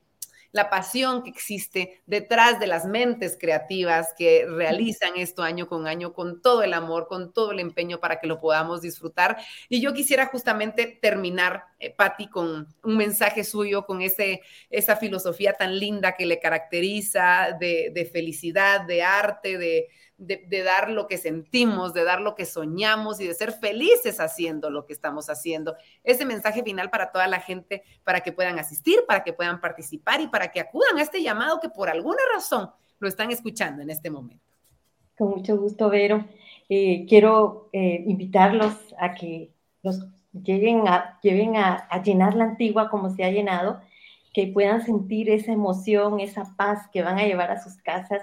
la 0.52 0.70
pasión 0.70 1.22
que 1.22 1.30
existe 1.30 2.00
detrás 2.06 2.58
de 2.60 2.66
las 2.66 2.86
mentes 2.86 3.36
creativas 3.38 4.14
que 4.16 4.46
realizan 4.46 5.16
esto 5.16 5.42
año 5.42 5.68
con 5.68 5.86
año 5.86 6.12
con 6.12 6.40
todo 6.40 6.62
el 6.62 6.74
amor, 6.74 7.06
con 7.08 7.32
todo 7.32 7.52
el 7.52 7.60
empeño 7.60 8.00
para 8.00 8.20
que 8.20 8.26
lo 8.26 8.40
podamos 8.40 8.80
disfrutar. 8.80 9.36
Y 9.68 9.80
yo 9.80 9.92
quisiera 9.92 10.26
justamente 10.26 10.98
terminar, 11.00 11.64
eh, 11.78 11.94
Patti, 11.94 12.28
con 12.28 12.74
un 12.82 12.96
mensaje 12.96 13.44
suyo, 13.44 13.84
con 13.84 14.02
ese, 14.02 14.42
esa 14.70 14.96
filosofía 14.96 15.52
tan 15.52 15.78
linda 15.78 16.12
que 16.16 16.26
le 16.26 16.40
caracteriza 16.40 17.56
de 17.58 18.10
felicidad, 18.12 18.82
de 18.82 19.02
arte, 19.02 19.58
de 19.58 19.88
de, 20.18 20.62
dar 20.64 20.90
lo 20.90 21.06
que 21.06 21.16
sentimos, 21.16 21.94
de 21.94 22.02
dar 22.02 22.20
lo 22.20 22.34
que 22.34 22.44
soñamos 22.44 23.20
y 23.20 23.26
de 23.26 23.34
ser 23.34 23.52
felices 23.52 24.18
haciendo 24.18 24.68
lo 24.68 24.84
que 24.84 24.92
estamos 24.92 25.30
haciendo. 25.30 25.76
Ese 26.02 26.26
mensaje 26.26 26.62
final 26.62 26.90
para 26.90 27.12
toda 27.12 27.28
la 27.28 27.40
gente, 27.40 27.84
para 28.04 28.20
que 28.20 28.32
puedan 28.32 28.58
asistir, 28.58 29.00
para 29.06 29.22
que 29.22 29.32
puedan 29.32 29.60
participar 29.60 30.20
y 30.20 30.26
para 30.26 30.50
que 30.50 30.60
acudan 30.60 30.98
a 30.98 31.02
este 31.02 31.22
llamado 31.22 31.60
que 31.60 31.68
por 31.68 31.88
alguna 31.88 32.20
razón 32.34 32.70
lo 32.98 33.08
están 33.08 33.30
escuchando 33.30 33.80
en 33.80 33.90
este 33.90 34.10
momento. 34.10 34.44
Con 35.16 35.30
mucho 35.30 35.56
gusto, 35.56 35.88
Vero. 35.88 36.24
Eh, 36.68 37.06
quiero 37.08 37.70
eh, 37.72 38.04
invitarlos 38.06 38.74
a 38.98 39.14
que 39.14 39.52
los 39.82 40.04
lleguen 40.32 40.86
a, 40.86 41.20
llenar 41.22 42.34
la 42.34 42.44
antigua 42.44 42.90
como 42.90 43.10
se 43.10 43.24
ha 43.24 43.30
llenado, 43.30 43.80
que 44.34 44.48
puedan 44.48 44.84
sentir 44.84 45.30
esa 45.30 45.52
emoción, 45.52 46.20
esa 46.20 46.54
paz 46.56 46.88
que 46.92 47.02
van 47.02 47.18
a 47.18 47.24
llevar 47.24 47.50
a 47.50 47.62
sus 47.62 47.76
casas 47.76 48.22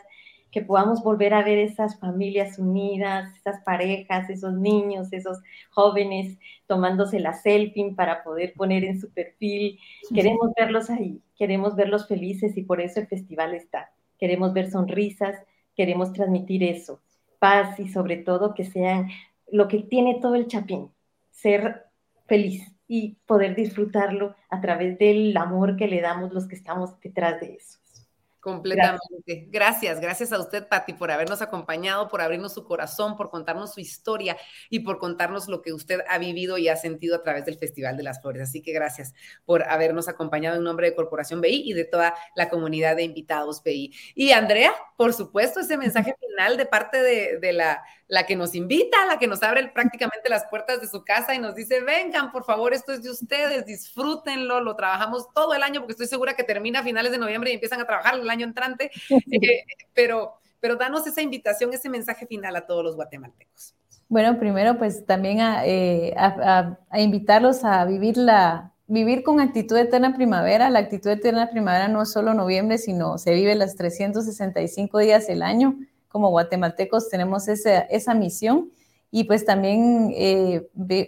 que 0.56 0.62
podamos 0.62 1.04
volver 1.04 1.34
a 1.34 1.44
ver 1.44 1.58
esas 1.58 2.00
familias 2.00 2.58
unidas, 2.58 3.30
esas 3.36 3.62
parejas, 3.66 4.30
esos 4.30 4.54
niños, 4.54 5.12
esos 5.12 5.40
jóvenes 5.70 6.38
tomándose 6.66 7.20
la 7.20 7.34
selfie 7.34 7.94
para 7.94 8.24
poder 8.24 8.54
poner 8.54 8.86
en 8.86 8.98
su 8.98 9.12
perfil. 9.12 9.78
Queremos 10.14 10.54
verlos 10.56 10.90
ahí, 10.90 11.22
queremos 11.36 11.76
verlos 11.76 12.08
felices 12.08 12.56
y 12.56 12.62
por 12.62 12.80
eso 12.80 13.02
el 13.02 13.08
festival 13.08 13.54
está. 13.54 13.92
Queremos 14.18 14.54
ver 14.54 14.72
sonrisas, 14.72 15.36
queremos 15.76 16.14
transmitir 16.14 16.64
eso, 16.64 17.02
paz 17.38 17.78
y 17.78 17.90
sobre 17.90 18.16
todo 18.16 18.54
que 18.54 18.64
sean 18.64 19.10
lo 19.52 19.68
que 19.68 19.80
tiene 19.80 20.22
todo 20.22 20.36
el 20.36 20.48
chapín, 20.48 20.90
ser 21.32 21.88
feliz 22.28 22.64
y 22.88 23.18
poder 23.26 23.58
disfrutarlo 23.58 24.36
a 24.50 24.62
través 24.62 24.98
del 25.00 25.36
amor 25.36 25.76
que 25.76 25.90
le 25.90 26.00
damos 26.00 26.32
los 26.32 26.48
que 26.48 26.56
estamos 26.56 26.98
detrás 27.02 27.42
de 27.42 27.56
eso. 27.56 27.78
Completamente. 28.46 29.48
Gracias. 29.50 30.00
gracias, 30.00 30.32
a 30.32 30.38
usted, 30.38 30.68
Patti, 30.68 30.94
por 30.94 31.10
habernos 31.10 31.42
acompañado, 31.42 32.08
por 32.08 32.22
abrirnos 32.22 32.54
su 32.54 32.64
corazón, 32.64 33.16
por 33.16 33.32
contarnos 33.32 33.74
su 33.74 33.80
historia 33.80 34.38
y 34.70 34.82
por 34.82 35.00
contarnos 35.00 35.48
lo 35.48 35.64
que 35.64 35.74
usted 35.74 36.02
ha 36.08 36.20
vivido 36.20 36.60
y 36.60 36.70
ha 36.70 36.76
sentido 36.76 37.16
a 37.16 37.24
través 37.24 37.46
del 37.46 37.58
Festival 37.58 37.98
de 37.98 38.04
las 38.04 38.22
Flores. 38.22 38.44
Así 38.44 38.62
que 38.62 38.72
gracias 38.72 39.16
por 39.46 39.64
habernos 39.64 40.08
acompañado 40.08 40.58
en 40.58 40.64
nombre 40.64 40.92
de 40.92 40.96
Corporación 40.96 41.42
BI 41.42 41.64
y 41.66 41.74
de 41.74 41.86
toda 41.86 42.14
la 42.36 42.48
comunidad 42.48 42.96
de 42.96 43.02
invitados 43.02 43.64
BI. 43.64 43.92
Y 44.14 44.30
Andrea, 44.30 44.76
por 44.96 45.16
supuesto, 45.16 45.60
ese 45.60 45.76
mensaje 45.78 46.14
final 46.20 46.56
de 46.56 46.68
parte 46.68 47.02
de, 47.02 47.52
la, 47.52 47.84
la 48.08 48.26
que 48.26 48.36
nos 48.36 48.54
invita, 48.54 49.06
la 49.08 49.18
que 49.18 49.28
nos 49.28 49.42
abre 49.42 49.68
prácticamente 49.70 50.30
las 50.30 50.46
puertas 50.46 50.80
de 50.80 50.88
su 50.88 51.04
casa 51.04 51.34
y 51.34 51.40
nos 51.40 51.56
dice, 51.56 51.82
vengan, 51.82 52.32
por 52.32 52.44
favor, 52.44 52.74
esto 52.74 52.94
es 52.94 53.02
de 53.02 53.10
ustedes, 53.10 53.66
disfrútenlo, 53.66 54.62
lo 54.62 54.76
trabajamos 54.76 55.28
todo 55.34 55.54
el 55.54 55.64
año 55.64 55.82
porque 55.82 55.94
estoy 55.94 56.08
segura 56.08 56.36
que 56.36 56.44
termina 56.44 56.80
a 56.80 56.84
finales 56.84 57.12
de 57.12 57.18
noviembre 57.18 57.52
y 57.52 57.56
empiezan 57.56 57.82
a 57.82 57.86
trabajar 57.86 58.16
el 58.16 58.30
año 58.30 58.46
entrante, 58.46 58.92
eh, 59.10 59.66
pero, 59.94 60.36
pero 60.60 60.76
danos 60.76 61.08
esa 61.08 61.22
invitación, 61.22 61.74
ese 61.74 61.90
mensaje 61.90 62.28
final 62.28 62.56
a 62.56 62.66
todos 62.66 62.84
los 62.84 62.96
guatemaltecos. 62.96 63.74
Bueno, 64.08 64.38
primero 64.38 64.78
pues 64.78 65.04
también 65.08 65.40
eh, 65.66 66.14
a, 66.16 66.78
a, 66.92 67.00
invitarlos 67.00 67.64
a 67.64 67.86
vivir, 67.86 68.18
la, 68.18 68.72
vivir 68.86 69.24
con 69.24 69.40
actitud 69.40 69.76
eterna 69.78 70.16
primavera. 70.16 70.70
La 70.70 70.78
actitud 70.78 71.10
eterna 71.10 71.50
primavera 71.50 71.88
no 71.88 72.04
es 72.04 72.12
solo 72.12 72.36
noviembre, 72.36 72.78
sino 72.78 73.18
se 73.18 73.34
vive 73.34 73.56
las 73.56 73.76
365 73.76 75.00
días 75.00 75.26
del 75.26 75.42
año. 75.42 75.76
Como 76.16 76.30
guatemaltecos 76.30 77.10
tenemos 77.10 77.50
esa, 77.50 78.14
misión 78.14 78.72
y 79.12 79.26
pues 79.26 79.44
también 79.44 80.14
eh, 80.16 80.66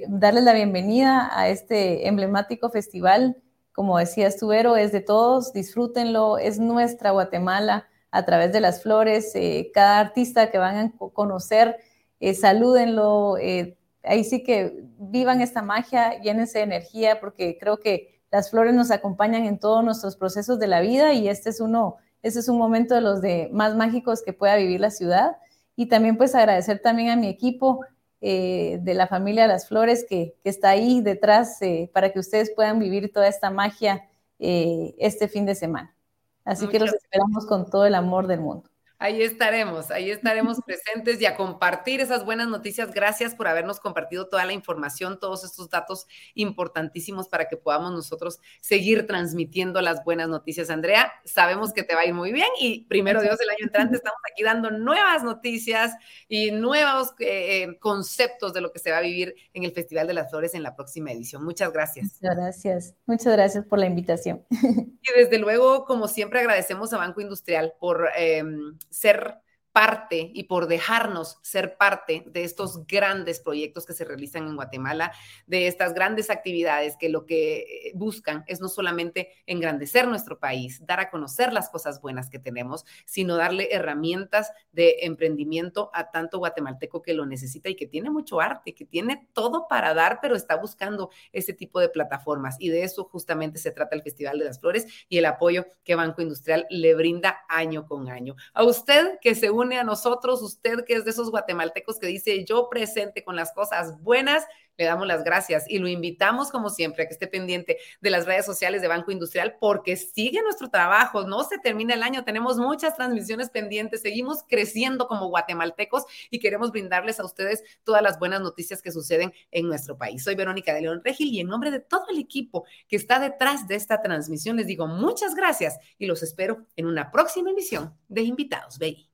darles 0.09 0.43
la 0.43 0.51
bienvenida 0.51 1.29
a 1.31 1.47
este 1.47 2.09
emblemático 2.09 2.69
festival. 2.69 3.37
Como 3.71 3.97
decías 3.97 4.35
tú, 4.35 4.51
es 4.51 4.91
de 4.91 4.99
todos, 4.99 5.53
disfrútenlo, 5.53 6.37
es 6.37 6.59
nuestra 6.59 7.11
Guatemala 7.11 7.87
a 8.11 8.25
través 8.25 8.51
de 8.51 8.59
las 8.59 8.83
flores, 8.83 9.31
eh, 9.35 9.71
cada 9.73 10.01
artista 10.01 10.51
que 10.51 10.57
van 10.57 10.75
a 10.75 10.91
conocer, 11.13 11.77
eh, 12.19 12.33
salúdenlo, 12.33 13.37
eh, 13.37 13.77
ahí 14.03 14.25
sí 14.25 14.43
que 14.43 14.83
vivan 14.99 15.39
esta 15.39 15.61
magia, 15.61 16.19
llénense 16.19 16.57
de 16.57 16.65
energía, 16.65 17.21
porque 17.21 17.57
creo 17.57 17.79
que 17.79 18.19
las 18.29 18.51
flores 18.51 18.73
nos 18.73 18.91
acompañan 18.91 19.45
en 19.45 19.57
todos 19.57 19.85
nuestros 19.85 20.17
procesos 20.17 20.59
de 20.59 20.67
la 20.67 20.81
vida 20.81 21.13
y 21.13 21.29
este 21.29 21.51
es 21.51 21.61
uno, 21.61 21.95
este 22.23 22.39
es 22.39 22.49
un 22.49 22.57
momento 22.57 22.95
de 22.95 23.01
los 23.01 23.21
de 23.21 23.49
más 23.53 23.75
mágicos 23.75 24.21
que 24.23 24.33
pueda 24.33 24.55
vivir 24.55 24.79
la 24.79 24.91
ciudad. 24.91 25.37
Y 25.75 25.87
también 25.87 26.17
pues 26.17 26.33
agradecer 26.35 26.79
también 26.79 27.09
a 27.09 27.15
mi 27.15 27.27
equipo, 27.27 27.81
eh, 28.19 28.79
de 28.81 28.95
la 28.95 29.05
familia 29.05 29.45
Las 29.45 29.67
Flores 29.67 30.03
que, 30.09 30.35
está 30.43 30.69
ahí 30.69 31.01
detrás 31.01 31.61
eh, 31.61 31.91
para 31.93 32.11
que 32.11 32.17
ustedes 32.17 32.51
puedan 32.55 32.79
vivir 32.79 33.11
toda 33.13 33.27
esta 33.27 33.51
magia 33.51 34.09
eh, 34.39 34.95
este 34.97 35.27
fin 35.27 35.45
de 35.45 35.53
semana. 35.53 35.95
Así 36.43 36.67
que 36.67 36.79
los 36.79 36.93
esperamos 36.93 37.45
con 37.45 37.69
todo 37.69 37.85
el 37.85 37.93
amor 37.93 38.25
del 38.25 38.39
mundo. 38.39 38.66
Ahí 38.99 39.21
estaremos, 39.21 39.91
ahí 39.91 40.09
estaremos 40.09 40.57
presentes 40.65 41.21
y 41.21 41.25
a 41.25 41.35
compartir 41.35 42.01
esas 42.01 42.25
buenas 42.25 42.47
noticias. 42.47 42.91
Gracias 42.91 43.35
por 43.35 43.47
habernos 43.47 43.79
compartido 43.79 44.27
toda 44.27 44.45
la 44.45 44.53
información, 44.53 45.19
todos 45.19 45.43
estos 45.43 45.69
datos 45.69 46.07
importantísimos 46.33 47.29
para 47.29 47.47
que 47.47 47.57
podamos 47.57 47.91
nosotros 47.91 48.39
seguir 48.59 49.05
transmitiendo 49.05 49.81
las 49.81 50.03
buenas 50.03 50.29
noticias. 50.29 50.69
Andrea, 50.69 51.13
sabemos 51.25 51.73
que 51.73 51.83
te 51.83 51.93
va 51.93 52.01
a 52.01 52.05
ir 52.05 52.13
muy 52.13 52.31
bien 52.31 52.47
y 52.59 52.85
primero 52.85 53.21
Dios, 53.21 53.39
el 53.39 53.49
año 53.49 53.63
entrante 53.63 53.97
estamos 53.97 54.19
aquí 54.31 54.43
dando 54.43 54.71
nuevas 54.71 55.23
noticias 55.23 55.93
y 56.27 56.51
nuevos 56.51 57.11
eh, 57.19 57.63
eh, 57.63 57.79
conceptos 57.79 58.53
de 58.53 58.61
lo 58.61 58.71
que 58.71 58.79
se 58.79 58.91
va 58.91 58.97
a 58.97 59.01
vivir 59.01 59.35
en 59.53 59.63
el 59.63 59.71
Festival 59.71 60.07
de 60.07 60.13
las 60.13 60.29
Flores 60.29 60.55
en 60.55 60.63
la 60.63 60.75
próxima 60.75 61.11
edición. 61.11 61.43
Muchas 61.43 61.71
gracias. 61.71 62.19
Muchas 62.21 62.35
gracias. 62.35 62.95
Muchas 63.05 63.33
gracias 63.33 63.65
por 63.65 63.79
la 63.79 63.85
invitación. 63.85 64.45
Y 64.49 65.19
desde 65.19 65.37
luego, 65.37 65.85
como 65.85 66.07
siempre, 66.07 66.39
agradecemos 66.39 66.91
a 66.91 66.97
Banco 66.97 67.21
Industrial 67.21 67.73
por 67.79 68.09
em, 68.17 68.77
ser 68.89 69.41
parte 69.77 70.31
y 70.33 70.45
por 70.45 70.65
dejarnos 70.65 71.37
ser 71.43 71.77
parte 71.77 72.23
de 72.25 72.43
estos 72.43 72.87
grandes 72.87 73.39
proyectos 73.39 73.85
que 73.85 73.93
se 73.93 74.05
realizan 74.05 74.47
en 74.47 74.55
Guatemala, 74.55 75.11
de 75.45 75.67
estas 75.67 75.93
grandes 75.93 76.31
actividades 76.31 76.97
que 76.97 77.09
lo 77.09 77.27
que 77.27 77.91
buscan 77.93 78.43
es 78.47 78.59
no 78.59 78.69
solamente 78.69 79.33
engrandecer 79.45 80.07
nuestro 80.07 80.39
país, 80.39 80.83
dar 80.83 80.99
a 80.99 81.11
conocer 81.11 81.53
las 81.53 81.69
cosas 81.69 82.01
buenas 82.01 82.31
que 82.31 82.39
tenemos, 82.39 82.85
sino 83.05 83.35
darle 83.35 83.69
herramientas 83.71 84.51
de 84.71 84.95
emprendimiento 85.01 85.91
a 85.93 86.09
tanto 86.09 86.39
guatemalteco 86.39 87.03
que 87.03 87.13
lo 87.13 87.27
necesita 87.27 87.69
y 87.69 87.75
que 87.75 87.85
tiene 87.85 88.09
mucho 88.09 88.41
arte, 88.41 88.73
que 88.73 88.85
tiene 88.85 89.27
todo 89.33 89.67
para 89.67 89.93
dar, 89.93 90.17
pero 90.23 90.35
está 90.35 90.55
buscando 90.55 91.11
ese 91.31 91.53
tipo 91.53 91.79
de 91.79 91.89
plataformas. 91.89 92.55
Y 92.57 92.69
de 92.69 92.81
eso 92.81 93.03
justamente 93.03 93.59
se 93.59 93.69
trata 93.69 93.95
el 93.95 94.01
Festival 94.01 94.39
de 94.39 94.45
las 94.45 94.59
Flores 94.59 94.87
y 95.07 95.19
el 95.19 95.25
apoyo 95.25 95.67
que 95.83 95.93
Banco 95.93 96.23
Industrial 96.23 96.65
le 96.71 96.95
brinda 96.95 97.41
año 97.47 97.85
con 97.85 98.09
año. 98.09 98.35
A 98.55 98.63
usted 98.63 99.19
que 99.21 99.35
se 99.35 99.51
a 99.75 99.83
nosotros, 99.83 100.41
usted 100.41 100.85
que 100.85 100.93
es 100.93 101.05
de 101.05 101.11
esos 101.11 101.29
guatemaltecos 101.29 101.99
que 101.99 102.07
dice 102.07 102.45
yo 102.45 102.69
presente 102.69 103.23
con 103.23 103.35
las 103.35 103.51
cosas 103.51 104.01
buenas, 104.01 104.45
le 104.77 104.85
damos 104.85 105.07
las 105.07 105.23
gracias 105.23 105.65
y 105.67 105.79
lo 105.79 105.87
invitamos 105.87 106.51
como 106.51 106.69
siempre 106.69 107.03
a 107.03 107.07
que 107.07 107.13
esté 107.13 107.27
pendiente 107.27 107.77
de 107.99 108.09
las 108.09 108.25
redes 108.25 108.45
sociales 108.45 108.81
de 108.81 108.87
Banco 108.87 109.11
Industrial 109.11 109.57
porque 109.59 109.97
sigue 109.97 110.41
nuestro 110.41 110.69
trabajo, 110.69 111.23
no 111.23 111.43
se 111.43 111.57
termina 111.57 111.95
el 111.95 112.03
año, 112.03 112.23
tenemos 112.23 112.57
muchas 112.57 112.95
transmisiones 112.95 113.49
pendientes, 113.49 114.01
seguimos 114.01 114.43
creciendo 114.47 115.07
como 115.07 115.27
guatemaltecos 115.29 116.03
y 116.29 116.39
queremos 116.39 116.71
brindarles 116.71 117.19
a 117.19 117.25
ustedes 117.25 117.63
todas 117.83 118.01
las 118.01 118.19
buenas 118.19 118.41
noticias 118.41 118.81
que 118.81 118.91
suceden 118.91 119.33
en 119.51 119.67
nuestro 119.67 119.97
país. 119.97 120.23
Soy 120.23 120.35
Verónica 120.35 120.73
de 120.73 120.81
León 120.81 121.01
Regil 121.03 121.33
y 121.33 121.39
en 121.39 121.47
nombre 121.47 121.71
de 121.71 121.79
todo 121.79 122.05
el 122.11 122.19
equipo 122.19 122.65
que 122.87 122.95
está 122.95 123.19
detrás 123.19 123.67
de 123.67 123.75
esta 123.75 124.01
transmisión 124.01 124.57
les 124.57 124.67
digo 124.67 124.87
muchas 124.87 125.35
gracias 125.35 125.79
y 125.97 126.05
los 126.05 126.21
espero 126.23 126.65
en 126.75 126.85
una 126.85 127.11
próxima 127.11 127.49
emisión 127.49 127.97
de 128.07 128.21
Invitados 128.21 128.77
BI. 128.77 129.06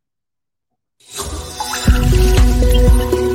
Thank 1.12 3.14
you. 3.14 3.33